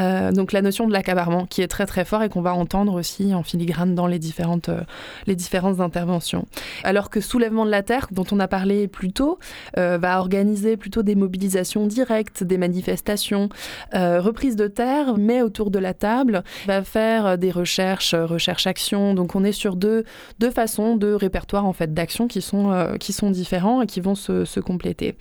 Euh, 0.00 0.32
donc 0.32 0.50
la 0.50 0.60
notion 0.60 0.88
de 0.88 0.92
l'accaparement 0.92 1.46
qui 1.46 1.62
est 1.62 1.68
très 1.68 1.86
très 1.86 2.04
fort 2.04 2.24
et 2.24 2.28
qu'on 2.28 2.40
va 2.40 2.52
entendre 2.52 2.94
aussi 2.94 3.32
en 3.34 3.44
filigrane 3.44 3.94
dans 3.94 4.08
les 4.08 4.18
différentes, 4.18 4.70
euh, 4.70 4.80
les 5.28 5.36
différentes 5.36 5.78
interventions. 5.78 6.46
Alors 6.82 7.10
que 7.10 7.20
Soulèvement 7.20 7.64
de 7.64 7.70
la 7.70 7.84
Terre, 7.84 8.08
dont 8.10 8.24
on 8.32 8.40
a 8.40 8.48
parlé 8.48 8.88
plus 8.88 9.12
tôt, 9.12 9.38
euh, 9.76 9.98
va 9.98 10.18
organiser 10.18 10.76
plutôt 10.76 11.04
des 11.04 11.14
mobilisations 11.14 11.86
directes, 11.86 12.42
des 12.42 12.58
manifestations, 12.58 13.48
reprise 13.92 14.56
de 14.56 14.66
terre, 14.66 15.16
mais 15.16 15.42
autour 15.42 15.70
de 15.70 15.78
la 15.78 15.94
table, 15.94 16.42
va 16.66 16.82
faire 16.82 17.38
des 17.38 17.50
recherches, 17.50 18.14
recherche-action. 18.14 19.14
Donc 19.14 19.36
on 19.36 19.44
est 19.44 19.52
sur 19.52 19.76
deux, 19.76 20.04
deux 20.40 20.50
façons 20.50 20.96
de 20.96 21.12
répertoire 21.12 21.66
en 21.66 21.72
fait 21.72 21.94
d'actions 21.94 22.26
qui 22.26 22.40
sont 22.40 22.96
qui 22.98 23.12
sont 23.12 23.27
différents 23.30 23.82
et 23.82 23.86
qui 23.86 24.00
vont 24.00 24.14
se, 24.14 24.60
compléter. 24.60 25.16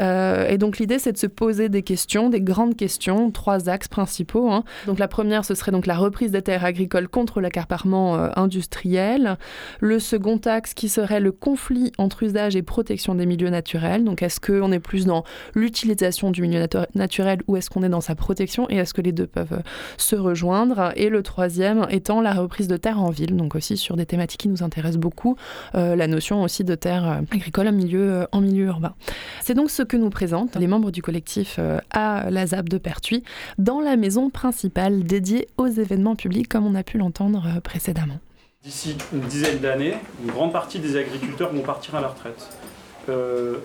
Euh, 0.00 0.48
et 0.48 0.58
donc 0.58 0.78
l'idée, 0.78 0.98
c'est 0.98 1.12
de 1.12 1.18
se 1.18 1.26
poser 1.26 1.68
des 1.68 1.82
questions, 1.82 2.30
des 2.30 2.40
grandes 2.40 2.76
questions, 2.76 3.30
trois 3.30 3.68
axes 3.68 3.88
principaux. 3.88 4.50
Hein. 4.50 4.64
Donc 4.86 4.98
la 4.98 5.08
première, 5.08 5.44
ce 5.44 5.54
serait 5.54 5.72
donc 5.72 5.86
la 5.86 5.96
reprise 5.96 6.32
des 6.32 6.42
terres 6.42 6.64
agricoles 6.64 7.08
contre 7.08 7.40
l'accaparement 7.40 8.16
euh, 8.16 8.28
industriel. 8.36 9.36
Le 9.80 9.98
second 9.98 10.40
axe 10.44 10.74
qui 10.74 10.88
serait 10.88 11.20
le 11.20 11.32
conflit 11.32 11.92
entre 11.98 12.22
usage 12.22 12.56
et 12.56 12.62
protection 12.62 13.14
des 13.14 13.26
milieux 13.26 13.50
naturels. 13.50 14.04
Donc 14.04 14.22
est-ce 14.22 14.40
qu'on 14.40 14.72
est 14.72 14.80
plus 14.80 15.04
dans 15.04 15.24
l'utilisation 15.54 16.30
du 16.30 16.42
milieu 16.42 16.66
naturel 16.94 17.40
ou 17.46 17.56
est-ce 17.56 17.70
qu'on 17.70 17.82
est 17.82 17.88
dans 17.88 18.00
sa 18.00 18.14
protection 18.14 18.66
et 18.70 18.76
est-ce 18.76 18.94
que 18.94 19.02
les 19.02 19.12
deux 19.12 19.26
peuvent 19.26 19.52
euh, 19.52 19.62
se 19.96 20.16
rejoindre? 20.16 20.92
Et 20.96 21.08
le 21.08 21.22
troisième 21.22 21.86
étant 21.90 22.20
la 22.20 22.32
reprise 22.32 22.68
de 22.68 22.76
terres 22.76 23.00
en 23.00 23.10
ville, 23.10 23.36
donc 23.36 23.54
aussi 23.54 23.76
sur 23.76 23.96
des 23.96 24.06
thématiques 24.06 24.40
qui 24.40 24.48
nous 24.48 24.62
intéressent 24.62 25.00
beaucoup, 25.00 25.36
la 25.74 26.06
notion 26.06 26.42
aussi 26.42 26.64
de 26.64 26.74
terres 26.74 27.20
agricole 27.30 27.47
euh, 27.56 28.26
en 28.32 28.40
milieu 28.40 28.66
urbain. 28.66 28.94
C'est 29.42 29.54
donc 29.54 29.70
ce 29.70 29.82
que 29.82 29.96
nous 29.96 30.10
présentent 30.10 30.56
les 30.56 30.66
membres 30.66 30.90
du 30.90 31.02
collectif 31.02 31.56
euh, 31.58 31.78
à 31.90 32.30
la 32.30 32.46
ZAP 32.46 32.68
de 32.68 32.78
Pertuis 32.78 33.22
dans 33.58 33.80
la 33.80 33.96
maison 33.96 34.30
principale 34.30 35.04
dédiée 35.04 35.48
aux 35.56 35.66
événements 35.66 36.16
publics 36.16 36.48
comme 36.48 36.66
on 36.66 36.74
a 36.74 36.82
pu 36.82 36.98
l'entendre 36.98 37.44
euh, 37.46 37.60
précédemment. 37.60 38.18
D'ici 38.62 38.96
une 39.12 39.20
dizaine 39.20 39.58
d'années, 39.58 39.94
une 40.22 40.30
grande 40.30 40.52
partie 40.52 40.78
des 40.78 40.96
agriculteurs 40.96 41.52
vont 41.52 41.62
partir 41.62 41.94
à 41.94 42.00
la 42.00 42.08
retraite. 42.08 42.48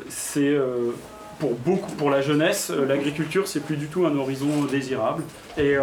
c'est 0.07 0.55
pour 1.39 1.55
beaucoup, 1.55 1.91
pour 1.93 2.11
la 2.11 2.21
jeunesse, 2.21 2.69
l'agriculture 2.69 3.47
c'est 3.47 3.59
plus 3.59 3.75
du 3.75 3.87
tout 3.87 4.05
un 4.05 4.15
horizon 4.15 4.65
désirable. 4.65 5.23
Et 5.57 5.75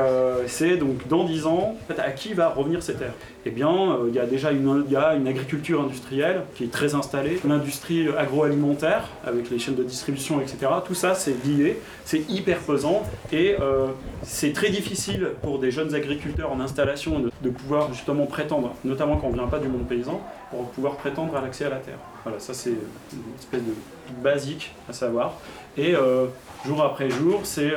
c'est 0.47 0.77
donc 0.77 1.07
dans 1.09 1.25
10 1.25 1.47
ans, 1.47 1.77
à 1.99 2.11
qui 2.11 2.35
va 2.35 2.49
revenir 2.49 2.83
ces 2.83 2.95
terres 2.95 3.15
eh 3.47 3.51
bien, 3.51 3.71
euh, 3.71 4.07
il 4.09 4.15
y 4.15 4.19
a 4.19 4.27
déjà 4.27 4.51
une, 4.51 4.87
agriculture 5.27 5.81
industrielle 5.81 6.43
qui 6.55 6.65
est 6.65 6.73
très 6.73 6.95
installée, 6.95 7.41
l'industrie 7.47 8.09
agroalimentaire 8.17 9.09
avec 9.25 9.51
les 9.51 9.59
chaînes 9.59 9.77
de 9.77 9.83
distribution, 9.83 10.41
etc. 10.41 10.71
Tout 10.85 10.95
ça, 10.95 11.15
c'est 11.15 11.35
lié, 11.45 11.79
c'est 12.05 12.29
hyper 12.29 12.59
pesant 12.59 13.03
et 13.33 13.57
euh, 13.61 13.87
c'est 14.23 14.53
très 14.53 14.69
difficile 14.69 15.31
pour 15.43 15.59
des 15.59 15.71
jeunes 15.71 15.95
agriculteurs 15.95 16.53
en 16.53 16.61
installation 16.61 17.21
de, 17.21 17.51
pouvoir 17.51 17.93
justement 17.93 18.27
prétendre, 18.27 18.75
notamment 18.85 19.17
quand 19.17 19.29
on 19.29 19.31
ne 19.31 19.37
vient 19.37 19.47
pas 19.47 19.59
du 19.59 19.69
monde 19.69 19.87
paysan, 19.89 20.21
pour 20.51 20.69
pouvoir 20.71 20.97
prétendre 20.97 21.35
à 21.37 21.41
l'accès 21.41 21.65
à 21.65 21.71
la 21.71 21.77
terre. 21.77 21.99
Voilà, 22.25 22.39
ça 22.39 22.53
c'est 22.53 22.71
une 22.71 23.35
espèce 23.39 23.63
de 23.63 23.73
basique 24.23 24.73
à 24.89 24.93
savoir. 24.93 25.39
Et 25.77 25.95
euh, 25.95 26.27
jour 26.67 26.83
après 26.83 27.11
jour, 27.11 27.41
c'est 27.45 27.73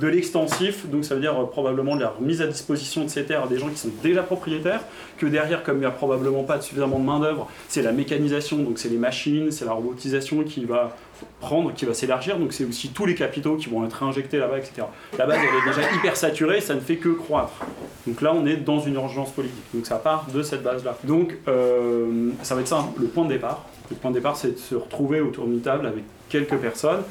de 0.00 0.06
l'extensif, 0.06 0.88
donc 0.88 1.04
ça 1.04 1.14
veut 1.14 1.20
dire 1.20 1.38
euh, 1.38 1.44
probablement 1.44 1.94
la 1.94 2.14
mise 2.20 2.42
à 2.42 2.46
disposition 2.46 3.04
de 3.04 3.08
ces 3.08 3.24
terres 3.24 3.44
à 3.44 3.48
des 3.48 3.58
gens 3.58 3.68
qui 3.68 3.78
sont 3.78 3.90
déjà 4.02 4.22
propriétaires, 4.22 4.80
que 5.16 5.26
derrière, 5.26 5.62
comme 5.62 5.76
il 5.76 5.80
n'y 5.80 5.86
a 5.86 5.90
probablement 5.90 6.44
pas 6.44 6.60
suffisamment 6.60 6.98
de 6.98 7.04
main-d'œuvre, 7.04 7.48
c'est 7.68 7.82
la 7.82 7.92
mécanisation, 7.92 8.58
donc 8.58 8.78
c'est 8.78 8.88
les 8.88 8.96
machines, 8.96 9.50
c'est 9.50 9.64
la 9.64 9.72
robotisation 9.72 10.42
qui 10.44 10.64
va 10.64 10.96
prendre, 11.40 11.72
qui 11.74 11.84
va 11.84 11.94
s'élargir, 11.94 12.38
donc 12.38 12.52
c'est 12.52 12.64
aussi 12.64 12.90
tous 12.90 13.06
les 13.06 13.14
capitaux 13.14 13.56
qui 13.56 13.68
vont 13.68 13.84
être 13.84 14.02
injectés 14.02 14.38
là-bas, 14.38 14.58
etc. 14.58 14.86
La 15.18 15.26
base, 15.26 15.38
elle 15.38 15.70
est 15.70 15.74
déjà 15.74 15.92
hyper 15.92 16.16
saturée, 16.16 16.60
ça 16.60 16.74
ne 16.74 16.80
fait 16.80 16.96
que 16.96 17.08
croître. 17.08 17.64
Donc 18.06 18.22
là, 18.22 18.32
on 18.34 18.46
est 18.46 18.56
dans 18.56 18.80
une 18.80 18.94
urgence 18.94 19.30
politique. 19.30 19.64
Donc 19.74 19.86
ça 19.86 19.96
part 19.96 20.26
de 20.32 20.42
cette 20.42 20.62
base-là. 20.62 20.96
Donc 21.04 21.36
euh, 21.48 22.30
ça 22.42 22.54
va 22.54 22.60
être 22.60 22.68
ça, 22.68 22.84
le 22.98 23.06
point 23.06 23.24
de 23.24 23.30
départ. 23.30 23.66
Le 23.90 23.96
point 23.96 24.10
de 24.10 24.16
départ, 24.16 24.36
c'est 24.36 24.52
de 24.52 24.58
se 24.58 24.74
retrouver 24.74 25.20
autour 25.20 25.46
d'une 25.46 25.60
table 25.60 25.86
avec 25.86 26.04
quelques 26.28 26.56
personnes 26.56 27.02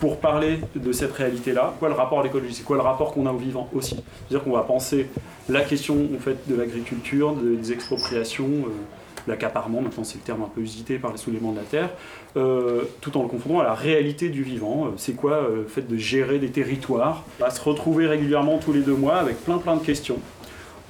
pour 0.00 0.18
parler 0.18 0.60
de 0.74 0.92
cette 0.92 1.12
réalité-là. 1.12 1.74
Quoi 1.78 1.88
le 1.88 1.94
rapport 1.94 2.20
à 2.20 2.22
l'écologie? 2.22 2.54
C'est 2.54 2.64
quoi 2.64 2.76
le 2.76 2.82
rapport 2.82 3.12
qu'on 3.12 3.26
a 3.26 3.32
au 3.32 3.36
vivant 3.36 3.68
aussi? 3.74 3.96
C'est-à-dire 3.96 4.44
qu'on 4.44 4.52
va 4.52 4.62
penser 4.62 5.08
la 5.48 5.60
question 5.62 6.08
en 6.14 6.18
fait, 6.18 6.36
de 6.48 6.54
l'agriculture, 6.54 7.34
des 7.34 7.72
expropriations, 7.72 8.44
euh, 8.46 8.70
l'accaparement, 9.26 9.80
maintenant 9.80 10.04
c'est 10.04 10.18
le 10.18 10.24
terme 10.24 10.42
un 10.42 10.48
peu 10.48 10.60
usité 10.60 10.98
par 10.98 11.12
les 11.12 11.18
soulèvements 11.18 11.52
de 11.52 11.58
la 11.58 11.64
terre, 11.64 11.90
euh, 12.36 12.82
tout 13.00 13.16
en 13.16 13.22
le 13.22 13.28
confondant 13.28 13.60
à 13.60 13.64
la 13.64 13.74
réalité 13.74 14.28
du 14.28 14.42
vivant. 14.42 14.86
Euh, 14.86 14.88
c'est 14.96 15.14
quoi 15.14 15.48
le 15.54 15.64
fait 15.64 15.86
de 15.86 15.96
gérer 15.96 16.38
des 16.38 16.50
territoires? 16.50 17.24
On 17.40 17.44
va 17.44 17.50
se 17.50 17.60
retrouver 17.60 18.06
régulièrement 18.06 18.58
tous 18.58 18.72
les 18.72 18.80
deux 18.80 18.96
mois 18.96 19.16
avec 19.16 19.42
plein 19.44 19.58
plein 19.58 19.76
de 19.76 19.84
questions. 19.84 20.18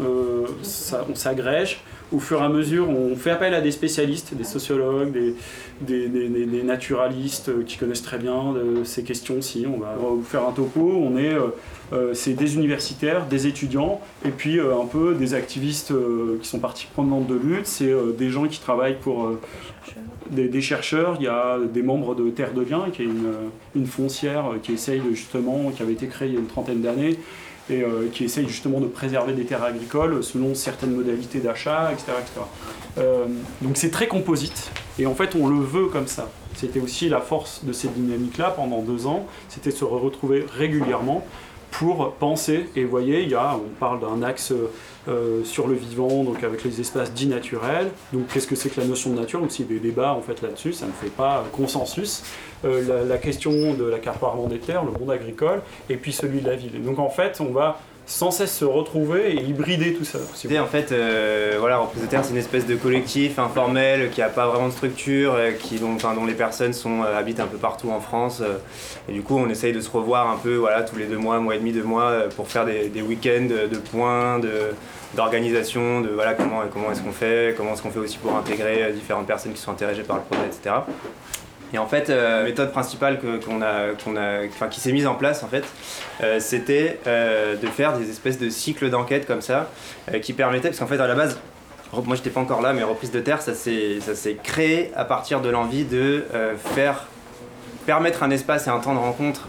On 0.00 1.14
s'agrège, 1.14 1.82
au 2.12 2.18
fur 2.18 2.40
et 2.40 2.44
à 2.44 2.48
mesure, 2.48 2.88
on 2.88 3.14
fait 3.14 3.30
appel 3.30 3.54
à 3.54 3.60
des 3.60 3.70
spécialistes, 3.70 4.34
des 4.34 4.44
sociologues, 4.44 5.12
des, 5.12 5.36
des, 5.80 6.62
naturalistes 6.62 7.64
qui 7.66 7.76
connaissent 7.76 8.02
très 8.02 8.18
bien 8.18 8.54
ces 8.84 9.02
questions-ci. 9.04 9.66
On 9.66 9.78
va 9.78 9.96
vous 9.96 10.22
faire 10.22 10.46
un 10.46 10.52
topo. 10.52 10.80
On 10.80 11.16
est, 11.16 11.34
euh, 11.34 11.48
euh, 11.92 12.14
c'est 12.14 12.34
des 12.34 12.54
universitaires, 12.56 13.26
des 13.26 13.46
étudiants, 13.46 14.00
et 14.24 14.30
puis 14.30 14.58
euh, 14.58 14.80
un 14.80 14.86
peu 14.86 15.14
des 15.14 15.34
activistes 15.34 15.92
qui 16.40 16.48
sont 16.48 16.58
partie 16.58 16.86
prenante 16.92 17.26
de 17.26 17.34
lutte. 17.34 17.66
C'est 17.66 17.92
des 18.16 18.30
gens 18.30 18.46
qui 18.46 18.60
travaillent 18.60 18.98
pour 18.98 19.32
des, 20.30 20.60
chercheurs. 20.60 21.16
Il 21.20 21.24
y 21.24 21.28
a 21.28 21.58
des 21.58 21.82
membres 21.82 22.14
de 22.14 22.30
Terre 22.30 22.54
de 22.54 22.62
Bien, 22.62 22.86
qui 22.92 23.02
est 23.02 23.06
une, 23.06 23.34
une 23.74 23.86
foncière 23.86 24.54
qui 24.62 24.72
essaye 24.72 25.02
justement, 25.12 25.70
qui 25.70 25.82
avait 25.82 25.92
été 25.92 26.06
créée 26.06 26.28
il 26.28 26.34
y 26.34 26.36
a 26.36 26.40
une 26.40 26.46
trentaine 26.46 26.80
d'années 26.80 27.18
et 27.70 27.82
euh, 27.82 28.08
qui 28.12 28.24
essaye 28.24 28.46
justement 28.46 28.80
de 28.80 28.86
préserver 28.86 29.32
des 29.32 29.44
terres 29.44 29.64
agricoles 29.64 30.22
selon 30.22 30.54
certaines 30.54 30.94
modalités 30.94 31.40
d'achat, 31.40 31.90
etc. 31.92 32.12
Euh, 32.98 33.26
donc 33.62 33.76
c'est 33.76 33.90
très 33.90 34.06
composite, 34.06 34.70
et 34.98 35.06
en 35.06 35.14
fait 35.14 35.34
on 35.34 35.48
le 35.48 35.60
veut 35.60 35.86
comme 35.86 36.06
ça. 36.06 36.28
C'était 36.54 36.80
aussi 36.80 37.08
la 37.08 37.20
force 37.20 37.64
de 37.64 37.72
cette 37.72 37.94
dynamique-là 37.94 38.50
pendant 38.50 38.82
deux 38.82 39.06
ans, 39.06 39.26
c'était 39.48 39.70
de 39.70 39.76
se 39.76 39.84
retrouver 39.84 40.46
régulièrement 40.56 41.26
pour 41.78 42.12
penser, 42.14 42.68
et 42.76 42.84
vous 42.84 42.90
voyez, 42.90 43.22
il 43.22 43.30
y 43.30 43.34
a, 43.34 43.56
on 43.56 43.74
parle 43.80 44.00
d'un 44.00 44.22
axe 44.22 44.52
euh, 45.08 45.42
sur 45.44 45.66
le 45.66 45.74
vivant, 45.74 46.22
donc 46.22 46.44
avec 46.44 46.62
les 46.62 46.80
espaces 46.80 47.12
dits 47.12 47.26
naturels. 47.26 47.90
Donc 48.12 48.28
qu'est-ce 48.28 48.46
que 48.46 48.54
c'est 48.54 48.70
que 48.70 48.80
la 48.80 48.86
notion 48.86 49.10
de 49.10 49.20
nature? 49.20 49.40
Donc 49.40 49.50
s'il 49.50 49.66
y 49.66 49.70
a 49.70 49.72
des 49.72 49.80
débats 49.80 50.14
en 50.14 50.20
fait 50.20 50.40
là-dessus, 50.40 50.72
ça 50.72 50.86
ne 50.86 50.92
fait 50.92 51.10
pas 51.10 51.44
consensus. 51.52 52.22
Euh, 52.64 53.04
la, 53.04 53.18
question 53.18 53.74
de 53.74 53.84
l'accaparement 53.84 54.46
des 54.46 54.58
terres, 54.58 54.84
le 54.84 54.92
monde 54.92 55.10
agricole, 55.10 55.62
et 55.90 55.96
puis 55.96 56.12
celui 56.12 56.40
de 56.40 56.48
la 56.48 56.56
ville. 56.56 56.82
donc 56.82 56.98
en 56.98 57.10
fait, 57.10 57.40
on 57.40 57.52
va 57.52 57.80
sans 58.06 58.30
cesse 58.30 58.54
se 58.56 58.64
retrouver 58.64 59.32
et 59.32 59.42
hybrider 59.42 59.94
tout 59.94 60.04
ça. 60.04 60.18
C'était 60.34 60.58
en 60.58 60.66
fait, 60.66 60.92
euh, 60.92 61.56
voilà, 61.58 61.78
Reprise 61.78 62.02
de 62.02 62.06
Terre, 62.06 62.24
c'est 62.24 62.32
une 62.32 62.36
espèce 62.36 62.66
de 62.66 62.76
collectif 62.76 63.38
informel 63.38 64.10
qui 64.10 64.20
n'a 64.20 64.28
pas 64.28 64.46
vraiment 64.46 64.68
de 64.68 64.72
structure, 64.72 65.34
euh, 65.34 65.52
qui, 65.52 65.78
dont, 65.78 65.94
enfin, 65.94 66.14
dont 66.14 66.26
les 66.26 66.34
personnes 66.34 66.74
sont, 66.74 67.02
euh, 67.02 67.18
habitent 67.18 67.40
un 67.40 67.46
peu 67.46 67.56
partout 67.56 67.90
en 67.90 68.00
France. 68.00 68.40
euh, 68.42 68.58
et 69.08 69.12
du 69.12 69.22
coup, 69.22 69.38
on 69.38 69.48
essaye 69.48 69.72
de 69.72 69.80
se 69.80 69.90
revoir 69.90 70.28
un 70.30 70.36
peu, 70.36 70.56
voilà, 70.56 70.82
tous 70.82 70.96
les 70.96 71.06
deux 71.06 71.16
mois, 71.16 71.38
mois 71.40 71.54
et 71.54 71.58
demi, 71.58 71.72
deux 71.72 71.82
mois, 71.82 72.24
pour 72.36 72.48
faire 72.48 72.66
des, 72.66 72.88
des 72.88 73.02
week-ends 73.02 73.46
de, 73.48 73.68
de 73.68 73.78
points, 73.78 74.38
de 74.38 74.74
d'organisation, 75.14 76.00
de 76.00 76.08
voilà 76.08 76.34
comment, 76.34 76.62
comment 76.72 76.90
est-ce 76.90 77.00
qu'on 77.00 77.12
fait, 77.12 77.54
comment 77.56 77.74
est-ce 77.74 77.82
qu'on 77.82 77.92
fait 77.92 78.00
aussi 78.00 78.18
pour 78.18 78.36
intégrer 78.36 78.92
différentes 78.92 79.28
personnes 79.28 79.52
qui 79.52 79.60
sont 79.60 79.70
intéressées 79.70 80.02
par 80.02 80.16
le 80.16 80.22
projet, 80.22 80.42
etc. 80.46 80.74
Et 81.72 81.78
en 81.78 81.86
fait, 81.86 82.10
euh, 82.10 82.38
la 82.40 82.44
méthode 82.44 82.70
principale 82.70 83.18
qu'on 83.20 83.62
a, 83.62 83.94
qu'on 84.04 84.68
qui 84.68 84.80
s'est 84.80 84.92
mise 84.92 85.06
en 85.06 85.14
place, 85.14 85.42
en 85.42 85.48
fait, 85.48 85.64
euh, 86.22 86.38
c'était 86.38 87.00
euh, 87.06 87.56
de 87.56 87.66
faire 87.66 87.96
des 87.96 88.10
espèces 88.10 88.38
de 88.38 88.48
cycles 88.48 88.90
d'enquête 88.90 89.26
comme 89.26 89.40
ça, 89.40 89.70
qui 90.22 90.32
permettaient, 90.32 90.68
parce 90.68 90.78
qu'en 90.78 90.86
fait, 90.86 91.00
à 91.00 91.06
la 91.06 91.14
base, 91.14 91.38
moi 91.92 92.16
j'étais 92.16 92.30
pas 92.30 92.40
encore 92.40 92.60
là, 92.60 92.72
mais 92.72 92.82
reprise 92.82 93.10
de 93.10 93.20
terre, 93.20 93.40
ça 93.40 93.54
s'est 93.54 94.36
créé 94.42 94.90
à 94.96 95.04
partir 95.04 95.40
de 95.40 95.48
l'envie 95.48 95.84
de 95.84 96.24
faire 96.74 97.06
permettre 97.86 98.22
un 98.22 98.30
espace 98.30 98.66
et 98.66 98.70
un 98.70 98.80
temps 98.80 98.94
de 98.94 98.98
rencontre 98.98 99.46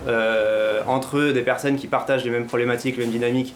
entre 0.88 1.32
des 1.32 1.42
personnes 1.42 1.76
qui 1.76 1.88
partagent 1.88 2.24
les 2.24 2.30
mêmes 2.30 2.46
problématiques, 2.46 2.98
les 2.98 3.04
mêmes 3.04 3.14
dynamiques, 3.14 3.56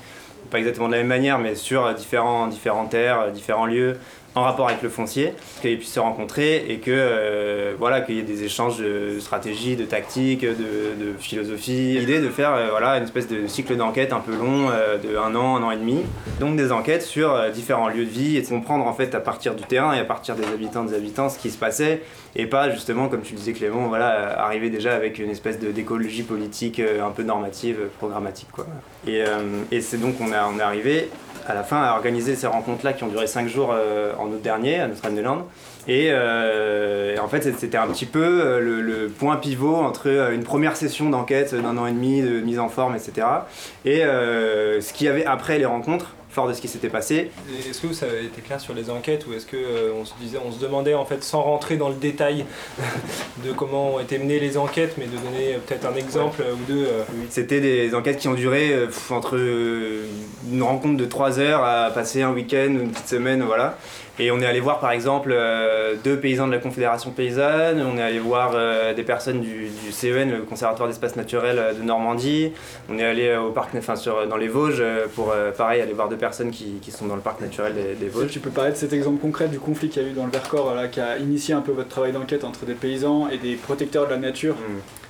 pas 0.49 0.57
exactement 0.57 0.87
de 0.87 0.93
la 0.93 0.99
même 0.99 1.07
manière, 1.07 1.37
mais 1.37 1.53
sur 1.53 1.93
différents, 1.93 2.47
différents 2.47 2.87
terres, 2.87 3.31
différents 3.31 3.67
lieux, 3.67 3.99
en 4.35 4.43
rapport 4.43 4.67
avec 4.67 4.81
le 4.81 4.89
foncier, 4.89 5.33
qu'ils 5.61 5.77
puissent 5.77 5.93
se 5.93 5.99
rencontrer 5.99 6.65
et 6.69 6.77
que 6.77 6.91
euh, 6.91 7.73
voilà 7.77 8.01
qu'il 8.01 8.15
y 8.15 8.19
ait 8.19 8.23
des 8.23 8.43
échanges 8.43 8.77
de 8.77 9.19
stratégie, 9.19 9.75
de 9.75 9.85
tactique, 9.85 10.41
de, 10.41 11.13
philosophie. 11.19 11.97
L'idée 11.99 12.19
de 12.19 12.29
faire 12.29 12.53
euh, 12.53 12.67
voilà 12.69 12.97
une 12.97 13.03
espèce 13.03 13.27
de 13.27 13.47
cycle 13.47 13.75
d'enquête 13.75 14.13
un 14.13 14.19
peu 14.19 14.35
long 14.35 14.69
euh, 14.69 14.97
de 14.97 15.17
un 15.17 15.35
an, 15.35 15.57
un 15.57 15.63
an 15.63 15.71
et 15.71 15.77
demi. 15.77 16.01
Donc 16.39 16.55
des 16.55 16.71
enquêtes 16.71 17.01
sur 17.01 17.33
euh, 17.33 17.49
différents 17.49 17.87
lieux 17.87 18.05
de 18.05 18.09
vie 18.09 18.37
et 18.37 18.41
de 18.41 18.47
comprendre 18.47 18.85
en 18.87 18.93
fait 18.93 19.15
à 19.15 19.19
partir 19.19 19.55
du 19.55 19.63
terrain 19.63 19.93
et 19.93 19.99
à 19.99 20.05
partir 20.05 20.35
des 20.35 20.45
habitants 20.45 20.83
des 20.83 20.93
habitants 20.93 21.29
ce 21.29 21.37
qui 21.37 21.49
se 21.49 21.57
passait 21.57 22.01
et 22.35 22.45
pas 22.45 22.69
justement 22.69 23.07
comme 23.07 23.21
tu 23.21 23.33
disais 23.33 23.53
Clément 23.53 23.87
voilà 23.87 24.39
arriver 24.39 24.69
déjà 24.69 24.95
avec 24.95 25.19
une 25.19 25.29
espèce 25.29 25.59
d'écologie 25.59 26.23
politique 26.23 26.79
un 26.79 27.11
peu 27.11 27.23
normative, 27.23 27.77
programmatique 27.97 28.49
quoi. 28.51 28.65
Et, 29.07 29.23
c'est 29.81 29.99
donc 29.99 30.15
on, 30.21 30.31
est 30.31 30.61
arrivé 30.61 31.09
à 31.47 31.53
la 31.53 31.63
fin 31.63 31.81
à 31.81 31.93
organiser 31.93 32.35
ces 32.35 32.47
rencontres-là 32.47 32.93
qui 32.93 33.03
ont 33.03 33.07
duré 33.07 33.27
5 33.27 33.47
jours 33.47 33.73
en 34.19 34.27
août 34.27 34.41
dernier 34.41 34.79
à 34.79 34.87
Notre-Dame-des-Landes. 34.87 35.43
Et, 35.87 36.09
euh, 36.11 37.15
et 37.15 37.19
en 37.19 37.27
fait, 37.27 37.41
c'était 37.57 37.77
un 37.77 37.87
petit 37.87 38.05
peu 38.05 38.19
euh, 38.23 38.59
le, 38.59 38.81
le 38.81 39.07
point 39.07 39.37
pivot 39.37 39.75
entre 39.75 40.07
euh, 40.09 40.31
une 40.35 40.43
première 40.43 40.75
session 40.75 41.09
d'enquête 41.09 41.55
d'un 41.55 41.77
an 41.77 41.87
et 41.87 41.91
demi, 41.91 42.21
de 42.21 42.41
mise 42.41 42.59
en 42.59 42.69
forme, 42.69 42.95
etc. 42.95 43.25
Et 43.85 44.03
euh, 44.03 44.81
ce 44.81 44.93
qu'il 44.93 45.07
y 45.07 45.09
avait 45.09 45.25
après 45.25 45.57
les 45.57 45.65
rencontres, 45.65 46.13
fort 46.31 46.47
de 46.47 46.53
ce 46.53 46.61
qui 46.61 46.67
s'était 46.67 46.89
passé. 46.89 47.31
Est-ce 47.67 47.81
que 47.81 47.91
ça 47.91 48.05
a 48.05 48.23
été 48.23 48.41
clair 48.41 48.59
sur 48.61 48.75
les 48.75 48.91
enquêtes 48.91 49.25
ou 49.27 49.33
est-ce 49.33 49.47
que 49.47 49.57
euh, 49.57 49.91
on 49.99 50.05
se 50.05 50.13
disait, 50.21 50.37
on 50.45 50.51
se 50.51 50.59
demandait 50.59 50.93
en 50.93 51.03
fait 51.05 51.23
sans 51.23 51.41
rentrer 51.41 51.75
dans 51.75 51.89
le 51.89 51.95
détail 51.95 52.45
de 53.43 53.51
comment 53.51 53.95
ont 53.95 53.99
été 53.99 54.19
menées 54.19 54.39
les 54.39 54.55
enquêtes, 54.55 54.93
mais 54.99 55.05
de 55.05 55.17
donner 55.17 55.57
peut-être 55.65 55.87
un 55.91 55.95
exemple 55.95 56.43
ou 56.53 56.71
deux. 56.71 56.85
euh, 56.85 57.01
C'était 57.31 57.61
des 57.61 57.95
enquêtes 57.95 58.19
qui 58.19 58.27
ont 58.27 58.35
duré 58.35 58.75
entre 59.09 59.37
une 59.39 60.61
rencontre 60.61 60.97
de 60.97 61.05
3 61.05 61.39
heures 61.39 61.63
à 61.63 61.89
passer 61.89 62.21
un 62.21 62.31
week-end 62.31 62.67
ou 62.77 62.81
une 62.83 62.91
petite 62.91 63.07
semaine, 63.07 63.41
voilà. 63.41 63.77
Et 64.21 64.31
on 64.31 64.39
est 64.41 64.45
allé 64.45 64.59
voir 64.59 64.79
par 64.81 64.91
exemple 64.91 65.31
euh, 65.31 65.95
deux 66.03 66.19
paysans 66.19 66.45
de 66.45 66.51
la 66.51 66.57
Confédération 66.57 67.11
paysanne, 67.11 67.81
on 67.81 67.97
est 67.97 68.01
allé 68.01 68.19
voir 68.19 68.51
euh, 68.53 68.93
des 68.93 69.03
personnes 69.03 69.39
du, 69.39 69.69
du 69.69 69.91
CEN, 69.93 70.29
le 70.29 70.41
Conservatoire 70.41 70.89
d'espace 70.89 71.15
naturel 71.15 71.57
euh, 71.57 71.73
de 71.73 71.81
Normandie, 71.81 72.51
on 72.89 72.99
est 72.99 73.05
allé 73.05 73.35
au 73.37 73.51
parc, 73.51 73.69
enfin, 73.77 73.95
sur, 73.95 74.27
dans 74.27 74.35
les 74.35 74.49
Vosges 74.49 74.83
pour 75.15 75.31
euh, 75.31 75.51
pareil 75.51 75.81
aller 75.81 75.93
voir 75.93 76.09
deux 76.09 76.17
personnes 76.17 76.51
qui, 76.51 76.79
qui 76.81 76.91
sont 76.91 77.05
dans 77.05 77.15
le 77.15 77.21
parc 77.21 77.39
naturel 77.39 77.73
des, 77.73 77.95
des 77.95 78.09
Vosges. 78.09 78.29
Tu 78.31 78.39
peux 78.41 78.49
parler 78.49 78.71
de 78.71 78.75
cet 78.75 78.91
exemple 78.91 79.21
concret 79.21 79.47
du 79.47 79.57
conflit 79.59 79.87
qu'il 79.87 80.03
y 80.03 80.05
a 80.05 80.09
eu 80.09 80.11
dans 80.13 80.25
le 80.25 80.31
Vercors, 80.31 80.75
là, 80.75 80.89
qui 80.89 80.99
a 80.99 81.17
initié 81.17 81.53
un 81.53 81.61
peu 81.61 81.71
votre 81.71 81.89
travail 81.89 82.11
d'enquête 82.11 82.43
entre 82.43 82.65
des 82.65 82.73
paysans 82.73 83.29
et 83.29 83.37
des 83.37 83.55
protecteurs 83.55 84.05
de 84.05 84.11
la 84.11 84.17
nature. 84.17 84.55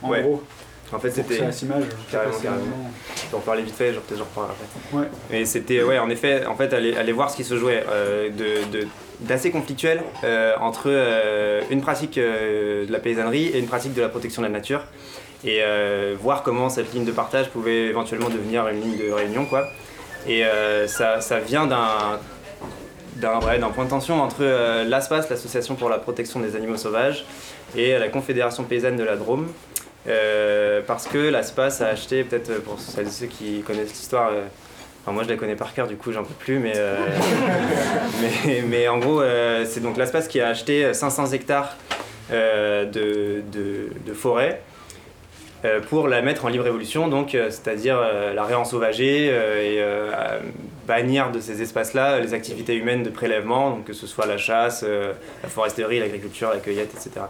En 0.03 0.07
Mmh. 0.07 0.11
Ouais. 0.11 0.21
gros? 0.21 0.43
En 0.91 0.99
fait, 0.99 1.11
c'était. 1.11 1.35
image, 1.35 1.85
Carrément, 2.11 3.41
parler 3.45 3.63
vite 3.63 3.75
fait, 3.75 3.93
genre, 3.93 4.01
peut-être 4.03 4.19
j'en 4.19 4.25
reparlerai 4.25 4.53
après. 4.53 4.97
Ouais. 4.97 5.39
Et 5.39 5.45
c'était, 5.45 5.83
ouais, 5.83 5.99
en 5.99 6.09
effet, 6.09 6.45
en 6.45 6.55
fait, 6.55 6.73
aller, 6.73 6.95
aller 6.95 7.11
voir 7.11 7.29
ce 7.29 7.35
qui 7.35 7.43
se 7.43 7.57
jouait 7.57 7.83
euh, 7.87 8.29
de, 8.29 8.87
d'assez 9.19 9.51
conflictuel 9.51 10.01
euh, 10.23 10.55
entre 10.59 10.83
euh, 10.87 11.61
une 11.69 11.81
pratique 11.81 12.15
de 12.17 12.91
la 12.91 12.99
paysannerie 12.99 13.47
et 13.47 13.59
une 13.59 13.67
pratique 13.67 13.93
de 13.93 14.01
la 14.01 14.09
protection 14.09 14.41
de 14.41 14.47
la 14.47 14.53
nature. 14.53 14.83
Et 15.45 15.61
voir 16.21 16.43
comment 16.43 16.69
cette 16.69 16.93
ligne 16.93 17.05
de 17.05 17.13
partage 17.13 17.49
pouvait 17.49 17.85
éventuellement 17.85 18.29
devenir 18.29 18.67
une 18.67 18.81
ligne 18.81 18.97
de 18.97 19.11
réunion, 19.11 19.45
quoi. 19.45 19.65
Et 20.27 20.43
ça, 20.87 21.21
ça 21.21 21.39
vient 21.39 21.65
d'un 21.65 22.19
d'un 23.19 23.39
ouais, 23.39 23.59
point 23.73 23.85
de 23.85 23.89
tension 23.89 24.21
entre 24.21 24.37
euh, 24.41 24.83
l'ASPAS, 24.85 25.27
l'Association 25.29 25.75
pour 25.75 25.89
la 25.89 25.97
protection 25.97 26.39
des 26.39 26.55
animaux 26.55 26.77
sauvages, 26.77 27.25
et 27.75 27.97
la 27.97 28.09
Confédération 28.09 28.63
paysanne 28.63 28.97
de 28.97 29.03
la 29.03 29.15
Drôme. 29.15 29.47
Euh, 30.09 30.81
parce 30.85 31.07
que 31.07 31.17
l'ASPAS 31.17 31.81
a 31.81 31.87
acheté, 31.87 32.23
peut-être 32.23 32.49
euh, 32.49 32.59
pour 32.59 32.79
celles 32.79 33.07
et 33.07 33.11
ceux 33.11 33.27
qui 33.27 33.61
connaissent 33.61 33.91
l'histoire, 33.91 34.31
euh, 34.33 34.45
enfin 35.01 35.11
moi 35.11 35.23
je 35.23 35.29
la 35.29 35.35
connais 35.35 35.55
par 35.55 35.73
cœur, 35.73 35.87
du 35.87 35.97
coup 35.97 36.11
j'en 36.11 36.23
peux 36.23 36.33
plus, 36.33 36.57
mais, 36.57 36.73
euh, 36.75 36.95
mais, 38.45 38.63
mais 38.67 38.87
en 38.87 38.97
gros, 38.97 39.21
c'est 39.65 39.81
donc 39.81 39.97
l'ASPAS 39.97 40.27
qui 40.27 40.41
a 40.41 40.47
acheté 40.47 40.93
500 40.93 41.31
hectares 41.33 41.77
de, 42.31 42.85
de, 43.51 43.89
de 44.05 44.13
forêt 44.13 44.61
pour 45.89 46.07
la 46.07 46.21
mettre 46.21 46.45
en 46.45 46.47
libre 46.47 46.65
évolution, 46.67 47.07
donc 47.07 47.31
c'est-à-dire 47.31 47.99
la 48.33 48.43
réensauvager 48.43 49.25
et 49.25 49.83
bannir 50.87 51.31
de 51.31 51.39
ces 51.39 51.61
espaces-là 51.61 52.19
les 52.19 52.33
activités 52.33 52.75
humaines 52.75 53.03
de 53.03 53.09
prélèvement, 53.09 53.71
donc 53.71 53.85
que 53.85 53.93
ce 53.93 54.07
soit 54.07 54.25
la 54.25 54.37
chasse, 54.37 54.83
la 54.83 55.49
foresterie, 55.49 55.99
l'agriculture, 55.99 56.51
la 56.51 56.59
cueillette, 56.59 56.93
etc. 56.93 57.25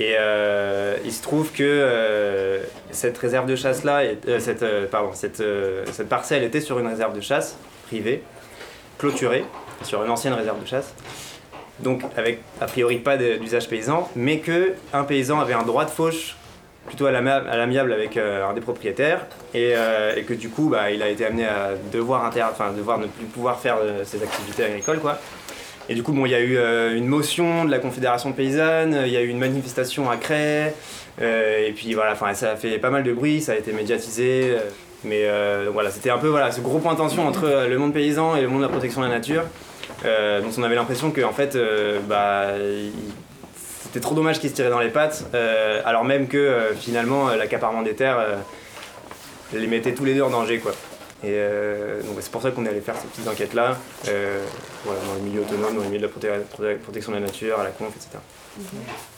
Et 0.00 0.16
euh, 0.18 0.96
il 1.04 1.12
se 1.12 1.22
trouve 1.22 1.52
que 1.52 1.62
euh, 1.62 2.62
cette 2.90 3.16
réserve 3.18 3.46
de 3.46 3.54
chasse-là, 3.54 4.04
est- 4.04 4.26
euh, 4.28 4.40
cette, 4.40 4.64
pardon, 4.90 5.10
cette, 5.12 5.42
cette 5.92 6.08
parcelle 6.08 6.42
était 6.42 6.60
sur 6.62 6.78
une 6.78 6.86
réserve 6.88 7.14
de 7.14 7.20
chasse 7.20 7.56
privée, 7.86 8.22
clôturée, 8.98 9.44
sur 9.82 10.02
une 10.02 10.10
ancienne 10.10 10.32
réserve 10.34 10.60
de 10.60 10.66
chasse 10.66 10.94
donc 11.78 12.02
avec 12.14 12.40
a 12.60 12.66
priori 12.66 12.98
pas 12.98 13.16
d'usage 13.16 13.66
paysan, 13.66 14.06
mais 14.14 14.40
que 14.40 14.74
un 14.92 15.04
paysan 15.04 15.40
avait 15.40 15.54
un 15.54 15.62
droit 15.62 15.86
de 15.86 15.90
fauche 15.90 16.36
plutôt 16.86 17.06
à 17.06 17.10
l'amiable 17.10 17.90
avec 17.92 18.18
un 18.18 18.52
des 18.52 18.60
propriétaires, 18.60 19.20
et, 19.54 19.72
et 20.16 20.22
que 20.24 20.34
du 20.34 20.50
coup 20.50 20.68
bah, 20.68 20.90
il 20.90 21.02
a 21.02 21.08
été 21.08 21.24
amené 21.24 21.46
à 21.46 21.70
devoir, 21.90 22.26
inter- 22.26 22.44
devoir 22.76 22.98
ne 22.98 23.06
plus 23.06 23.24
pouvoir 23.24 23.58
faire 23.60 23.78
ses 24.04 24.22
activités 24.22 24.64
agricoles. 24.64 24.98
Quoi. 25.00 25.18
Et 25.90 25.94
du 25.94 26.04
coup, 26.04 26.12
bon, 26.12 26.24
il 26.24 26.30
y 26.30 26.36
a 26.36 26.40
eu 26.40 26.56
euh, 26.56 26.96
une 26.96 27.06
motion 27.06 27.64
de 27.64 27.70
la 27.72 27.80
Confédération 27.80 28.32
paysanne, 28.32 29.02
il 29.06 29.12
y 29.12 29.16
a 29.16 29.22
eu 29.22 29.26
une 29.26 29.40
manifestation 29.40 30.08
à 30.08 30.16
Cray, 30.16 30.72
euh, 31.20 31.66
et 31.66 31.72
puis 31.72 31.94
voilà, 31.94 32.14
ça 32.32 32.52
a 32.52 32.54
fait 32.54 32.78
pas 32.78 32.90
mal 32.90 33.02
de 33.02 33.12
bruit, 33.12 33.40
ça 33.40 33.52
a 33.52 33.56
été 33.56 33.72
médiatisé. 33.72 34.52
euh, 34.52 34.58
mais 35.02 35.26
voilà, 35.72 35.90
c'était 35.90 36.10
un 36.10 36.18
peu 36.18 36.28
voilà, 36.28 36.52
ce 36.52 36.60
gros 36.60 36.78
point 36.78 36.92
de 36.92 36.98
tension 36.98 37.26
entre 37.26 37.66
le 37.68 37.76
monde 37.76 37.92
paysan 37.92 38.36
et 38.36 38.42
le 38.42 38.48
monde 38.48 38.58
de 38.58 38.66
la 38.66 38.68
protection 38.68 39.00
de 39.00 39.06
la 39.06 39.14
nature. 39.14 39.42
Donc 40.04 40.52
on 40.56 40.62
avait 40.62 40.76
l'impression 40.76 41.10
qu'en 41.10 41.32
fait, 41.32 41.56
euh, 41.56 41.98
bah, 42.06 42.48
c'était 43.56 43.98
trop 43.98 44.14
dommage 44.14 44.38
qu'ils 44.38 44.50
se 44.50 44.54
tiraient 44.54 44.70
dans 44.70 44.78
les 44.78 44.90
pattes, 44.90 45.24
alors 45.84 46.04
même 46.04 46.28
que 46.28 46.68
finalement 46.78 47.30
l'accaparement 47.30 47.82
des 47.82 47.94
terres 47.94 48.24
les 49.52 49.66
mettait 49.66 49.94
tous 49.94 50.04
les 50.04 50.14
deux 50.14 50.22
en 50.22 50.30
danger. 50.30 50.58
Quoi. 50.58 50.72
Et 51.24 51.34
donc 52.04 52.16
c'est 52.20 52.30
pour 52.30 52.42
ça 52.42 52.50
qu'on 52.50 52.64
est 52.66 52.68
allé 52.68 52.80
faire 52.80 52.96
ces 52.96 53.08
petites 53.08 53.26
enquêtes-là, 53.26 53.78
euh, 54.08 54.44
voilà, 54.84 55.00
dans 55.06 55.14
les 55.14 55.20
milieux 55.22 55.40
autonomes, 55.42 55.76
dans 55.76 55.82
les 55.82 55.88
milieux 55.88 56.00
de 56.00 56.06
la 56.06 56.12
proté- 56.12 56.44
proté- 56.52 56.76
protection 56.78 57.12
de 57.12 57.18
la 57.18 57.26
nature, 57.26 57.60
à 57.60 57.64
la 57.64 57.70
conf, 57.70 57.94
etc. 57.96 58.18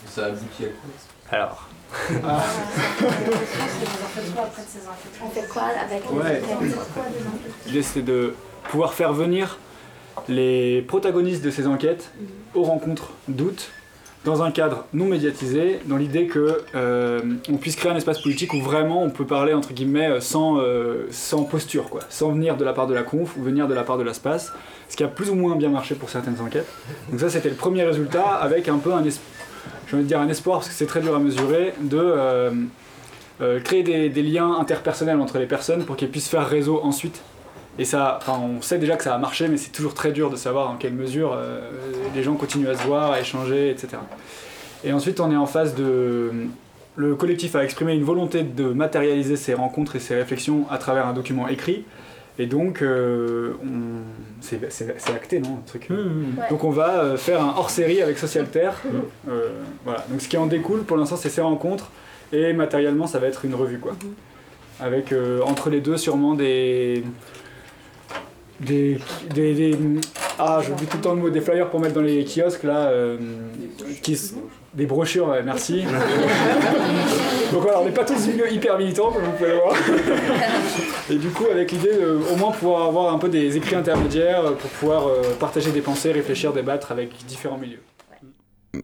Ça 0.09 0.25
aboutit 0.25 0.65
à 0.65 0.67
quoi 0.67 1.37
Alors. 1.39 1.69
On 5.23 5.29
fait 5.29 5.47
quoi 5.47 5.63
avec 5.63 6.03
les 6.09 6.15
Ouais. 6.17 6.41
L'idée 7.67 7.83
c'était 7.83 8.01
de 8.01 8.35
pouvoir 8.69 8.93
faire 8.93 9.13
venir 9.13 9.57
les 10.27 10.81
protagonistes 10.83 11.43
de 11.43 11.51
ces 11.51 11.67
enquêtes 11.67 12.11
aux 12.53 12.63
rencontres 12.63 13.09
d'août 13.27 13.71
dans 14.25 14.41
un 14.41 14.51
cadre 14.51 14.85
non 14.93 15.05
médiatisé, 15.05 15.79
dans 15.85 15.97
l'idée 15.97 16.27
que 16.27 16.61
euh, 16.75 17.19
on 17.51 17.57
puisse 17.57 17.75
créer 17.75 17.91
un 17.91 17.95
espace 17.95 18.21
politique 18.21 18.53
où 18.53 18.61
vraiment 18.61 19.03
on 19.03 19.09
peut 19.09 19.25
parler 19.25 19.53
entre 19.53 19.73
guillemets 19.73 20.09
euh, 20.09 20.21
sans, 20.21 20.59
euh, 20.59 21.07
sans 21.11 21.43
posture, 21.43 21.89
quoi, 21.89 22.01
sans 22.09 22.31
venir 22.31 22.55
de 22.55 22.63
la 22.63 22.73
part 22.73 22.87
de 22.87 22.93
la 22.93 23.03
conf 23.03 23.35
ou 23.37 23.43
venir 23.43 23.67
de 23.67 23.73
la 23.73 23.83
part 23.83 23.97
de 23.97 24.03
l'espace, 24.03 24.53
ce 24.87 24.95
qui 24.95 25.03
a 25.03 25.07
plus 25.07 25.29
ou 25.29 25.35
moins 25.35 25.55
bien 25.55 25.69
marché 25.69 25.95
pour 25.95 26.09
certaines 26.09 26.39
enquêtes. 26.39 26.67
Donc 27.09 27.19
ça 27.19 27.29
c'était 27.29 27.49
le 27.49 27.55
premier 27.55 27.83
résultat 27.83 28.27
avec 28.27 28.69
un 28.69 28.77
peu 28.77 28.93
un, 28.93 29.01
de 29.01 30.01
dire 30.01 30.19
un 30.19 30.29
espoir 30.29 30.59
parce 30.59 30.69
que 30.69 30.75
c'est 30.75 30.85
très 30.85 31.01
dur 31.01 31.15
à 31.15 31.19
mesurer 31.19 31.73
de 31.81 32.51
créer 33.63 33.83
des, 33.83 34.09
des 34.09 34.21
liens 34.21 34.57
interpersonnels 34.57 35.19
entre 35.19 35.37
les 35.37 35.47
personnes 35.47 35.83
pour 35.83 35.97
qu'elles 35.97 36.09
puissent 36.09 36.29
faire 36.29 36.47
réseau 36.47 36.79
ensuite. 36.81 37.21
Et 37.79 37.85
ça, 37.85 38.19
enfin, 38.21 38.39
on 38.39 38.61
sait 38.61 38.77
déjà 38.77 38.95
que 38.95 39.03
ça 39.03 39.15
a 39.15 39.17
marché, 39.17 39.47
mais 39.47 39.57
c'est 39.57 39.71
toujours 39.71 39.93
très 39.95 40.11
dur 40.11 40.29
de 40.29 40.35
savoir 40.35 40.67
dans 40.69 40.75
quelle 40.77 40.93
mesure 40.93 41.33
euh, 41.33 41.69
les 42.13 42.21
gens 42.21 42.35
continuent 42.35 42.67
à 42.69 42.75
se 42.75 42.83
voir, 42.85 43.11
à 43.11 43.19
échanger, 43.19 43.69
etc. 43.71 43.89
Et 44.83 44.93
ensuite, 44.93 45.19
on 45.19 45.31
est 45.31 45.35
en 45.35 45.45
phase 45.47 45.73
de. 45.75 46.31
Le 46.95 47.15
collectif 47.15 47.55
a 47.55 47.63
exprimé 47.63 47.95
une 47.95 48.03
volonté 48.03 48.43
de 48.43 48.65
matérialiser 48.65 49.35
ces 49.35 49.55
rencontres 49.55 49.95
et 49.95 49.99
ces 49.99 50.13
réflexions 50.13 50.65
à 50.69 50.77
travers 50.77 51.07
un 51.07 51.13
document 51.13 51.47
écrit. 51.47 51.85
Et 52.37 52.45
donc, 52.45 52.81
euh, 52.83 53.53
on- 53.63 54.01
c'est 54.41 54.71
c'est- 54.71 54.95
c'est 54.99 55.11
acté, 55.15 55.39
non 55.39 55.57
un 55.57 55.67
truc? 55.67 55.89
Mmh, 55.89 55.95
Ouais. 56.39 56.49
Donc 56.51 56.63
on 56.63 56.69
va 56.71 56.99
euh, 57.03 57.17
faire 57.17 57.41
un 57.43 57.55
hors-série 57.57 58.01
avec 58.03 58.19
Social 58.19 58.47
Terre. 58.47 58.75
Euh, 59.29 59.49
voilà. 59.85 60.05
Donc 60.09 60.21
ce 60.21 60.27
qui 60.27 60.37
en 60.37 60.45
découle, 60.45 60.83
pour 60.83 60.97
l'instant, 60.97 61.15
c'est 61.15 61.29
ces 61.29 61.41
rencontres. 61.41 61.89
Et 62.31 62.53
matériellement, 62.53 63.07
ça 63.07 63.17
va 63.19 63.27
être 63.27 63.45
une 63.45 63.55
revue, 63.55 63.79
quoi. 63.79 63.95
Avec, 64.79 65.11
euh, 65.11 65.41
entre 65.43 65.69
les 65.69 65.81
deux, 65.81 65.97
sûrement 65.97 66.33
des... 66.35 67.03
Des, 68.65 68.97
des, 69.33 69.53
des- 69.53 69.77
ah 70.39 70.59
j'oublie 70.65 70.85
tout 70.85 70.97
le 70.97 71.03
temps 71.03 71.13
le 71.13 71.21
mot 71.21 71.29
des 71.29 71.41
flyers 71.41 71.69
pour 71.69 71.79
mettre 71.79 71.93
dans 71.95 72.01
les 72.01 72.23
kiosques 72.25 72.63
là 72.63 72.87
euh, 72.87 73.17
qui 74.01 74.17
des 74.73 74.85
brochures 74.85 75.27
ouais, 75.29 75.43
merci. 75.43 75.83
Donc 77.51 77.61
voilà 77.61 77.79
on 77.81 77.85
n'est 77.85 77.91
pas 77.91 78.03
tous 78.05 78.27
milieu 78.27 78.51
hyper 78.51 78.77
militants 78.77 79.11
comme 79.11 79.23
vous 79.23 79.31
pouvez 79.33 79.49
le 79.49 79.55
voir. 79.57 79.75
Et 81.11 81.15
du 81.15 81.29
coup 81.29 81.45
avec 81.51 81.71
l'idée 81.71 81.93
de 81.93 82.17
au 82.31 82.35
moins 82.35 82.51
pouvoir 82.51 82.87
avoir 82.87 83.13
un 83.13 83.17
peu 83.19 83.29
des 83.29 83.55
écrits 83.57 83.75
intermédiaires 83.75 84.45
euh, 84.45 84.51
pour 84.51 84.69
pouvoir 84.71 85.07
euh, 85.07 85.21
partager 85.39 85.71
des 85.71 85.81
pensées 85.81 86.11
réfléchir 86.11 86.51
débattre 86.53 86.91
avec 86.91 87.09
différents 87.27 87.57
milieux 87.57 87.81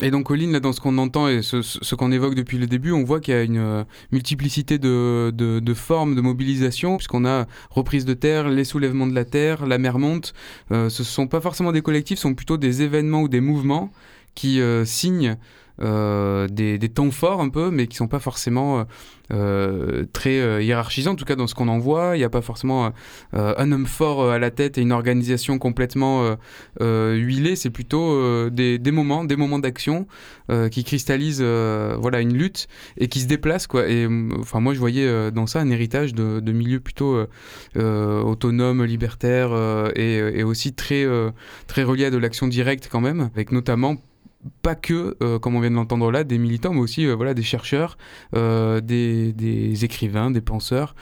Et 0.02 0.12
donc, 0.12 0.28
Colline, 0.28 0.52
là, 0.52 0.60
dans 0.60 0.72
ce 0.72 0.82
qu'on 0.82 1.00
entend 1.00 1.28
et 1.28 1.42
ce, 1.42 1.96
qu'on 1.96 2.12
évoque 2.12 2.36
depuis 2.36 2.60
le 2.60 2.68
début, 2.68 2.92
on 2.92 3.04
voit 3.04 3.20
qu'il 3.20 3.34
y 3.34 3.38
a 3.38 3.42
une 3.42 3.58
euh, 3.58 3.84
multiplicité 4.12 4.78
de, 4.78 5.74
formes 5.76 6.16
de 6.16 6.22
mobilisation, 6.22 6.98
puisqu'on 6.98 7.26
a 7.26 7.48
reprise 7.72 8.06
de 8.06 8.14
terre, 8.14 8.50
les 8.50 8.66
soulèvements 8.66 9.08
de 9.08 9.16
la 9.16 9.26
terre, 9.26 9.66
la 9.66 9.80
mer 9.80 9.98
monte. 9.98 10.36
Euh, 10.72 10.90
ce 10.90 11.02
ne 11.02 11.08
sont 11.08 11.28
pas 11.28 11.42
forcément 11.42 11.72
des 11.72 11.82
collectifs, 11.82 12.20
ce 12.20 12.24
sont 12.24 12.36
plutôt 12.36 12.58
des 12.58 12.84
événements 12.84 13.22
ou 13.22 13.28
des 13.28 13.42
mouvements 13.42 13.92
qui 14.36 14.62
euh, 14.62 14.86
signent 14.86 15.38
des, 15.82 16.78
des 16.78 16.90
temps 16.90 17.12
forts 17.12 17.42
un 17.42 17.50
peu, 17.50 17.72
mais 17.72 17.88
qui 17.88 17.96
sont 17.96 18.08
pas 18.08 18.20
forcément 18.20 18.80
euh, 18.80 18.84
euh, 19.32 20.06
très 20.12 20.40
euh, 20.40 20.62
hiérarchisants, 20.62 21.12
en 21.12 21.16
tout 21.16 21.26
cas 21.26 21.36
dans 21.36 21.48
ce 21.48 21.56
qu'on 21.56 21.68
en 21.68 21.78
voit. 21.78 22.16
Il 22.16 22.20
n'y 22.20 22.26
a 22.26 22.30
pas 22.30 22.42
forcément 22.42 22.86
euh, 22.86 22.90
euh, 23.36 23.54
un 23.58 23.72
homme 23.72 23.86
fort 23.86 24.22
euh, 24.22 24.32
à 24.32 24.40
la 24.40 24.52
tête 24.52 24.78
et 24.78 24.82
une 24.82 24.92
organisation 24.92 25.60
complètement 25.60 26.24
euh, 26.24 26.36
euh, 26.82 27.16
huilée. 27.16 27.56
C'est 27.56 27.70
plutôt 27.70 28.12
euh, 28.12 28.50
des, 28.50 28.80
moments, 28.92 29.24
des 29.24 29.36
moments 29.36 29.60
d'action 29.60 30.08
euh, 30.50 30.70
qui 30.70 30.84
cristallisent 30.84 31.44
euh, 31.44 31.96
voilà, 32.00 32.22
une 32.22 32.34
lutte 32.34 32.68
et 32.98 33.08
qui 33.08 33.20
se 33.20 33.28
déplacent. 33.28 33.68
Euh, 33.76 34.30
enfin, 34.40 34.60
moi, 34.60 34.74
je 34.74 34.80
voyais 34.80 35.06
euh, 35.06 35.32
dans 35.32 35.48
ça 35.48 35.60
un 35.60 35.70
héritage 35.70 36.14
de, 36.14 36.52
milieux 36.52 36.80
plutôt 36.80 37.14
euh, 37.14 37.28
euh, 37.78 38.22
autonomes, 38.22 38.84
libertaires 38.84 39.52
euh, 39.52 39.92
et, 39.96 40.44
aussi 40.44 40.74
très, 40.74 41.04
euh, 41.04 41.30
très 41.68 41.84
reliés 41.84 42.06
à 42.06 42.12
de 42.12 42.18
l'action 42.18 42.48
directe 42.48 42.90
quand 42.92 43.02
même, 43.02 43.30
avec 43.34 43.52
notamment 43.52 43.98
pas 44.62 44.76
que, 44.76 45.18
euh, 45.22 45.40
comme 45.40 45.56
on 45.56 45.60
vient 45.60 45.70
de 45.70 45.76
l'entendre 45.76 46.12
là, 46.12 46.24
des 46.24 46.38
militants, 46.38 46.74
mais 46.74 46.80
aussi 46.80 47.06
euh, 47.06 47.16
voilà, 47.16 47.34
des 47.34 47.44
chercheurs, 47.44 47.98
euh, 48.36 48.82
des, 48.82 49.34
des 49.34 49.84
écrivains, 49.86 50.32
des 50.32 50.42
penseurs 50.42 50.96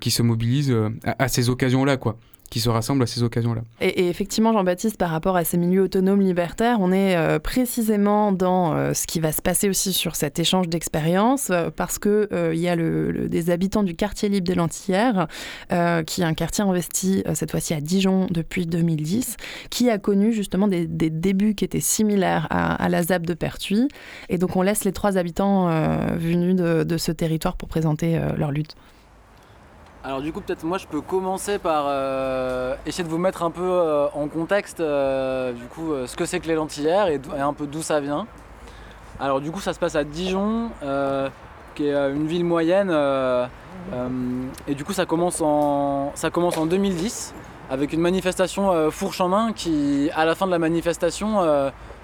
qui 0.00 0.10
se 0.10 0.22
mobilisent 0.22 0.74
à, 1.04 1.24
à 1.24 1.28
ces 1.28 1.48
occasions-là, 1.50 1.96
quoi, 1.96 2.18
qui 2.48 2.60
se 2.60 2.68
rassemblent 2.68 3.02
à 3.02 3.06
ces 3.06 3.22
occasions-là. 3.22 3.62
Et, 3.80 4.08
effectivement, 4.08 4.52
Jean-Baptiste, 4.52 4.96
par 4.96 5.10
rapport 5.10 5.36
à 5.36 5.44
ces 5.44 5.56
milieux 5.56 5.82
autonomes 5.82 6.20
libertaires, 6.20 6.78
on 6.80 6.92
est 6.92 7.16
euh, 7.16 7.38
précisément 7.38 8.32
dans 8.32 8.74
euh, 8.74 8.94
ce 8.94 9.06
qui 9.06 9.20
va 9.20 9.32
se 9.32 9.42
passer 9.42 9.68
aussi 9.68 9.92
sur 9.92 10.16
cet 10.16 10.38
échange 10.38 10.68
d'expériences, 10.68 11.50
euh, 11.50 11.70
parce 11.74 11.98
que 11.98 12.28
il 12.52 12.58
y 12.58 12.68
a 12.68 12.76
des 12.76 13.50
habitants 13.50 13.82
du 13.82 13.94
quartier 13.94 14.28
libre 14.28 14.46
des 14.46 14.54
Lentillères, 14.54 15.26
qui 15.68 16.20
est 16.20 16.24
un 16.24 16.34
quartier 16.34 16.64
investi 16.64 17.22
cette 17.34 17.50
fois-ci 17.50 17.74
à 17.74 17.80
Dijon 17.80 18.26
depuis 18.30 18.66
2010, 18.66 19.36
qui 19.70 19.90
a 19.90 19.98
connu 19.98 20.32
justement 20.32 20.68
des, 20.68 20.86
débuts 20.86 21.54
qui 21.54 21.64
étaient 21.64 21.80
similaires 21.80 22.46
à, 22.50 22.88
la 22.88 23.02
ZAP 23.02 23.26
de 23.26 23.34
Pertuis. 23.34 23.88
Et 24.28 24.38
donc 24.38 24.56
on 24.56 24.62
laisse 24.62 24.84
les 24.84 24.92
trois 24.92 25.18
habitants 25.18 25.68
venus 26.16 26.56
de, 26.56 26.96
ce 26.96 27.12
territoire 27.12 27.56
pour 27.56 27.68
présenter 27.68 28.20
leur 28.36 28.50
lutte. 28.50 28.76
Alors 30.06 30.20
du 30.20 30.32
coup 30.32 30.40
peut-être 30.40 30.62
moi 30.62 30.78
je 30.78 30.86
peux 30.86 31.00
commencer 31.00 31.58
par 31.58 31.86
euh, 31.88 32.76
essayer 32.86 33.02
de 33.02 33.08
vous 33.08 33.18
mettre 33.18 33.42
un 33.42 33.50
peu 33.50 33.68
euh, 33.68 34.06
en 34.14 34.28
contexte 34.28 34.78
euh, 34.78 35.52
du 35.52 35.64
coup 35.64 35.92
ce 36.06 36.14
que 36.14 36.24
c'est 36.24 36.38
que 36.38 36.46
les 36.46 36.54
lentillères 36.54 37.08
et, 37.08 37.20
un 37.36 37.52
peu 37.52 37.66
d'où 37.66 37.82
ça 37.82 37.98
vient. 37.98 38.28
Alors 39.18 39.40
du 39.40 39.50
coup 39.50 39.58
ça 39.58 39.72
se 39.72 39.80
passe 39.80 39.96
à 39.96 40.04
Dijon 40.04 40.70
qui 41.74 41.88
est 41.88 41.92
une 41.92 42.28
ville 42.28 42.44
moyenne 42.44 42.92
et 44.68 44.74
du 44.76 44.84
coup 44.84 44.92
ça 44.92 45.06
commence 45.06 45.40
en, 45.40 46.12
ça 46.14 46.30
commence 46.30 46.56
en 46.56 46.66
2010 46.66 47.34
avec 47.68 47.92
une 47.92 48.00
manifestation 48.00 48.92
fourche 48.92 49.20
en 49.20 49.28
main 49.28 49.52
qui 49.52 50.08
à 50.14 50.24
la 50.24 50.36
fin 50.36 50.46
de 50.46 50.52
la 50.52 50.60
manifestation 50.60 51.40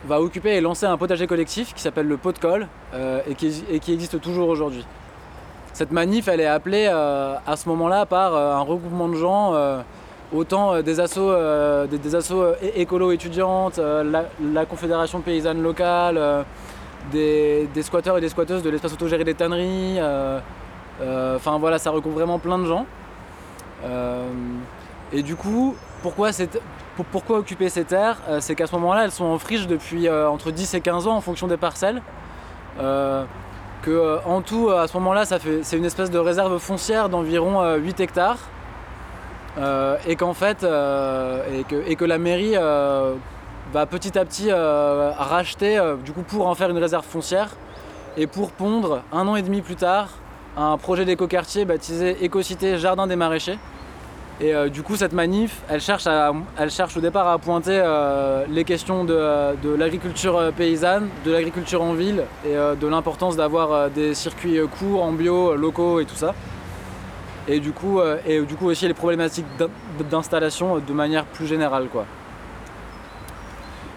va 0.07 0.21
occuper 0.21 0.57
et 0.57 0.61
lancer 0.61 0.87
un 0.87 0.97
potager 0.97 1.29
collectif 1.29 1.73
qui 1.73 1.81
s'appelle 1.83 2.09
le 2.09 2.17
pot 2.17 2.33
de 2.33 2.39
colle 2.41 2.67
et 3.29 3.35
qui 3.37 3.93
existe 3.93 4.21
toujours 4.21 4.49
aujourd'hui. 4.49 4.85
Cette 5.73 5.91
manif, 5.91 6.29
elle 6.29 6.41
est 6.41 6.47
appelée 6.47 6.87
euh, 6.91 7.35
à 7.47 7.57
ce 7.57 7.69
moment-là 7.71 8.05
par 8.05 8.35
euh, 8.35 8.55
un 8.55 8.61
regroupement 8.61 9.09
de 9.09 9.15
gens, 9.15 9.55
euh, 9.55 9.81
autant 10.35 10.83
des 10.83 11.01
assos, 11.01 11.35
des, 11.87 12.17
écolo 12.77 13.13
étudiantes, 13.13 13.79
la, 13.79 14.67
Confédération 14.67 15.21
paysanne 15.21 15.63
locale, 15.63 16.45
des, 17.11 17.69
des 17.75 17.83
squatteurs 17.83 18.17
et 18.17 18.21
des 18.21 18.31
squatteuses 18.31 18.63
de 18.63 18.71
l'espace 18.71 18.95
autogéré 18.95 19.25
des 19.25 19.35
tanneries. 19.35 19.99
Enfin 21.37 21.59
voilà, 21.59 21.79
ça 21.79 21.91
regroupe 21.91 22.15
vraiment 22.15 22.39
plein 22.39 22.59
de 22.59 22.65
gens. 22.65 22.87
Et 25.13 25.23
du 25.23 25.37
coup, 25.37 25.77
pourquoi, 26.01 26.31
pourquoi 27.11 27.37
occuper 27.37 27.69
ces 27.69 27.85
terres 27.85 28.17
C'est 28.41 28.55
qu'à 28.55 28.67
ce 28.67 28.75
moment-là, 28.77 29.05
elles 29.05 29.11
sont 29.11 29.27
en 29.27 29.39
friche 29.39 29.67
depuis 29.67 30.09
entre 30.09 30.51
10 30.51 30.73
et 30.73 30.81
15 30.81 31.09
ans 31.09 31.17
en 31.17 31.21
fonction 31.21 31.47
des 31.47 31.59
parcelles. 31.59 32.01
Que 33.83 33.91
euh, 33.91 34.19
en 34.25 34.43
tout 34.43 34.69
euh, 34.69 34.83
à 34.83 34.87
ce 34.87 34.95
moment-là 34.95 35.25
c'est 35.25 35.77
une 35.77 35.85
espèce 35.85 36.11
de 36.11 36.19
réserve 36.19 36.59
foncière 36.59 37.09
d'environ 37.09 37.61
euh, 37.63 37.77
8 37.77 38.01
hectares. 38.01 38.39
Euh, 39.59 39.99
euh, 40.63 41.61
et, 41.87 41.95
que, 41.97 42.05
la 42.07 42.19
mairie 42.19 42.55
va 42.55 43.87
petit 43.87 44.19
à 44.19 44.25
petit 44.25 44.51
racheter 44.53 45.79
du 46.05 46.13
coup 46.13 46.23
pour 46.23 46.47
en 46.47 46.55
faire 46.55 46.71
une 46.71 46.79
réserve 46.79 47.05
foncière 47.05 47.51
et 48.17 48.27
pour 48.27 48.53
pondre 48.53 49.03
un 49.13 49.29
an 49.29 49.37
et 49.37 49.43
demi 49.43 49.61
plus 49.61 49.77
tard 49.77 50.09
un 50.57 50.77
projet 50.79 51.05
d'écoquartier 51.05 51.65
baptisé 51.65 52.25
Écocité 52.25 52.79
Jardin 52.79 53.07
des 53.07 53.17
Maraîchers 53.17 53.59
et 54.41 54.55
euh, 54.55 54.69
du 54.69 54.83
coup, 54.83 54.97
cette 54.97 55.13
manif, 55.13 55.61
elle 55.69 55.81
cherche, 55.81 56.07
elle 56.59 56.71
cherche 56.71 56.97
au 56.97 57.01
départ 57.01 57.29
à 57.29 57.39
pointer 57.39 57.81
euh, 57.81 58.45
les 58.51 58.65
questions 58.65 59.05
de, 59.05 59.55
de 59.63 59.75
l'agriculture 59.75 60.37
euh, 60.37 60.51
paysanne, 60.51 61.09
de 61.25 61.31
l'agriculture 61.31 61.83
en 61.83 61.93
ville 61.93 62.25
et 62.45 62.55
de 62.55 62.87
l'importance 62.89 63.37
d'avoir 63.37 63.91
des 63.91 64.15
circuits 64.15 64.59
courts, 64.79 65.03
en 65.03 65.13
bio, 65.13 65.55
locaux 65.55 66.01
et 66.01 66.07
tout 66.07 66.17
ça. 66.17 66.35
Et 67.49 67.61
du 67.61 67.73
coup, 67.73 68.01
et 68.27 68.41
du 68.43 68.55
coup 68.55 68.67
aussi 68.67 68.87
les 68.87 68.95
problématiques 68.95 69.47
d'in- 69.59 69.69
d'installation 70.11 70.79
de 70.79 70.93
manière 70.93 71.25
plus 71.25 71.47
générale. 71.47 71.89
Quoi. 71.91 72.07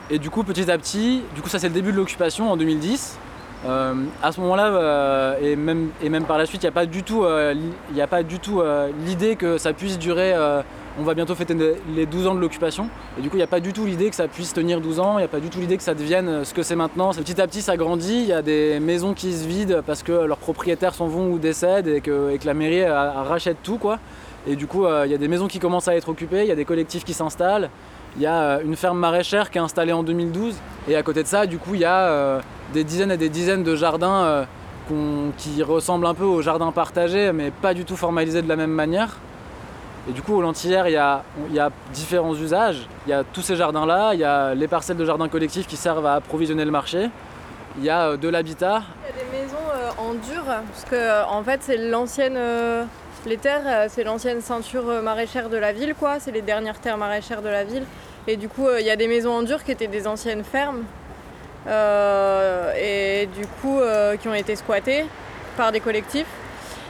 Et 0.09 0.19
du 0.19 0.29
coup, 0.29 0.43
petit 0.43 0.69
à 0.69 0.77
petit, 0.77 1.23
du 1.33 1.41
coup 1.41 1.49
ça 1.49 1.59
c'est 1.59 1.67
le 1.67 1.73
début 1.73 1.91
de 1.91 1.97
l'occupation 1.97 2.51
en 2.51 2.57
2010. 2.57 3.17
Euh, 3.65 3.93
à 4.21 4.31
ce 4.31 4.39
moment-là, 4.41 4.67
euh, 4.67 5.35
et, 5.41 5.55
même, 5.55 5.89
et 6.03 6.09
même 6.09 6.25
par 6.25 6.37
la 6.37 6.45
suite, 6.45 6.61
il 6.61 6.65
n'y 6.65 6.69
a 6.69 6.71
pas 6.71 6.85
du 6.85 7.03
tout, 7.03 7.23
euh, 7.23 7.53
l'idée 9.05 9.35
que 9.35 9.57
ça 9.57 9.73
puisse 9.73 9.97
durer. 9.97 10.33
on 10.97 11.03
va 11.03 11.13
bientôt 11.13 11.35
fêter 11.35 11.55
les 11.93 12.05
12 12.05 12.27
ans 12.27 12.35
de 12.35 12.39
l'occupation. 12.39 12.89
Et 13.17 13.21
du 13.21 13.29
coup, 13.29 13.35
il 13.35 13.39
n'y 13.39 13.43
a 13.43 13.47
pas 13.47 13.59
du 13.59 13.73
tout 13.73 13.85
l'idée 13.85 14.09
que 14.09 14.15
ça 14.15 14.27
puisse 14.27 14.53
tenir 14.53 14.79
12 14.79 14.99
ans. 14.99 15.17
Il 15.17 15.21
n'y 15.21 15.25
a 15.25 15.29
pas 15.29 15.41
du 15.41 15.49
tout 15.49 15.59
l'idée 15.59 15.75
que 15.75 15.83
ça 15.83 15.93
devienne 15.93 16.45
ce 16.45 16.53
que 16.53 16.63
c'est 16.63 16.75
maintenant. 16.75 17.11
Petit 17.11 17.41
à 17.41 17.47
petit, 17.47 17.61
ça 17.61 17.75
grandit. 17.75 18.21
Il 18.21 18.27
y 18.27 18.33
a 18.33 18.41
des 18.41 18.79
maisons 18.79 19.13
qui 19.13 19.33
se 19.33 19.45
vident 19.45 19.81
parce 19.85 20.03
que 20.03 20.13
leurs 20.13 20.37
propriétaires 20.37 20.93
s'en 20.93 21.07
vont 21.07 21.31
ou 21.31 21.39
décèdent 21.39 21.87
et 21.87 22.01
que, 22.01 22.37
la 22.45 22.53
mairie 22.53 22.85
rachète 22.85 23.57
tout. 23.61 23.77
Quoi. 23.77 23.99
Et 24.47 24.55
du 24.55 24.67
coup, 24.67 24.85
il 25.03 25.11
y 25.11 25.13
a 25.13 25.17
des 25.17 25.27
maisons 25.27 25.47
qui 25.47 25.59
commencent 25.59 25.89
à 25.89 25.95
être 25.95 26.07
occupées. 26.07 26.43
Il 26.43 26.47
y 26.47 26.51
a 26.51 26.55
des 26.55 26.65
collectifs 26.65 27.03
qui 27.03 27.13
s'installent. 27.13 27.69
Il 28.17 28.21
y 28.21 28.27
a 28.27 28.41
euh, 28.41 28.61
une 28.63 28.75
ferme 28.75 28.97
maraîchère 28.97 29.51
qui 29.51 29.57
est 29.57 29.61
installée 29.61 29.91
en 29.91 30.03
2012. 30.03 30.55
Et 30.87 30.95
à 30.95 31.03
côté 31.03 31.23
de 31.23 31.27
ça, 31.27 31.45
du 31.45 31.57
coup, 31.57 31.73
il 31.73 31.81
y 31.81 31.85
a 31.85 32.07
euh, 32.07 32.39
des 32.73 32.83
dizaines 32.83 33.11
et 33.11 33.17
des 33.17 33.29
dizaines 33.29 33.63
de 33.63 33.75
jardins 33.75 34.23
euh, 34.23 34.45
qui 35.37 35.61
ressemblent 35.63 36.05
un 36.05 36.13
peu 36.13 36.23
aux 36.23 36.41
jardins 36.41 36.71
partagés, 36.71 37.31
mais 37.33 37.51
pas 37.51 37.73
du 37.73 37.83
tout 37.83 37.97
formalisés 37.97 38.41
de 38.41 38.47
la 38.47 38.55
même 38.55 38.71
manière. 38.71 39.17
Et 40.07 40.13
du 40.13 40.21
coup, 40.21 40.35
au 40.35 40.41
Lentillère, 40.41 40.87
il 40.87 40.93
y 40.93 40.97
a, 40.97 41.23
il 41.49 41.55
y 41.55 41.59
a 41.59 41.71
différents 41.91 42.35
usages. 42.35 42.87
Il 43.07 43.09
y 43.09 43.13
a 43.13 43.23
tous 43.23 43.41
ces 43.41 43.55
jardins-là, 43.55 44.13
il 44.13 44.19
y 44.19 44.23
a 44.23 44.53
les 44.53 44.67
parcelles 44.67 44.97
de 44.97 45.05
jardins 45.05 45.27
collectifs 45.27 45.65
qui 45.67 45.75
servent 45.75 46.05
à 46.05 46.13
approvisionner 46.13 46.63
le 46.63 46.71
marché. 46.71 47.09
Il 47.79 47.83
y 47.83 47.89
a 47.89 48.15
de 48.15 48.29
l'habitat. 48.29 48.83
Il 49.03 49.17
y 49.17 49.19
a 49.19 49.25
des 49.25 49.43
maisons 49.43 49.57
en 49.97 50.13
dur, 50.13 50.43
parce 50.45 50.85
que 50.85 51.27
en 51.27 51.43
fait 51.43 51.61
c'est 51.63 51.77
l'ancienne. 51.77 52.37
Les 53.25 53.37
terres, 53.37 53.63
euh, 53.65 53.87
c'est 53.89 54.03
l'ancienne 54.03 54.41
ceinture 54.41 54.89
euh, 54.89 55.01
maraîchère 55.01 55.49
de 55.49 55.57
la 55.57 55.73
ville, 55.73 55.95
quoi. 55.97 56.19
C'est 56.19 56.31
les 56.31 56.41
dernières 56.41 56.79
terres 56.79 56.97
maraîchères 56.97 57.41
de 57.41 57.49
la 57.49 57.63
ville. 57.63 57.83
Et 58.27 58.37
du 58.37 58.47
coup, 58.47 58.67
euh, 58.67 58.79
il 58.79 58.85
y 58.85 58.89
a 58.89 58.95
des 58.95 59.07
maisons 59.07 59.31
en 59.31 59.43
dur 59.43 59.63
qui 59.63 59.71
étaient 59.71 59.87
des 59.87 60.07
anciennes 60.07 60.43
fermes. 60.43 60.83
et 61.67 63.27
du 63.35 63.47
coup, 63.59 63.79
qui 64.21 64.27
ont 64.27 64.35
été 64.35 64.55
squattées 64.55 65.05
par 65.57 65.71
des 65.71 65.79
collectifs. 65.79 66.27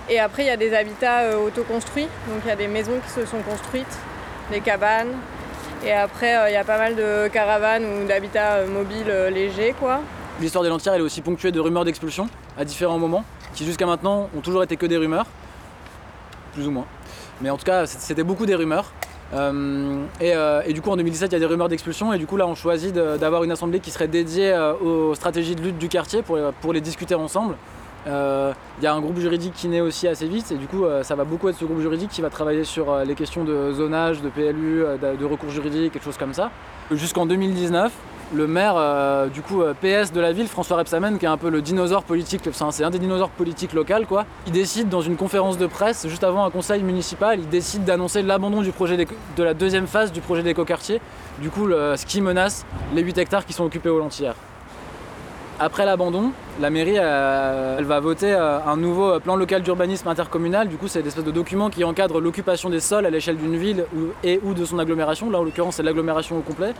Et 0.09 0.19
après, 0.19 0.43
il 0.43 0.47
y 0.47 0.49
a 0.49 0.57
des 0.57 0.73
habitats 0.73 1.39
autoconstruits. 1.39 2.09
Donc 2.27 2.41
il 2.43 2.49
y 2.49 2.51
a 2.51 2.57
des 2.57 2.67
maisons 2.67 2.99
qui 3.05 3.09
se 3.09 3.25
sont 3.25 3.41
construites, 3.41 3.97
des 4.51 4.59
cabanes. 4.59 5.13
Et 5.85 5.93
après, 5.93 6.35
il 6.49 6.53
y 6.53 6.57
a 6.57 6.65
pas 6.65 6.77
mal 6.77 6.95
de 6.95 7.29
caravanes 7.29 7.85
ou 7.85 8.05
d'habitats 8.05 8.65
mobiles 8.65 9.13
légers, 9.31 9.73
quoi. 9.79 10.01
L'histoire 10.41 10.63
des 10.63 10.69
Lentillères 10.69 10.95
elle 10.95 11.01
est 11.01 11.05
aussi 11.05 11.21
ponctuée 11.21 11.53
de 11.53 11.59
rumeurs 11.61 11.85
d'expulsion 11.85 12.27
à 12.57 12.65
différents 12.65 12.99
moments, 12.99 13.23
qui 13.53 13.65
jusqu'à 13.65 13.85
maintenant 13.85 14.29
ont 14.35 14.41
toujours 14.41 14.63
été 14.63 14.75
que 14.75 14.85
des 14.85 14.97
rumeurs, 14.97 15.27
plus 16.55 16.67
ou 16.67 16.71
moins. 16.71 16.85
mais 17.41 17.51
en 17.51 17.57
tout 17.57 17.65
cas, 17.65 17.85
c'était 17.85 18.23
beaucoup 18.23 18.47
des 18.47 18.55
rumeurs. 18.55 18.91
Euh, 19.33 20.05
euh, 20.21 20.61
et, 20.65 20.73
du 20.73 20.81
coup, 20.81 20.89
en 20.89 20.97
2017, 20.97 21.31
il 21.31 21.33
y 21.33 21.35
a 21.35 21.39
des 21.39 21.45
rumeurs 21.45 21.69
d'expulsion. 21.69 22.13
Et 22.13 22.17
du 22.17 22.25
coup, 22.25 22.37
là, 22.37 22.47
on 22.47 22.55
choisit 22.55 22.93
d'avoir 22.93 23.43
une 23.43 23.51
assemblée 23.51 23.79
qui 23.79 23.91
serait 23.91 24.07
dédiée 24.07 24.51
euh, 24.51 24.73
aux 24.73 25.15
stratégies 25.15 25.55
de 25.55 25.61
lutte 25.61 25.77
du 25.77 25.89
quartier 25.89 26.21
pour, 26.21 26.37
pour 26.61 26.73
les 26.73 26.81
discuter 26.81 27.15
ensemble. 27.15 27.55
Il 28.07 28.83
y 28.83 28.87
a 28.87 28.93
un 28.93 29.01
groupe 29.01 29.17
juridique 29.17 29.53
qui 29.53 29.67
naît 29.67 29.81
aussi 29.81 30.07
assez 30.07 30.27
vite. 30.27 30.51
Et 30.51 30.55
du 30.55 30.67
coup, 30.67 30.85
ça 31.01 31.15
va 31.15 31.23
beaucoup 31.23 31.49
être 31.49 31.57
ce 31.57 31.65
groupe 31.65 31.81
juridique 31.81 32.11
qui 32.11 32.21
va 32.21 32.29
travailler 32.29 32.63
sur 32.63 32.95
les 32.99 33.15
questions 33.15 33.43
de 33.43 33.73
zonage, 33.73 34.21
de 34.21 34.29
PLU, 34.29 34.83
de, 35.01 35.17
de 35.19 35.25
recours 35.25 35.49
juridique, 35.49 35.93
quelque 35.93 36.03
chose 36.03 36.17
comme 36.17 36.33
ça. 36.33 36.51
Jusqu'en 36.91 37.25
2019, 37.25 37.91
le 38.33 38.47
maire 38.47 38.75
euh, 38.77 39.27
du 39.27 39.41
coup 39.41 39.61
euh, 39.61 39.73
PS 39.73 40.11
de 40.11 40.19
la 40.19 40.31
ville, 40.31 40.47
François 40.47 40.77
Repsamen, 40.77 41.17
qui 41.17 41.25
est 41.25 41.29
un 41.29 41.37
peu 41.37 41.49
le 41.49 41.61
dinosaure 41.61 42.03
politique, 42.03 42.41
c'est 42.51 42.83
un 42.83 42.89
des 42.89 42.99
dinosaures 42.99 43.29
politiques 43.29 43.73
locaux 43.73 44.05
quoi. 44.07 44.25
Il 44.47 44.53
décide 44.53 44.89
dans 44.89 45.01
une 45.01 45.15
conférence 45.15 45.57
de 45.57 45.67
presse, 45.67 46.07
juste 46.07 46.23
avant 46.23 46.45
un 46.45 46.49
conseil 46.49 46.83
municipal, 46.83 47.39
il 47.39 47.49
décide 47.49 47.83
d'annoncer 47.83 48.21
l'abandon 48.21 48.61
du 48.61 48.71
projet 48.71 48.97
de 48.97 49.43
la 49.43 49.53
deuxième 49.53 49.87
phase 49.87 50.11
du 50.11 50.21
projet 50.21 50.43
d'écoquartier, 50.43 51.01
du 51.39 51.49
coup 51.49 51.69
ce 51.69 52.05
qui 52.05 52.21
menace 52.21 52.65
les 52.93 53.01
8 53.01 53.17
hectares 53.17 53.45
qui 53.45 53.53
sont 53.53 53.63
occupés 53.63 53.89
au 53.89 53.99
Lentillère. 53.99 54.35
Après 55.57 55.85
l'abandon, 55.85 56.31
la 56.59 56.69
mairie 56.69 56.97
euh, 56.97 57.79
va 57.81 58.01
voter 58.01 58.33
un 58.33 58.75
nouveau 58.75 59.21
plan 59.21 59.37
local 59.37 59.61
d'urbanisme 59.61 60.09
intercommunal. 60.09 60.67
Du 60.67 60.75
coup, 60.75 60.89
c'est 60.89 60.99
espèce 61.05 61.23
de 61.23 61.31
document 61.31 61.69
qui 61.69 61.85
encadre 61.85 62.19
l'occupation 62.19 62.69
des 62.69 62.81
sols 62.81 63.05
à 63.05 63.09
l'échelle 63.09 63.37
d'une 63.37 63.55
ville 63.55 63.85
et 64.25 64.41
ou 64.43 64.53
de 64.53 64.65
son 64.65 64.79
agglomération. 64.79 65.29
Là, 65.29 65.39
en 65.39 65.43
l'occurrence, 65.43 65.75
c'est 65.75 65.83
l'agglomération 65.83 66.37
au 66.37 66.41
complet. 66.41 66.73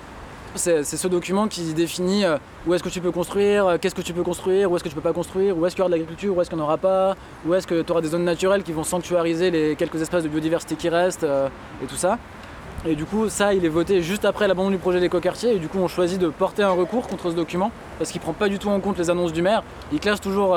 C'est 0.56 0.84
ce 0.86 1.08
document 1.10 1.50
qui 1.50 1.74
définit 1.74 2.24
euh, 2.24 2.38
où 2.66 2.74
est-ce 2.74 2.82
que 2.82 2.88
tu 2.88 3.02
peux 3.02 3.12
construire, 3.12 3.68
euh, 3.68 3.78
qu'est-ce 3.78 3.94
que 3.94 4.02
tu 4.02 4.14
peux 4.14 4.24
construire, 4.24 4.72
où 4.72 4.76
est-ce 4.76 4.86
que 4.86 4.90
tu 4.90 4.96
peux 4.96 5.02
pas 5.02 5.12
construire, 5.12 5.58
où 5.58 5.66
est-ce 5.66 5.76
qu'il 5.76 5.80
y 5.80 5.82
aura 5.82 5.90
de 5.90 5.96
l'agriculture, 5.96 6.36
où 6.36 6.42
est-ce 6.42 6.50
qu'il 6.50 6.58
n'y 6.58 6.64
en 6.64 6.66
aura 6.66 6.78
pas, 6.78 7.16
où 7.46 7.54
est-ce 7.54 7.68
que 7.68 7.82
tu 7.82 7.92
auras 7.92 8.00
des 8.00 8.08
zones 8.08 8.24
naturelles 8.24 8.64
qui 8.64 8.72
vont 8.72 8.86
sanctuariser 8.86 9.52
les 9.52 9.76
quelques 9.76 10.02
espaces 10.02 10.24
de 10.24 10.30
biodiversité 10.30 10.76
qui 10.76 10.88
restent 10.88 11.26
euh, 11.26 11.50
et 11.84 11.88
tout 11.88 11.98
ça. 11.98 12.18
Et 12.88 12.96
du 12.96 13.04
coup, 13.04 13.28
ça, 13.28 13.54
il 13.54 13.66
est 13.66 13.70
voté 13.70 14.02
juste 14.02 14.24
après 14.24 14.48
l'abandon 14.48 14.70
du 14.70 14.78
projet 14.78 15.02
d'écoquartier. 15.02 15.56
Et 15.56 15.60
du 15.60 15.68
coup, 15.68 15.80
on 15.80 15.90
choisit 15.90 16.20
de 16.20 16.30
porter 16.30 16.64
un 16.64 16.72
recours 16.72 17.08
contre 17.08 17.32
ce 17.32 17.36
document 17.36 17.72
parce 17.98 18.12
qu'il 18.12 18.22
prend 18.22 18.34
pas 18.34 18.48
du 18.48 18.58
tout 18.58 18.70
en 18.70 18.80
compte 18.80 18.98
les 18.98 19.10
annonces 19.10 19.34
du 19.34 19.42
maire. 19.42 19.62
Il 19.92 20.00
classe 20.00 20.22
toujours 20.22 20.56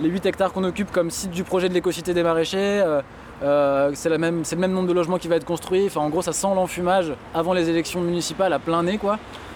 les 0.00 0.08
8 0.08 0.26
hectares 0.26 0.52
qu'on 0.52 0.64
occupe 0.64 0.92
comme 0.92 1.10
site 1.10 1.30
du 1.30 1.44
projet 1.44 1.70
de 1.70 1.74
l'écocité 1.74 2.12
des 2.12 2.22
maraîchers. 2.22 2.84
C'est 3.42 4.08
le 4.08 4.18
même 4.18 4.72
nombre 4.72 4.88
de 4.88 4.92
logements 4.92 5.18
qui 5.18 5.28
va 5.28 5.36
être 5.36 5.44
construit. 5.44 5.86
Enfin, 5.86 6.00
en 6.00 6.08
gros, 6.08 6.22
ça 6.22 6.32
sent 6.32 6.48
l'enfumage 6.54 7.12
avant 7.34 7.52
les 7.52 7.68
élections 7.68 8.00
municipales 8.00 8.52
à 8.52 8.58
plein 8.58 8.82
nez. 8.82 8.98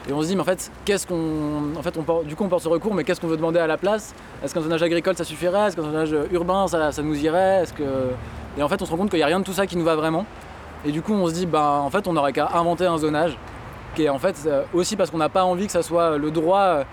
Et 0.09 0.12
on 0.12 0.22
se 0.22 0.28
dit, 0.28 0.37
mais 0.37 0.43
en 0.43 0.45
fait, 0.45 0.70
qu'est-ce 0.84 1.07
qu'on. 1.07 1.76
En 1.76 1.82
fait, 1.82 1.97
on 1.97 2.22
du 2.22 2.37
coup, 2.37 2.45
on 2.45 2.49
porte 2.49 2.62
ce 2.62 2.68
recours, 2.68 2.95
mais 2.95 3.05
qu'est-ce 3.05 3.20
qu'on 3.20 3.26
veut 3.26 3.37
demander 3.37 3.59
à 3.59 3.66
la 3.66 3.76
place? 3.76 4.14
Est-ce 4.45 4.55
qu'un 4.55 4.61
zonage 4.61 4.82
agricole 4.82 5.16
ça 5.16 5.24
suffirait? 5.24 5.68
Est-ce 5.68 5.76
qu'un 5.76 5.82
zonage 5.82 6.14
urbain 6.32 6.68
ça, 6.68 6.93
ça 6.93 7.03
nous 7.03 7.16
irait? 7.16 7.64
Et 8.57 8.62
en 8.62 8.68
fait, 8.68 8.80
on 8.80 8.87
se 8.87 8.91
rend 8.91 8.97
compte 8.97 9.11
qu'il 9.11 9.18
n'y 9.18 9.24
a 9.24 9.26
rien 9.26 9.41
de 9.41 9.45
tout 9.45 9.53
ça 9.53 9.66
qui 9.66 9.76
nous 9.76 9.84
va 9.84 9.97
vraiment. 9.97 10.24
Et 10.84 10.93
du 10.93 11.03
coup, 11.03 11.12
on 11.12 11.26
se 11.26 11.32
dit, 11.32 11.47
bah, 11.47 11.80
en 11.82 11.91
fait, 11.91 12.07
on 12.07 12.12
n'aurait 12.12 12.32
qu'à 12.32 12.51
inventer 12.55 12.87
un 12.87 12.99
zonage, 12.99 13.37
qui 13.97 14.05
est 14.05 14.09
en 14.09 14.18
fait 14.18 14.37
euh, 14.47 14.62
aussi 14.74 14.95
parce 14.95 15.11
qu'on 15.11 15.18
n'a 15.18 15.28
pas 15.28 15.45
envie 15.45 15.66
que 15.66 15.72
ça 15.72 15.82
soit 15.82 16.18
le 16.18 16.30
droit 16.30 16.61
euh, 16.61 16.84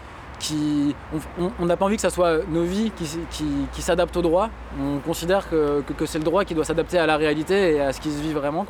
On 1.59 1.65
n'a 1.65 1.77
pas 1.77 1.85
envie 1.85 1.95
que 1.95 2.01
ça 2.01 2.09
soit 2.09 2.39
nos 2.49 2.63
vies 2.63 2.91
qui, 2.91 3.81
s'adaptent 3.81 4.17
au 4.17 4.21
droit. 4.21 4.49
On 4.79 4.99
considère 4.99 5.49
que, 5.49 5.83
c'est 6.05 6.19
le 6.19 6.23
droit 6.23 6.45
qui 6.45 6.55
doit 6.55 6.65
s'adapter 6.65 6.97
à 6.97 7.05
la 7.05 7.17
réalité 7.17 7.75
et 7.75 7.81
à 7.81 7.93
ce 7.93 8.01
qui 8.01 8.11
se 8.11 8.21
vit 8.21 8.33
vraiment. 8.33 8.65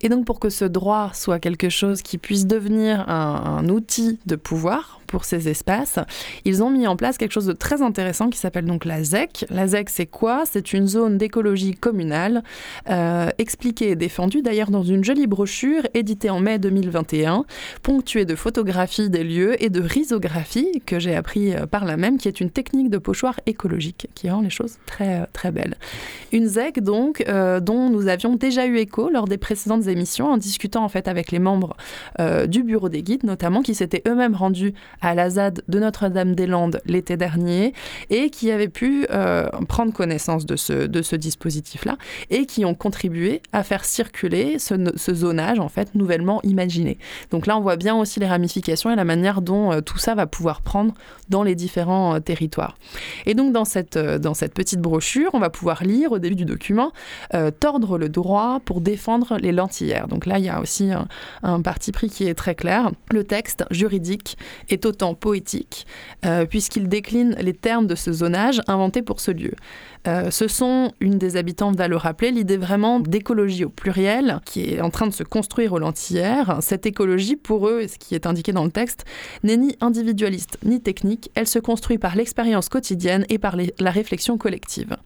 Et 0.00 0.08
donc 0.08 0.24
pour 0.24 0.40
que 0.40 0.50
ce 0.50 0.64
droit 0.64 1.10
soit 1.14 1.38
quelque 1.38 1.68
chose 1.68 2.02
qui 2.02 2.18
puisse 2.18 2.46
devenir 2.46 3.08
un, 3.08 3.68
outil 3.68 4.18
de 4.26 4.36
pouvoir, 4.36 4.98
pour 5.08 5.24
ces 5.24 5.48
espaces, 5.48 5.98
ils 6.44 6.62
ont 6.62 6.70
mis 6.70 6.86
en 6.86 6.94
place 6.94 7.18
quelque 7.18 7.32
chose 7.32 7.46
de 7.46 7.52
très 7.52 7.82
intéressant 7.82 8.30
qui 8.30 8.38
s'appelle 8.38 8.66
donc 8.66 8.84
la 8.84 9.02
ZEC. 9.02 9.46
La 9.50 9.66
ZEC, 9.66 9.88
c'est 9.88 10.06
quoi? 10.06 10.44
C'est 10.44 10.72
une 10.72 10.86
zone 10.86 11.18
d'écologie 11.18 11.74
communale, 11.74 12.44
euh, 12.88 13.30
expliquée 13.38 13.90
et 13.90 13.96
défendue 13.96 14.42
d'ailleurs 14.42 14.70
dans 14.70 14.82
une 14.82 15.02
jolie 15.02 15.26
brochure 15.26 15.82
éditée 15.94 16.30
en 16.30 16.40
mai 16.40 16.58
2021, 16.58 17.44
ponctuée 17.82 18.26
de 18.26 18.34
photographies 18.36 19.08
des 19.08 19.24
lieux 19.24 19.60
et 19.62 19.70
de 19.70 19.80
risographie, 19.80 20.82
que 20.86 20.98
j'ai 20.98 21.16
appris 21.16 21.54
euh, 21.54 21.66
par 21.66 21.84
là 21.84 21.96
même, 21.96 22.18
qui 22.18 22.28
est 22.28 22.40
une 22.40 22.50
technique 22.50 22.90
de 22.90 22.98
pochoir 22.98 23.40
écologique, 23.46 24.08
qui 24.14 24.30
rend 24.30 24.42
les 24.42 24.50
choses 24.50 24.76
très, 24.86 25.26
très 25.32 25.50
belles. 25.50 25.76
Une 26.32 26.46
ZEC, 26.46 26.80
donc, 26.80 27.24
euh, 27.28 27.60
dont 27.60 27.88
nous 27.88 28.08
avions 28.08 28.36
déjà 28.36 28.66
eu 28.66 28.76
écho 28.76 29.08
lors 29.08 29.26
des 29.26 29.38
précédentes 29.38 29.87
émissions, 29.88 30.32
en 30.32 30.36
discutant 30.36 30.84
en 30.84 30.88
fait 30.88 31.08
avec 31.08 31.32
les 31.32 31.38
membres 31.38 31.76
du 32.46 32.62
bureau 32.62 32.88
des 32.88 33.02
guides, 33.02 33.24
notamment, 33.24 33.62
qui 33.62 33.74
s'étaient 33.74 34.02
eux-mêmes 34.06 34.34
rendus 34.34 34.74
à 35.00 35.14
la 35.14 35.30
ZAD 35.30 35.62
de 35.68 35.78
Notre-Dame-des-Landes 35.78 36.80
l'été 36.86 37.16
dernier 37.16 37.72
et 38.10 38.30
qui 38.30 38.50
avaient 38.50 38.68
pu 38.68 39.06
euh, 39.10 39.48
prendre 39.68 39.92
connaissance 39.92 40.46
de 40.46 40.56
ce, 40.56 40.86
de 40.86 41.02
ce 41.02 41.16
dispositif-là 41.16 41.96
et 42.30 42.46
qui 42.46 42.64
ont 42.64 42.74
contribué 42.74 43.42
à 43.52 43.62
faire 43.62 43.84
circuler 43.84 44.58
ce, 44.58 44.74
ce, 44.96 45.14
zonage 45.14 45.58
en 45.58 45.68
fait 45.68 45.94
nouvellement 45.94 46.40
imaginé. 46.42 46.98
Donc 47.30 47.46
là, 47.46 47.56
on 47.56 47.60
voit 47.60 47.76
bien 47.76 47.96
aussi 47.96 48.20
les 48.20 48.26
ramifications 48.26 48.90
et 48.90 48.96
la 48.96 49.04
manière 49.04 49.42
dont 49.42 49.72
euh, 49.72 49.80
tout 49.80 49.98
ça 49.98 50.14
va 50.14 50.26
pouvoir 50.26 50.62
prendre 50.62 50.94
dans 51.28 51.42
les 51.42 51.54
différents 51.54 52.16
euh, 52.16 52.20
territoires. 52.20 52.76
Et 53.26 53.34
donc 53.34 53.52
dans 53.52 53.64
cette, 53.64 53.98
dans 53.98 54.34
cette 54.34 54.54
petite 54.54 54.80
brochure, 54.80 55.30
on 55.34 55.38
va 55.38 55.50
pouvoir 55.50 55.84
lire 55.84 56.12
au 56.12 56.18
début 56.18 56.36
du 56.36 56.44
document 56.44 56.92
tordre 57.60 57.98
le 57.98 58.08
droit 58.08 58.60
pour 58.64 58.80
défendre 58.80 59.36
les 59.40 59.52
lentillères. 59.78 60.08
Donc 60.08 60.26
là, 60.26 60.38
il 60.38 60.44
y 60.44 60.48
a 60.48 60.60
aussi 60.60 60.90
un, 61.42 61.62
parti 61.62 61.92
pris 61.92 62.08
qui 62.08 62.26
est 62.26 62.34
très 62.34 62.54
clair. 62.54 62.90
Le 63.10 63.24
texte 63.24 63.64
juridique 63.70 64.36
est 64.68 64.86
autant 64.86 65.14
poétique, 65.14 65.86
euh, 66.24 66.46
puisqu'il 66.46 66.88
décline 66.88 67.36
les 67.40 67.54
termes 67.54 67.86
de 67.86 67.94
ce 67.94 68.12
zonage 68.12 68.60
inventé 68.66 69.02
pour 69.02 69.20
ce 69.20 69.30
lieu. 69.30 69.52
Euh, 70.06 70.30
ce 70.30 70.48
sont, 70.48 70.92
une 71.00 71.18
des 71.18 71.36
habitantes 71.36 71.76
va 71.76 71.88
le 71.88 71.96
rappeler, 71.96 72.30
l'idée 72.30 72.56
vraiment 72.56 73.00
d'écologie 73.00 73.64
au 73.64 73.68
pluriel 73.68 74.40
qui 74.44 74.74
est 74.74 74.80
en 74.80 74.90
train 74.90 75.06
de 75.06 75.12
se 75.12 75.24
construire 75.24 75.72
au 75.72 75.78
Lentillère. 75.78 76.58
Cette 76.60 76.86
écologie, 76.86 77.36
pour 77.36 77.68
eux, 77.68 77.86
ce 77.88 77.98
qui 77.98 78.14
est 78.14 78.26
indiqué 78.26 78.52
dans 78.52 78.64
le 78.64 78.70
texte, 78.70 79.04
n'est 79.42 79.56
ni 79.56 79.76
individualiste 79.80 80.58
ni 80.64 80.80
technique, 80.80 81.30
elle 81.34 81.48
se 81.48 81.58
construit 81.58 81.98
par 81.98 82.16
l'expérience 82.16 82.68
quotidienne 82.68 83.26
et 83.28 83.38
par 83.38 83.56
la 83.78 83.90
réflexion 83.90 84.38
collective. 84.38 84.96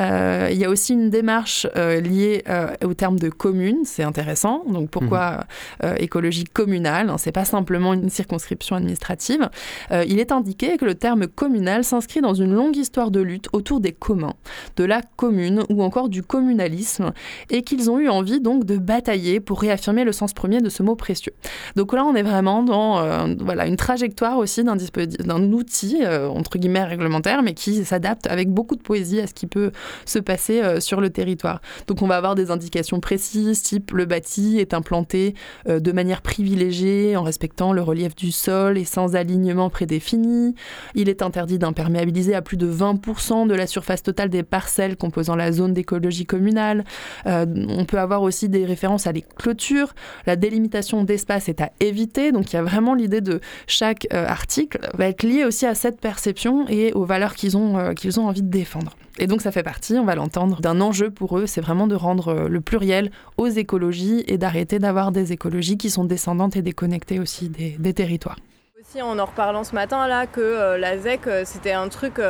Euh, 0.00 0.48
il 0.50 0.58
y 0.58 0.64
a 0.64 0.70
aussi 0.70 0.92
une 0.92 1.10
démarche 1.10 1.66
euh, 1.76 2.00
liée 2.00 2.44
euh, 2.48 2.68
au 2.84 2.94
terme 2.94 3.18
de 3.18 3.28
commune, 3.28 3.78
c'est 3.84 4.02
intéressant. 4.02 4.64
Donc 4.68 4.90
pourquoi 4.90 5.44
mhm. 5.82 5.94
écologie 5.98 6.44
communale 6.44 7.10
hein, 7.10 7.18
C'est 7.18 7.32
pas 7.32 7.44
simplement 7.44 7.94
une 7.94 8.10
circonscription 8.10 8.76
administrative. 8.76 9.48
il 9.90 10.18
est 10.18 10.32
indiqué 10.32 10.76
que 10.76 10.84
le 10.84 10.94
terme 10.94 11.26
communal 11.26 11.84
s'inscrit 11.84 12.20
dans 12.20 12.34
une 12.34 12.54
longue 12.54 12.76
histoire 12.76 13.10
de 13.10 13.20
lutte 13.20 13.48
autour 13.52 13.80
des 13.80 13.92
communs, 13.92 14.34
de 14.76 14.84
la 14.84 15.02
commune 15.16 15.62
ou 15.68 15.82
encore 15.82 16.08
du 16.08 16.22
communalisme, 16.22 17.12
et 17.50 17.62
qu'ils 17.62 17.90
ont 17.90 17.98
eu 17.98 18.08
envie 18.08 18.40
donc 18.40 18.64
de 18.64 18.76
batailler 18.76 19.40
pour 19.40 19.60
réaffirmer 19.60 20.04
le 20.04 20.12
sens 20.12 20.32
premier 20.32 20.60
de 20.60 20.68
ce 20.68 20.82
mot 20.82 20.96
précieux. 20.96 21.32
Donc 21.76 21.92
là, 21.92 22.04
on 22.04 22.14
est 22.14 22.22
vraiment 22.22 22.62
dans 22.62 22.98
voilà 23.38 23.66
une 23.66 23.76
trajectoire 23.76 24.38
aussi 24.38 24.64
d'un 24.64 24.76
d'un 24.76 25.52
outil 25.52 26.04
entre 26.06 26.58
guillemets 26.58 26.84
réglementaire, 26.84 27.42
mais 27.42 27.54
qui 27.54 27.84
s'adapte 27.84 28.26
avec 28.26 28.50
beaucoup 28.50 28.76
de 28.76 28.82
poésie 28.82 29.20
à 29.20 29.26
ce 29.26 29.34
qui 29.34 29.46
peut 29.46 29.72
se 30.04 30.18
passer 30.18 30.62
euh, 30.62 30.80
sur 30.80 31.00
le 31.00 31.10
territoire. 31.10 31.60
Donc 31.86 32.02
on 32.02 32.06
va 32.06 32.16
avoir 32.16 32.34
des 32.34 32.50
indications 32.50 33.00
précises, 33.00 33.62
type 33.62 33.92
le 33.92 34.04
bâti 34.04 34.58
est 34.58 34.74
implanté 34.74 35.34
euh, 35.68 35.80
de 35.80 35.92
manière 35.92 36.22
privilégiée 36.22 37.16
en 37.16 37.22
respectant 37.22 37.72
le 37.72 37.82
relief 37.82 38.14
du 38.14 38.32
sol 38.32 38.78
et 38.78 38.84
sans 38.84 39.16
alignement 39.16 39.70
prédéfini. 39.70 40.54
Il 40.94 41.08
est 41.08 41.22
interdit 41.22 41.58
d'imperméabiliser 41.58 42.34
à 42.34 42.42
plus 42.42 42.56
de 42.56 42.70
20% 42.70 43.46
de 43.46 43.54
la 43.54 43.66
surface 43.66 44.02
totale 44.02 44.28
des 44.28 44.42
parcelles 44.42 44.96
composant 44.96 45.36
la 45.36 45.52
zone 45.52 45.74
d'écologie 45.74 46.26
communale. 46.26 46.84
Euh, 47.26 47.46
on 47.68 47.84
peut 47.84 47.98
avoir 47.98 48.22
aussi 48.22 48.48
des 48.48 48.64
références 48.64 49.06
à 49.06 49.12
les 49.12 49.22
clôtures. 49.22 49.94
La 50.26 50.36
délimitation 50.36 51.04
d'espace 51.04 51.48
est 51.48 51.60
à 51.60 51.70
éviter. 51.80 52.32
Donc 52.32 52.52
il 52.52 52.56
y 52.56 52.58
a 52.58 52.62
vraiment 52.62 52.94
l'idée 52.94 53.20
de 53.20 53.40
chaque 53.66 54.06
article 54.12 54.78
va 54.94 55.06
être 55.06 55.22
lié 55.22 55.44
aussi 55.44 55.66
à 55.66 55.74
cette 55.74 56.00
perception 56.00 56.66
et 56.68 56.92
aux 56.92 57.04
valeurs 57.04 57.34
qu'ils 57.34 57.56
ont, 57.56 57.94
qu'ils 57.94 58.20
ont 58.20 58.26
envie 58.26 58.42
de 58.42 58.50
défendre. 58.50 58.94
Et 59.20 59.26
donc 59.26 59.42
ça 59.42 59.50
fait 59.50 59.64
partie, 59.64 59.94
on 59.94 60.04
va 60.04 60.14
l'entendre, 60.14 60.60
d'un 60.60 60.80
enjeu 60.80 61.10
pour 61.10 61.38
eux, 61.38 61.46
c'est 61.46 61.60
vraiment 61.60 61.88
de 61.88 61.96
rendre 61.96 62.28
euh, 62.28 62.48
le 62.48 62.60
pluriel 62.60 63.10
aux 63.36 63.48
écologies 63.48 64.22
et 64.28 64.38
d'arrêter 64.38 64.78
d'avoir 64.78 65.10
des 65.10 65.32
écologies 65.32 65.76
qui 65.76 65.90
sont 65.90 66.04
descendantes 66.04 66.54
et 66.54 66.62
déconnectées 66.62 67.18
aussi 67.18 67.48
des, 67.48 67.94
territoires. 67.94 68.36
Aussi 68.80 69.02
en 69.02 69.18
en 69.18 69.24
reparlant 69.24 69.64
ce 69.64 69.74
matin 69.74 70.06
là 70.06 70.26
que 70.26 70.40
euh, 70.40 70.78
la 70.78 70.98
ZEC 70.98 71.26
euh, 71.26 71.42
c'était 71.44 71.72
un 71.72 71.88
truc 71.88 72.20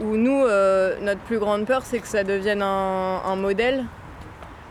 où 0.00 0.16
nous 0.16 0.42
notre 1.02 1.20
plus 1.26 1.38
grande 1.38 1.66
peur 1.66 1.82
c'est 1.84 1.98
que 1.98 2.08
ça 2.08 2.24
devienne 2.24 2.62
un, 2.62 3.36
modèle 3.36 3.84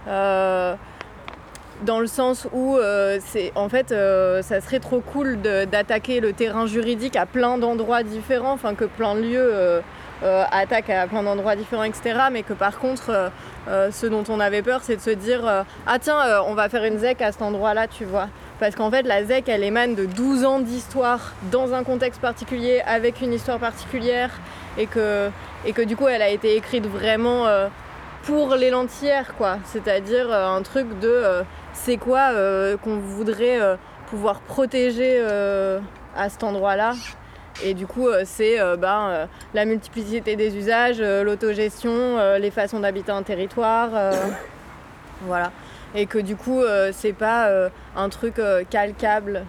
dans 0.07 1.99
le 1.99 2.07
sens 2.07 2.47
où 2.53 2.79
c'est 3.19 3.51
en 3.53 3.69
fait 3.69 3.89
ça 3.89 4.61
serait 4.61 4.79
trop 4.79 5.01
cool 5.01 5.39
d'attaquer 5.41 6.21
le 6.21 6.33
terrain 6.33 6.65
juridique 6.65 7.15
à 7.15 7.27
plein 7.27 7.59
d'endroits 7.59 8.01
différents, 8.01 8.53
enfin 8.53 8.73
que 8.73 8.85
plein 8.85 9.13
de 9.13 9.21
lieux 9.21 9.81
attaque 10.23 10.89
à 10.89 11.07
plein 11.07 11.23
d'endroits 11.23 11.55
différents, 11.55 11.83
etc. 11.83 12.19
Mais 12.31 12.43
que 12.43 12.53
par 12.53 12.79
contre, 12.79 13.09
euh, 13.09 13.29
euh, 13.67 13.91
ce 13.91 14.05
dont 14.05 14.23
on 14.29 14.39
avait 14.39 14.61
peur, 14.61 14.81
c'est 14.83 14.95
de 14.95 15.01
se 15.01 15.09
dire 15.09 15.65
Ah 15.85 15.99
tiens, 15.99 16.17
on 16.47 16.53
va 16.53 16.69
faire 16.69 16.83
une 16.83 16.97
ZEC 16.99 17.21
à 17.21 17.31
cet 17.31 17.41
endroit-là, 17.41 17.87
tu 17.87 18.05
vois. 18.05 18.27
Parce 18.59 18.75
qu'en 18.75 18.89
fait, 18.89 19.03
la 19.03 19.23
ZEC, 19.23 19.49
elle 19.49 19.63
émane 19.63 19.95
de 19.95 20.05
12 20.05 20.45
ans 20.45 20.59
d'histoire 20.59 21.33
dans 21.51 21.73
un 21.73 21.83
contexte 21.83 22.21
particulier, 22.21 22.81
avec 22.87 23.21
une 23.21 23.33
histoire 23.33 23.59
particulière, 23.59 24.31
et 24.77 24.87
que, 24.87 25.29
et 25.65 25.73
que 25.73 25.81
du 25.81 25.95
coup, 25.95 26.07
elle 26.07 26.21
a 26.21 26.29
été 26.29 26.55
écrite 26.55 26.87
vraiment 26.87 27.45
pour 28.27 28.55
les 28.55 28.69
lentillères, 28.69 29.35
quoi. 29.37 29.57
C'est-à-dire 29.63 30.29
euh, 30.29 30.49
un 30.49 30.61
truc 30.61 30.99
de 30.99 31.07
euh, 31.07 31.43
c'est 31.71 31.95
quoi 31.95 32.31
euh, 32.33 32.75
qu'on 32.75 32.97
voudrait 32.97 33.61
euh, 33.61 33.77
pouvoir 34.09 34.41
protéger 34.41 35.17
euh, 35.21 35.79
à 36.15 36.27
cet 36.27 36.43
endroit-là. 36.43 36.93
Et 37.63 37.73
du 37.73 37.87
coup, 37.87 38.07
euh, 38.07 38.23
c'est 38.25 38.59
euh, 38.59 38.75
ben, 38.77 39.09
euh, 39.09 39.25
la 39.53 39.65
multiplicité 39.65 40.35
des 40.35 40.55
usages, 40.55 41.01
l'autogestion, 41.01 42.17
les 42.39 42.51
façons 42.51 42.79
d'habiter 42.79 43.11
un 43.11 43.23
territoire. 43.23 43.89
voilà. 45.21 45.51
Et 45.95 46.05
que 46.05 46.19
du 46.19 46.35
coup, 46.35 46.61
c'est 46.91 47.13
pas 47.13 47.49
un 47.95 48.09
truc 48.09 48.41
calcable 48.69 49.43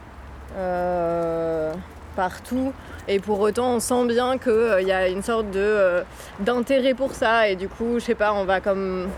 partout. 2.16 2.72
Et 3.08 3.20
pour 3.20 3.40
autant, 3.40 3.74
on 3.74 3.80
sent 3.80 4.06
bien 4.06 4.38
qu'il 4.38 4.86
y 4.86 4.92
a 4.92 5.08
une 5.08 5.22
sorte 5.22 5.50
de, 5.50 6.02
d'intérêt 6.40 6.94
pour 6.94 7.12
ça. 7.12 7.48
Et 7.48 7.56
du 7.56 7.68
coup, 7.68 7.94
je 7.94 8.04
sais 8.04 8.14
pas, 8.14 8.32
on 8.32 8.44
va 8.44 8.60
comme 8.60 9.08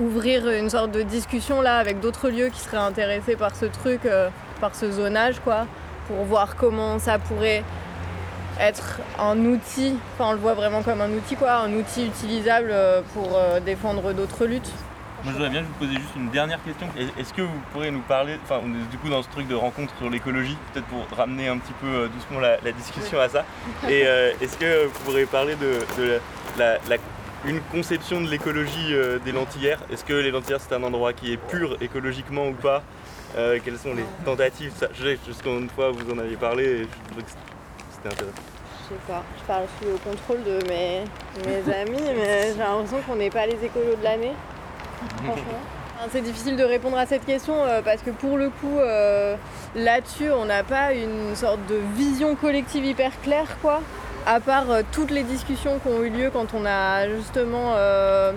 ouvrir 0.00 0.48
une 0.48 0.70
sorte 0.70 0.92
de 0.92 1.02
discussion 1.02 1.60
là 1.60 1.78
avec 1.78 2.00
d'autres 2.00 2.28
lieux 2.28 2.48
qui 2.48 2.60
seraient 2.60 2.76
intéressés 2.76 3.36
par 3.36 3.54
ce 3.54 3.66
truc, 3.66 4.06
euh, 4.06 4.28
par 4.60 4.74
ce 4.74 4.90
zonage, 4.90 5.40
quoi, 5.40 5.66
pour 6.06 6.24
voir 6.24 6.56
comment 6.56 6.98
ça 6.98 7.18
pourrait 7.18 7.64
être 8.60 9.00
un 9.18 9.38
outil, 9.44 9.94
enfin 10.14 10.30
on 10.30 10.32
le 10.32 10.38
voit 10.38 10.54
vraiment 10.54 10.82
comme 10.82 11.00
un 11.00 11.10
outil 11.10 11.36
quoi, 11.36 11.52
un 11.54 11.72
outil 11.72 12.06
utilisable 12.06 12.68
euh, 12.70 13.00
pour 13.14 13.36
euh, 13.36 13.60
défendre 13.60 14.12
d'autres 14.12 14.46
luttes. 14.46 14.70
Moi, 15.24 15.32
je 15.32 15.38
voudrais 15.38 15.50
bien 15.50 15.62
vous 15.62 15.72
poser 15.84 15.94
juste 15.94 16.14
une 16.16 16.30
dernière 16.30 16.62
question. 16.62 16.86
Est- 16.96 17.20
Est-ce 17.20 17.34
que 17.34 17.42
vous 17.42 17.58
pourriez 17.72 17.90
nous 17.90 18.02
parler, 18.02 18.38
enfin, 18.44 18.60
on 18.64 18.68
est 18.70 18.88
du 18.90 18.98
coup 18.98 19.08
dans 19.08 19.20
ce 19.22 19.28
truc 19.28 19.48
de 19.48 19.54
rencontre 19.56 19.92
sur 19.98 20.08
l'écologie, 20.08 20.56
peut-être 20.72 20.86
pour 20.86 21.04
ramener 21.16 21.48
un 21.48 21.58
petit 21.58 21.72
peu 21.80 21.88
euh, 21.88 22.06
doucement 22.08 22.38
la, 22.38 22.58
la 22.62 22.70
discussion 22.70 23.18
à 23.20 23.28
ça. 23.28 23.44
Et 23.88 24.06
euh, 24.06 24.30
est-ce 24.40 24.56
que 24.56 24.84
vous 24.86 24.98
pourriez 25.04 25.26
parler 25.26 25.56
de, 25.56 25.80
de 26.00 26.20
la, 26.56 26.74
la- 26.88 26.96
une 27.46 27.60
conception 27.72 28.20
de 28.20 28.28
l'écologie 28.28 28.92
euh, 28.94 29.18
des 29.24 29.32
lentillères 29.32 29.80
Est-ce 29.92 30.04
que 30.04 30.12
les 30.12 30.30
lentillères 30.30 30.60
c'est 30.60 30.74
un 30.74 30.82
endroit 30.84 31.12
qui 31.12 31.32
est 31.32 31.36
pur 31.36 31.76
écologiquement 31.80 32.46
ou 32.48 32.52
pas? 32.54 32.82
Euh, 33.36 33.58
Quelles 33.64 33.78
sont 33.78 33.94
les 33.94 34.04
tentatives? 34.24 34.72
Ça, 34.76 34.86
Je 34.94 35.02
sais 35.02 35.18
jusqu'en 35.26 35.58
une 35.58 35.68
fois 35.68 35.90
vous 35.90 36.12
en 36.12 36.18
aviez 36.18 36.36
parlé 36.36 36.64
et 36.64 36.82
je 36.82 37.20
c'était 38.02 38.14
intéressant. 38.14 38.42
Je 38.82 38.94
sais 38.94 39.00
pas, 39.06 39.22
je 39.38 39.44
parle 39.44 39.64
sous 39.78 39.88
le 39.88 39.98
contrôle 39.98 40.42
de 40.44 40.58
mes, 40.68 41.04
mes 41.46 41.74
amis, 41.80 42.02
mais 42.16 42.52
j'ai 42.52 42.58
l'impression 42.58 42.98
qu'on 43.06 43.16
n'est 43.16 43.30
pas 43.30 43.46
les 43.46 43.62
écolos 43.64 43.96
de 43.96 44.04
l'année. 44.04 44.32
Franchement. 45.24 45.60
C'est 46.12 46.20
difficile 46.20 46.56
de 46.56 46.62
répondre 46.62 46.96
à 46.96 47.06
cette 47.06 47.26
question 47.26 47.54
euh, 47.64 47.82
parce 47.82 48.02
que 48.02 48.10
pour 48.10 48.38
le 48.38 48.50
coup, 48.50 48.78
euh, 48.78 49.34
là-dessus, 49.74 50.30
on 50.30 50.44
n'a 50.44 50.62
pas 50.62 50.92
une 50.92 51.34
sorte 51.34 51.58
de 51.66 51.80
vision 51.96 52.36
collective 52.36 52.84
hyper 52.84 53.20
claire, 53.20 53.58
quoi. 53.60 53.80
À 54.30 54.40
part 54.40 54.70
euh, 54.70 54.82
toutes 54.92 55.10
les 55.10 55.22
discussions 55.22 55.78
qui 55.78 55.88
ont 55.88 56.02
eu 56.02 56.10
lieu 56.10 56.28
quand 56.30 56.52
on 56.52 56.66
a 56.66 57.08
justement 57.08 57.72
euh, 57.76 58.32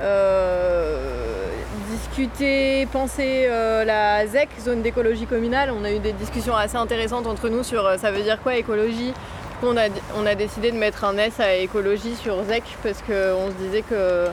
euh, 0.00 1.48
discuté, 1.90 2.86
pensé 2.86 3.48
la 3.48 4.24
ZEC, 4.24 4.48
zone 4.60 4.82
d'écologie 4.82 5.26
communale. 5.26 5.72
On 5.76 5.84
a 5.84 5.90
eu 5.90 5.98
des 5.98 6.12
discussions 6.12 6.54
assez 6.54 6.76
intéressantes 6.76 7.26
entre 7.26 7.48
nous 7.48 7.64
sur 7.64 7.98
ça 7.98 8.12
veut 8.12 8.22
dire 8.22 8.40
quoi 8.40 8.54
écologie. 8.54 9.12
On 9.64 9.76
a, 9.76 9.88
on 10.16 10.26
a 10.26 10.36
décidé 10.36 10.70
de 10.70 10.76
mettre 10.76 11.04
un 11.04 11.18
S 11.18 11.40
à 11.40 11.54
écologie 11.54 12.14
sur 12.14 12.40
ZEC 12.44 12.62
parce 12.84 13.02
qu'on 13.02 13.48
se 13.48 13.64
disait 13.64 13.82
que 13.82 14.26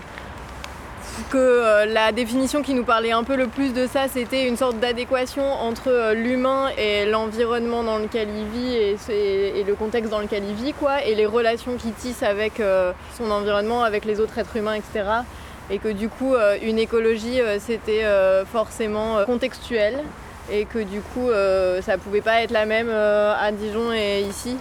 que 1.30 1.38
euh, 1.38 1.86
la 1.86 2.12
définition 2.12 2.62
qui 2.62 2.74
nous 2.74 2.84
parlait 2.84 3.12
un 3.12 3.24
peu 3.24 3.36
le 3.36 3.48
plus 3.48 3.74
de 3.74 3.88
ça, 3.88 4.08
c'était 4.08 4.48
une 4.48 4.58
sorte 4.58 4.80
d'adéquation 4.80 5.44
entre 5.44 5.90
euh, 5.90 6.14
l'humain 6.14 6.70
et 6.78 7.06
l'environnement 7.06 7.84
dans 7.84 7.98
lequel 7.98 8.28
il 8.30 8.46
vit 8.48 8.76
et, 8.76 9.64
le 9.64 9.76
contexte 9.76 10.10
dans 10.10 10.20
lequel 10.20 10.44
il 10.44 10.56
vit, 10.56 10.74
quoi, 10.74 11.04
et 11.04 11.16
les 11.16 11.26
relations 11.26 11.76
qu'il 11.76 11.94
tisse 11.94 12.24
avec 12.24 12.60
euh, 12.60 12.92
son 13.18 13.30
environnement, 13.30 13.84
avec 13.84 14.06
les 14.06 14.20
autres 14.20 14.38
êtres 14.38 14.56
humains, 14.56 14.74
etc. 14.74 15.06
Et 15.70 15.78
que 15.78 15.90
du 15.90 16.10
coup, 16.10 16.34
une 16.64 16.80
écologie, 16.80 17.40
c'était 17.60 18.04
forcément 18.52 19.24
contextuel, 19.26 20.00
et 20.52 20.66
que 20.66 20.80
du 20.80 21.00
coup, 21.00 21.30
ça 21.84 22.00
pouvait 22.00 22.22
pas 22.22 22.42
être 22.42 22.50
la 22.50 22.66
même 22.66 22.90
à 22.90 23.52
Dijon 23.52 23.94
et 23.94 24.22
ici. 24.22 24.58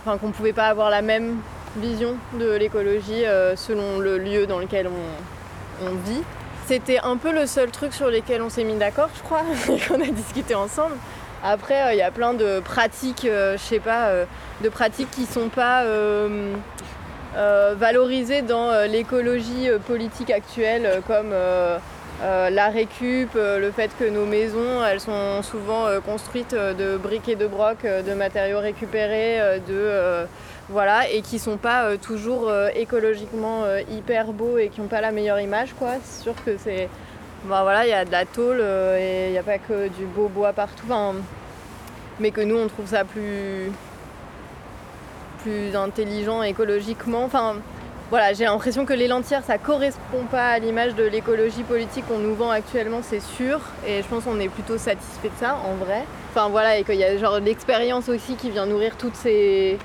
Enfin, 0.00 0.18
qu'on 0.18 0.30
pouvait 0.30 0.52
pas 0.52 0.66
avoir 0.66 0.90
la 0.90 1.00
même 1.00 1.36
vision 1.78 2.16
de 2.38 2.52
l'écologie 2.56 3.22
selon 3.56 4.00
le 4.00 4.18
lieu 4.18 4.46
dans 4.46 4.58
lequel 4.58 4.88
on, 4.88 5.37
on 5.82 5.94
vit. 6.08 6.22
C'était 6.66 6.98
un 7.02 7.16
peu 7.16 7.32
le 7.32 7.46
seul 7.46 7.70
truc 7.70 7.94
sur 7.94 8.10
lequel 8.10 8.42
on 8.42 8.50
s'est 8.50 8.64
mis 8.64 8.76
d'accord, 8.76 9.08
je 9.16 9.22
crois, 9.22 9.42
et 9.68 9.78
qu'on 9.78 10.00
a 10.00 10.10
discuté 10.10 10.54
ensemble. 10.54 10.96
Après, 11.42 11.82
euh, 11.82 11.92
il 11.92 11.98
y 11.98 12.02
a 12.02 12.10
plein 12.10 12.34
de 12.34 12.60
pratiques, 12.60 13.24
euh, 13.24 13.56
je 13.56 13.62
sais 13.62 13.80
pas, 13.80 14.08
euh, 14.08 14.24
de 14.62 14.68
pratiques 14.68 15.10
qui 15.10 15.24
sont 15.24 15.48
pas 15.48 15.84
euh, 15.84 16.54
valorisées 17.76 18.42
dans 18.42 18.86
l'écologie 18.90 19.68
politique 19.86 20.30
actuelle, 20.30 21.00
comme 21.06 21.32
la 22.20 22.68
récup, 22.68 23.34
le 23.34 23.70
fait 23.70 23.90
que 23.98 24.04
nos 24.04 24.26
maisons, 24.26 24.84
elles 24.84 25.00
sont 25.00 25.42
souvent 25.42 25.86
construites 26.04 26.54
de 26.54 26.96
briques 26.96 27.28
et 27.28 27.36
de 27.36 27.46
broc, 27.46 27.84
euh, 27.84 28.02
de 28.02 28.12
matériaux 28.14 28.58
récupérés, 28.58 29.60
de 29.68 30.26
voilà, 30.68 31.08
et 31.08 31.22
qui 31.22 31.38
sont 31.38 31.56
pas 31.56 31.84
euh, 31.84 31.96
toujours 31.96 32.48
euh, 32.48 32.68
écologiquement 32.74 33.64
euh, 33.64 33.80
hyper 33.90 34.32
beaux 34.32 34.58
et 34.58 34.68
qui 34.68 34.80
n'ont 34.80 34.86
pas 34.86 35.00
la 35.00 35.12
meilleure 35.12 35.40
image, 35.40 35.74
quoi. 35.78 35.94
C'est 36.04 36.22
sûr 36.24 36.34
que 36.44 36.56
c'est, 36.58 36.88
bah 37.44 37.62
voilà, 37.62 37.86
il 37.86 37.90
y 37.90 37.94
a 37.94 38.04
de 38.04 38.12
la 38.12 38.26
tôle 38.26 38.60
et 38.60 39.28
il 39.28 39.32
n'y 39.32 39.38
a 39.38 39.42
pas 39.42 39.58
que 39.58 39.88
du 39.88 40.04
beau 40.04 40.28
bois 40.28 40.52
partout, 40.52 40.86
mais 42.20 42.30
que 42.30 42.40
nous 42.40 42.56
on 42.56 42.66
trouve 42.68 42.86
ça 42.86 43.04
plus 43.04 43.70
plus 45.42 45.74
intelligent 45.74 46.42
écologiquement. 46.42 47.24
Enfin, 47.24 47.56
voilà, 48.10 48.32
j'ai 48.32 48.44
l'impression 48.44 48.84
que 48.84 48.92
les 48.92 49.06
lentillères, 49.06 49.44
ça 49.44 49.56
correspond 49.56 50.24
pas 50.30 50.48
à 50.48 50.58
l'image 50.58 50.94
de 50.94 51.04
l'écologie 51.04 51.62
politique 51.62 52.06
qu'on 52.08 52.18
nous 52.18 52.34
vend 52.34 52.50
actuellement, 52.50 53.00
c'est 53.02 53.20
sûr. 53.20 53.60
Et 53.86 54.02
je 54.02 54.08
pense 54.08 54.24
qu'on 54.24 54.40
est 54.40 54.48
plutôt 54.48 54.78
satisfait 54.78 55.28
de 55.28 55.38
ça, 55.38 55.58
en 55.64 55.74
vrai. 55.84 56.04
Enfin 56.30 56.48
voilà, 56.48 56.76
et 56.76 56.84
qu'il 56.84 56.96
y 56.96 57.04
a 57.04 57.16
genre 57.16 57.38
l'expérience 57.38 58.08
aussi 58.08 58.34
qui 58.34 58.50
vient 58.50 58.66
nourrir 58.66 58.96
toutes 58.96 59.14
ces, 59.14 59.78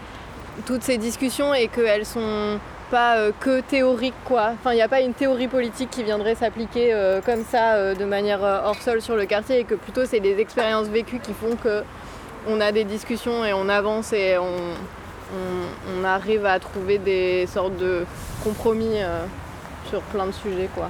toutes 0.65 0.83
ces 0.83 0.97
discussions 0.97 1.53
et 1.53 1.67
qu'elles 1.67 2.05
sont 2.05 2.59
pas 2.91 3.17
euh, 3.17 3.31
que 3.39 3.61
théoriques 3.61 4.13
quoi. 4.25 4.51
Enfin, 4.53 4.71
il 4.73 4.75
n'y 4.75 4.81
a 4.81 4.87
pas 4.87 5.01
une 5.01 5.13
théorie 5.13 5.47
politique 5.47 5.89
qui 5.89 6.03
viendrait 6.03 6.35
s'appliquer 6.35 6.93
euh, 6.93 7.21
comme 7.21 7.43
ça 7.43 7.73
euh, 7.73 7.95
de 7.95 8.05
manière 8.05 8.41
hors 8.41 8.81
sol 8.81 9.01
sur 9.01 9.15
le 9.15 9.25
quartier 9.25 9.59
et 9.59 9.63
que 9.63 9.75
plutôt 9.75 10.05
c'est 10.05 10.19
des 10.19 10.39
expériences 10.39 10.87
vécues 10.87 11.19
qui 11.19 11.33
font 11.33 11.55
que 11.55 11.83
on 12.47 12.59
a 12.61 12.71
des 12.71 12.83
discussions 12.83 13.45
et 13.45 13.53
on 13.53 13.69
avance 13.69 14.13
et 14.13 14.37
on, 14.37 16.01
on, 16.01 16.03
arrive 16.03 16.45
à 16.45 16.59
trouver 16.59 16.97
des 16.97 17.47
sortes 17.47 17.77
de 17.77 18.05
compromis 18.43 18.97
sur 19.89 20.01
plein 20.01 20.25
de 20.25 20.33
sujets 20.33 20.69
quoi. 20.75 20.89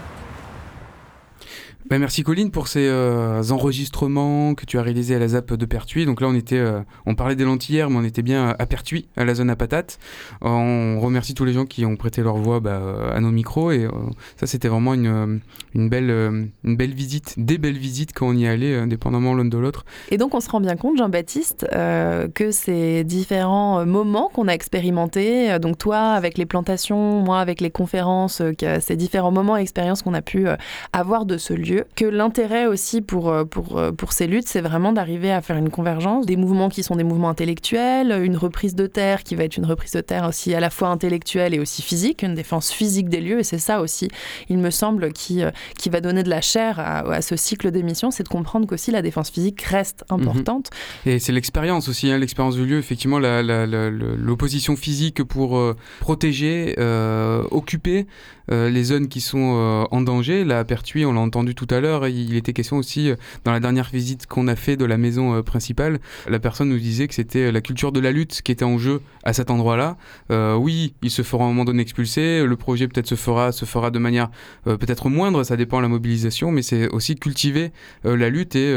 Bah, 1.90 2.00
merci 2.00 2.24
Colline 2.24 2.50
pour 2.50 2.70
ces 2.70 2.88
euh, 2.88 3.44
enregistrements 3.50 4.56
que 4.56 4.66
tu 4.66 4.78
as 4.78 4.82
réalisés 4.82 5.16
à 5.16 5.20
la 5.20 5.28
ZAP 5.28 5.54
de 5.54 5.66
Pertuis. 5.66 6.06
Donc 6.06 6.22
là, 6.22 6.28
on 6.28 6.34
était, 6.34 6.58
euh, 6.58 6.80
on 7.06 7.14
parlait 7.14 7.36
des 7.36 7.44
lentillères, 7.44 7.90
mais 7.90 7.98
on 7.98 8.04
était 8.04 8.22
bien 8.22 8.56
à 8.58 8.66
Pertuis, 8.66 9.10
à 9.18 9.26
la 9.26 9.36
zone 9.36 9.50
à 9.50 9.58
patates. 9.58 10.00
On 10.42 11.00
remercie 11.02 11.34
tous 11.34 11.44
les 11.44 11.52
gens 11.52 11.66
qui 11.66 11.86
ont 11.86 11.98
prêté 11.98 12.22
leur 12.22 12.38
voix 12.38 12.62
bah, 12.62 13.12
à 13.14 13.20
nos 13.20 13.32
micros 13.32 13.72
et 13.72 13.84
euh, 13.84 13.90
ça, 14.38 14.48
c'était 14.48 14.70
vraiment 14.70 14.94
une, 14.94 15.42
belle, 15.76 16.94
visite, 16.94 17.36
des 17.38 17.58
belles 17.58 17.78
visites 17.78 18.14
quand 18.14 18.28
on 18.28 18.34
y 18.34 18.48
allait, 18.48 18.76
euh, 18.76 18.86
dépendamment 18.86 19.34
l'un 19.36 19.46
de 19.46 19.58
l'autre. 19.58 19.84
Et 20.10 20.18
donc 20.18 20.34
on 20.36 20.40
se 20.40 20.50
rend 20.50 20.62
bien 20.62 20.78
compte, 20.78 20.98
Jean-Baptiste, 20.98 21.68
que 21.70 22.52
ces 22.52 23.04
différents 23.04 23.86
moments 23.86 24.30
qu'on 24.34 24.48
a 24.48 24.54
expérimentés, 24.54 25.60
donc 25.60 25.78
toi 25.78 26.14
avec 26.14 26.38
les 26.38 26.46
plantations, 26.46 27.22
moi 27.22 27.40
avec 27.40 27.60
les 27.60 27.72
conférences, 27.72 28.42
ces 28.80 28.96
différents 28.96 29.32
moments 29.32 29.58
et 29.58 29.62
expériences 29.62 30.02
qu'on 30.02 30.14
a 30.14 30.22
pu 30.22 30.48
avoir 30.94 31.26
de 31.26 31.38
ce 31.38 31.54
lieu, 31.54 31.73
que 31.96 32.06
l'intérêt 32.06 32.66
aussi 32.68 33.02
pour, 33.02 33.30
euh, 33.30 33.44
pour, 33.46 33.78
euh, 33.78 33.92
pour 33.92 34.14
ces 34.14 34.28
luttes, 34.28 34.48
c'est 34.48 34.62
vraiment 34.62 34.94
d'arriver 34.94 35.32
à 35.32 35.42
faire 35.42 35.58
une 35.58 35.70
convergence, 35.70 36.26
des 36.26 36.36
mouvements 36.36 36.70
qui 36.70 36.84
sont 36.84 36.96
des 36.96 37.04
mouvements 37.04 37.30
intellectuels, 37.30 38.24
une 38.24 38.38
reprise 38.38 38.76
de 38.76 38.88
terre 38.88 39.24
qui 39.24 39.36
va 39.36 39.44
être 39.44 39.58
une 39.58 39.66
reprise 39.66 39.92
de 39.92 40.02
terre 40.02 40.28
aussi 40.28 40.54
à 40.54 40.60
la 40.60 40.70
fois 40.70 40.90
intellectuelle 40.90 41.54
et 41.54 41.60
aussi 41.60 41.82
physique, 41.82 42.24
une 42.24 42.36
défense 42.36 42.72
physique 42.72 43.10
des 43.10 43.22
lieux, 43.22 43.40
et 43.40 43.44
c'est 43.44 43.58
ça 43.58 43.82
aussi, 43.82 44.10
il 44.50 44.58
me 44.58 44.70
semble, 44.70 45.12
qui, 45.14 45.44
euh, 45.44 45.52
qui 45.78 45.90
va 45.90 46.02
donner 46.02 46.24
de 46.24 46.30
la 46.30 46.42
chair 46.42 46.80
à, 46.80 47.00
à 47.00 47.22
ce 47.22 47.36
cycle 47.36 47.72
d'émissions, 47.72 48.12
c'est 48.12 48.24
de 48.24 48.30
comprendre 48.30 48.68
qu'aussi 48.68 48.92
la 48.92 49.02
défense 49.02 49.30
physique 49.30 49.62
reste 49.62 50.04
importante. 50.10 50.70
Et 51.06 51.20
c'est 51.20 51.32
l'expérience 51.32 51.88
aussi, 51.88 52.12
hein, 52.12 52.18
l'expérience 52.18 52.56
du 52.56 52.66
lieu, 52.66 52.78
effectivement, 52.78 53.20
l'opposition 53.20 54.76
physique 54.76 55.24
pour 55.24 55.58
euh, 55.58 55.76
protéger, 56.00 56.76
euh, 56.78 57.44
occuper 57.52 58.08
euh, 58.52 58.70
les 58.70 58.84
zones 58.84 59.08
qui 59.08 59.22
sont 59.22 59.56
euh, 59.56 59.86
en 59.92 60.02
danger. 60.02 60.44
La 60.44 60.64
Pertuis, 60.64 61.06
on 61.06 61.14
l'a 61.14 61.22
entendu 61.22 61.56
tout 61.56 61.68
à 61.70 61.80
l'heure, 61.80 62.08
il 62.08 62.36
était 62.36 62.54
question 62.54 62.78
aussi, 62.78 63.10
euh, 63.10 63.16
dans 63.46 63.52
la 63.52 63.60
dernière 63.60 63.90
visite 63.92 64.28
qu'on 64.28 64.48
a 64.48 64.56
fait 64.56 64.76
de 64.78 64.86
la 64.86 64.98
maison 64.98 65.42
principale, 65.44 66.00
la 66.28 66.40
personne 66.40 66.70
nous 66.70 66.80
disait 66.80 67.08
que 67.08 67.16
c'était 67.16 67.52
la 67.52 67.62
culture 67.62 67.92
de 67.92 68.00
la 68.00 68.12
lutte 68.12 68.42
qui 68.42 68.52
était 68.52 68.66
en 68.66 68.78
jeu 68.78 69.02
à 69.24 69.34
cet 69.34 69.50
endroit-là. 69.50 69.98
Oui, 70.30 70.94
ils 71.02 71.10
se 71.10 71.22
à 71.22 71.36
un 71.36 71.48
moment 71.48 71.66
donné 71.66 71.82
expulser, 71.82 72.46
le 72.46 72.56
projet 72.56 72.88
peut-être 72.88 73.08
se 73.08 73.16
fera, 73.16 73.52
se 73.52 73.66
fera 73.66 73.90
de 73.90 73.98
manière 73.98 74.30
peut-être 74.66 75.10
moindre, 75.10 75.44
ça 75.44 75.58
dépend 75.58 75.78
de 75.78 75.84
la 75.84 75.88
mobilisation, 75.88 76.52
mais 76.52 76.62
c'est 76.62 76.90
aussi 76.90 77.16
cultiver 77.16 77.72
la 78.04 78.30
lutte 78.30 78.56
et 78.56 78.74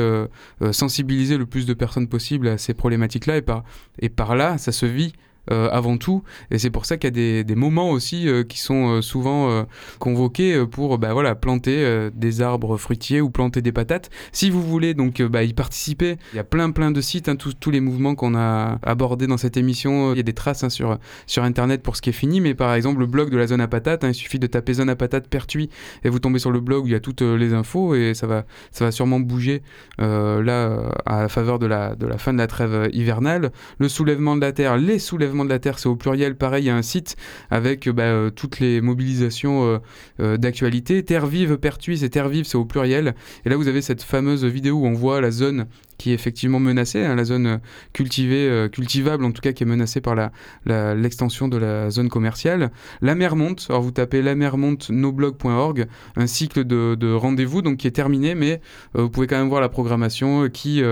sensibiliser 0.72 1.36
le 1.36 1.46
plus 1.46 1.66
de 1.66 1.74
personnes 1.74 2.08
possible 2.08 2.48
à 2.48 2.58
ces 2.58 2.72
problématiques-là. 2.72 3.36
Et 3.36 3.42
par, 3.42 3.64
et 3.98 4.08
par 4.08 4.36
là, 4.36 4.58
ça 4.58 4.72
se 4.72 4.86
vit 4.86 5.12
avant 5.50 5.96
tout. 5.96 6.22
Et 6.50 6.58
c'est 6.58 6.70
pour 6.70 6.86
ça 6.86 6.96
qu'il 6.96 7.16
y 7.16 7.38
a 7.38 7.42
des, 7.42 7.54
moments 7.54 7.90
aussi 7.90 8.28
euh, 8.28 8.44
qui 8.44 8.58
sont 8.58 8.88
euh, 8.88 9.02
souvent 9.02 9.50
euh, 9.50 9.62
convoqués 9.98 10.54
euh, 10.54 10.66
pour 10.66 10.98
bah, 10.98 11.12
voilà, 11.12 11.34
planter 11.34 11.84
euh, 11.84 12.10
des 12.14 12.42
arbres 12.42 12.76
fruitiers 12.76 13.20
ou 13.20 13.30
planter 13.30 13.62
des 13.62 13.72
patates. 13.72 14.10
Si 14.32 14.50
vous 14.50 14.62
voulez 14.62 14.94
donc 14.94 15.20
euh, 15.20 15.28
bah, 15.28 15.42
y 15.42 15.52
participer, 15.52 16.16
il 16.32 16.36
y 16.36 16.38
a 16.38 16.44
plein 16.44 16.70
plein 16.70 16.90
de 16.90 17.00
sites, 17.00 17.28
hein, 17.28 17.36
tous, 17.36 17.54
tous 17.58 17.70
les 17.70 17.80
mouvements 17.80 18.14
qu'on 18.14 18.34
a 18.34 18.78
abordés 18.82 19.26
dans 19.26 19.36
cette 19.36 19.56
émission, 19.56 20.12
il 20.12 20.16
y 20.18 20.20
a 20.20 20.22
des 20.22 20.32
traces 20.32 20.64
hein, 20.64 20.70
sur, 20.70 20.98
sur 21.26 21.42
Internet 21.44 21.82
pour 21.82 21.96
ce 21.96 22.02
qui 22.02 22.10
est 22.10 22.14
fini, 22.14 22.40
mais 22.40 22.54
par 22.54 22.74
exemple 22.74 23.00
le 23.00 23.06
blog 23.06 23.30
de 23.30 23.36
la 23.36 23.46
zone 23.46 23.60
à 23.60 23.68
patates, 23.68 24.04
hein, 24.04 24.08
il 24.08 24.14
suffit 24.14 24.38
de 24.38 24.46
taper 24.46 24.74
zone 24.74 24.90
à 24.90 24.96
patates 24.96 25.28
Pertuis 25.28 25.70
et 26.04 26.08
vous 26.08 26.18
tombez 26.18 26.38
sur 26.38 26.50
le 26.50 26.60
blog 26.60 26.84
où 26.84 26.86
il 26.86 26.92
y 26.92 26.96
a 26.96 27.00
toutes 27.00 27.22
euh, 27.22 27.36
les 27.36 27.54
infos 27.54 27.94
et 27.94 28.14
ça 28.14 28.26
va, 28.26 28.44
ça 28.70 28.84
va 28.84 28.92
sûrement 28.92 29.20
bouger 29.20 29.62
euh, 30.00 30.42
là 30.42 30.68
euh, 30.68 30.90
à 31.04 31.22
la 31.22 31.28
faveur 31.28 31.58
de 31.58 31.66
la, 31.66 31.94
de 31.94 32.06
la 32.06 32.18
fin 32.18 32.32
de 32.32 32.38
la 32.38 32.46
trêve 32.46 32.74
euh, 32.74 32.88
hivernale. 32.92 33.52
Le 33.78 33.88
soulèvement 33.88 34.36
de 34.36 34.40
la 34.40 34.52
terre, 34.52 34.76
les 34.76 34.98
soulèvements 34.98 35.35
de 35.44 35.50
la 35.50 35.58
terre, 35.58 35.78
c'est 35.78 35.88
au 35.88 35.96
pluriel, 35.96 36.36
pareil, 36.36 36.64
il 36.64 36.66
y 36.66 36.70
a 36.70 36.76
un 36.76 36.82
site 36.82 37.16
avec 37.50 37.86
euh, 37.86 37.92
bah, 37.92 38.04
euh, 38.04 38.30
toutes 38.30 38.60
les 38.60 38.80
mobilisations 38.80 39.80
euh, 40.20 40.36
d'actualité. 40.36 41.02
Terre 41.02 41.26
vive, 41.26 41.56
Pertuis, 41.56 41.98
c'est 41.98 42.08
Terre 42.08 42.28
vive, 42.28 42.44
c'est 42.44 42.56
au 42.56 42.64
pluriel. 42.64 43.14
Et 43.44 43.48
là, 43.48 43.56
vous 43.56 43.68
avez 43.68 43.82
cette 43.82 44.02
fameuse 44.02 44.44
vidéo 44.44 44.76
où 44.76 44.86
on 44.86 44.94
voit 44.94 45.20
la 45.20 45.30
zone 45.30 45.66
qui 45.98 46.10
est 46.10 46.14
effectivement 46.14 46.60
menacée, 46.60 47.04
hein, 47.04 47.14
la 47.14 47.24
zone 47.24 47.46
euh, 47.46 47.58
cultivée, 47.92 48.48
euh, 48.48 48.68
cultivable 48.68 49.24
en 49.24 49.32
tout 49.32 49.40
cas, 49.40 49.52
qui 49.52 49.62
est 49.62 49.66
menacée 49.66 50.00
par 50.00 50.14
la- 50.14 50.32
la- 50.64 50.94
l'extension 50.94 51.48
de 51.48 51.56
la 51.56 51.90
zone 51.90 52.08
commerciale. 52.08 52.70
La 53.00 53.14
mer 53.14 53.36
monte, 53.36 53.66
alors 53.68 53.82
vous 53.82 53.90
tapez 53.90 54.22
la 54.22 54.34
mer 54.34 54.56
monte 54.56 54.90
noblog.org, 54.90 55.86
un 56.16 56.26
cycle 56.26 56.64
de, 56.64 56.94
de 56.94 57.12
rendez-vous 57.12 57.62
donc 57.62 57.78
qui 57.78 57.86
est 57.86 57.90
terminé, 57.92 58.34
mais 58.34 58.60
euh, 58.96 59.02
vous 59.02 59.10
pouvez 59.10 59.26
quand 59.26 59.38
même 59.38 59.48
voir 59.48 59.60
la 59.60 59.68
programmation 59.68 60.48
qui, 60.48 60.82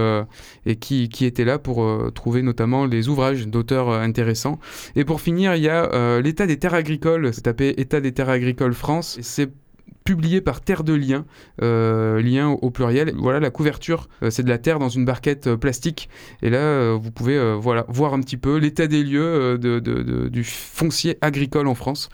et 0.66 0.76
qui, 0.76 1.08
était 1.24 1.44
là 1.44 1.58
pour 1.58 1.86
trouver 2.12 2.42
notamment 2.42 2.86
les 2.86 3.08
ouvrages 3.08 3.46
d'auteurs 3.48 3.90
intéressants. 3.90 4.58
Et 4.96 5.04
pour 5.04 5.20
finir, 5.20 5.54
il 5.54 5.62
y 5.62 5.68
a 5.68 6.20
l'état 6.20 6.46
des 6.46 6.58
terres 6.58 6.74
agricoles, 6.74 7.32
c'est 7.32 7.42
tapé 7.42 7.74
état 7.78 8.00
des 8.00 8.12
terres 8.12 8.28
agricoles 8.28 8.74
France, 8.74 9.18
publié 10.04 10.42
par 10.42 10.60
Terre 10.60 10.84
de 10.84 10.92
Liens, 10.92 11.24
euh, 11.62 12.20
lien 12.20 12.48
au, 12.50 12.70
pluriel. 12.70 13.14
Voilà, 13.16 13.40
la 13.40 13.50
couverture, 13.50 14.08
euh, 14.22 14.28
c'est 14.30 14.42
de 14.42 14.50
la 14.50 14.58
terre 14.58 14.78
dans 14.78 14.90
une 14.90 15.06
barquette 15.06 15.46
euh, 15.46 15.56
plastique. 15.56 16.10
Et 16.42 16.50
là, 16.50 16.92
vous 16.94 17.10
pouvez 17.10 17.54
voilà, 17.58 17.86
voir 17.88 18.12
un 18.12 18.20
petit 18.20 18.36
peu 18.36 18.58
l'état 18.58 18.86
des 18.86 19.02
lieux 19.02 19.56
de, 19.58 19.78
de- 19.78 20.02
de- 20.02 20.28
du 20.28 20.44
foncier 20.44 21.16
agricole 21.22 21.66
en 21.68 21.74
France, 21.74 22.10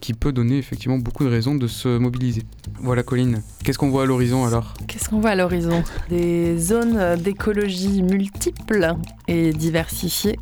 qui 0.00 0.12
peut 0.14 0.32
donner 0.32 0.58
effectivement 0.58 0.98
beaucoup 0.98 1.24
de 1.24 1.28
raisons 1.28 1.54
de 1.54 1.66
se 1.68 1.98
mobiliser. 1.98 2.42
Voilà, 2.80 3.02
Colline, 3.02 3.42
qu'est-ce 3.62 3.78
qu'on 3.78 3.90
voit 3.90 4.02
à 4.02 4.06
l'horizon 4.06 4.44
alors? 4.44 4.74
Qu'est-ce 4.88 5.08
qu'on 5.08 5.20
voit 5.20 5.30
à 5.30 5.36
l'horizon? 5.36 5.84
Des 6.08 6.58
zones 6.58 7.16
d'écologie 7.16 8.02
multiples 8.02 8.94
et 9.28 9.52
diversifiées. 9.52 10.38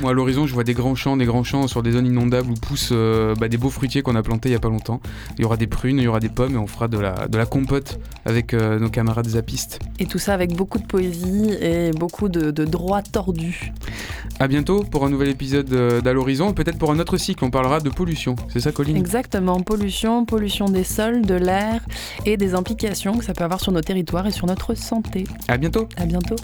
Moi, 0.00 0.12
à 0.12 0.14
l'horizon, 0.14 0.46
je 0.46 0.54
vois 0.54 0.62
des 0.64 0.74
grands 0.74 0.94
champs, 0.94 1.16
des 1.16 1.24
grands 1.24 1.42
champs 1.42 1.66
sur 1.66 1.82
des 1.82 1.90
zones 1.92 2.06
inondables 2.06 2.50
où 2.50 2.54
poussent 2.54 2.92
bah, 2.92 3.48
des 3.48 3.56
beaux 3.56 3.70
fruitiers 3.70 4.02
qu'on 4.02 4.14
a 4.14 4.22
plantés 4.22 4.50
il 4.50 4.52
y 4.52 4.56
a 4.56 4.60
pas 4.60 4.68
longtemps. 4.68 5.00
Il 5.38 5.42
y 5.42 5.44
aura 5.44 5.56
des 5.56 5.66
prunes, 5.66 5.98
il 5.98 6.04
y 6.04 6.08
aura 6.08 6.11
des 6.20 6.28
pommes 6.28 6.54
et 6.54 6.58
on 6.58 6.66
fera 6.66 6.88
de 6.88 6.98
la, 6.98 7.26
de 7.28 7.38
la 7.38 7.46
compote 7.46 7.98
avec 8.24 8.54
euh, 8.54 8.78
nos 8.78 8.88
camarades 8.88 9.28
zapistes. 9.28 9.78
Et 9.98 10.06
tout 10.06 10.18
ça 10.18 10.34
avec 10.34 10.54
beaucoup 10.54 10.78
de 10.78 10.86
poésie 10.86 11.52
et 11.60 11.90
beaucoup 11.92 12.28
de, 12.28 12.50
de 12.50 12.64
droits 12.64 13.02
tordus. 13.02 13.72
À 14.40 14.48
bientôt 14.48 14.82
pour 14.82 15.04
un 15.04 15.10
nouvel 15.10 15.28
épisode 15.28 15.72
euh, 15.72 16.00
d'À 16.00 16.12
l'horizon, 16.12 16.52
peut-être 16.52 16.78
pour 16.78 16.90
un 16.90 16.98
autre 16.98 17.16
cycle, 17.16 17.44
on 17.44 17.50
parlera 17.50 17.80
de 17.80 17.90
pollution. 17.90 18.36
C'est 18.52 18.60
ça, 18.60 18.72
Colline? 18.72 18.96
Exactement, 18.96 19.60
pollution, 19.60 20.24
pollution 20.24 20.66
des 20.66 20.84
sols, 20.84 21.22
de 21.22 21.34
l'air 21.34 21.84
et 22.26 22.36
des 22.36 22.54
implications 22.54 23.16
que 23.18 23.24
ça 23.24 23.34
peut 23.34 23.44
avoir 23.44 23.60
sur 23.60 23.72
nos 23.72 23.82
territoires 23.82 24.26
et 24.26 24.32
sur 24.32 24.46
notre 24.46 24.74
santé. 24.74 25.24
À 25.48 25.56
bientôt 25.56 25.88
À 25.96 26.06
bientôt 26.06 26.36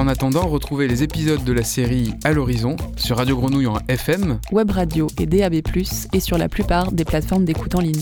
En 0.00 0.08
attendant, 0.08 0.48
retrouvez 0.48 0.88
les 0.88 1.02
épisodes 1.02 1.44
de 1.44 1.52
la 1.52 1.62
série 1.62 2.14
À 2.24 2.32
l'horizon 2.32 2.74
sur 2.96 3.18
Radio 3.18 3.36
Grenouille 3.36 3.66
en 3.66 3.76
FM 3.86 4.40
Web 4.50 4.70
radio 4.70 5.08
et 5.18 5.26
DAB+, 5.26 5.56
et 6.14 6.20
sur 6.20 6.38
la 6.38 6.48
plupart 6.48 6.90
des 6.90 7.04
plateformes 7.04 7.44
d'écoute 7.44 7.74
en 7.74 7.80
ligne. 7.80 8.00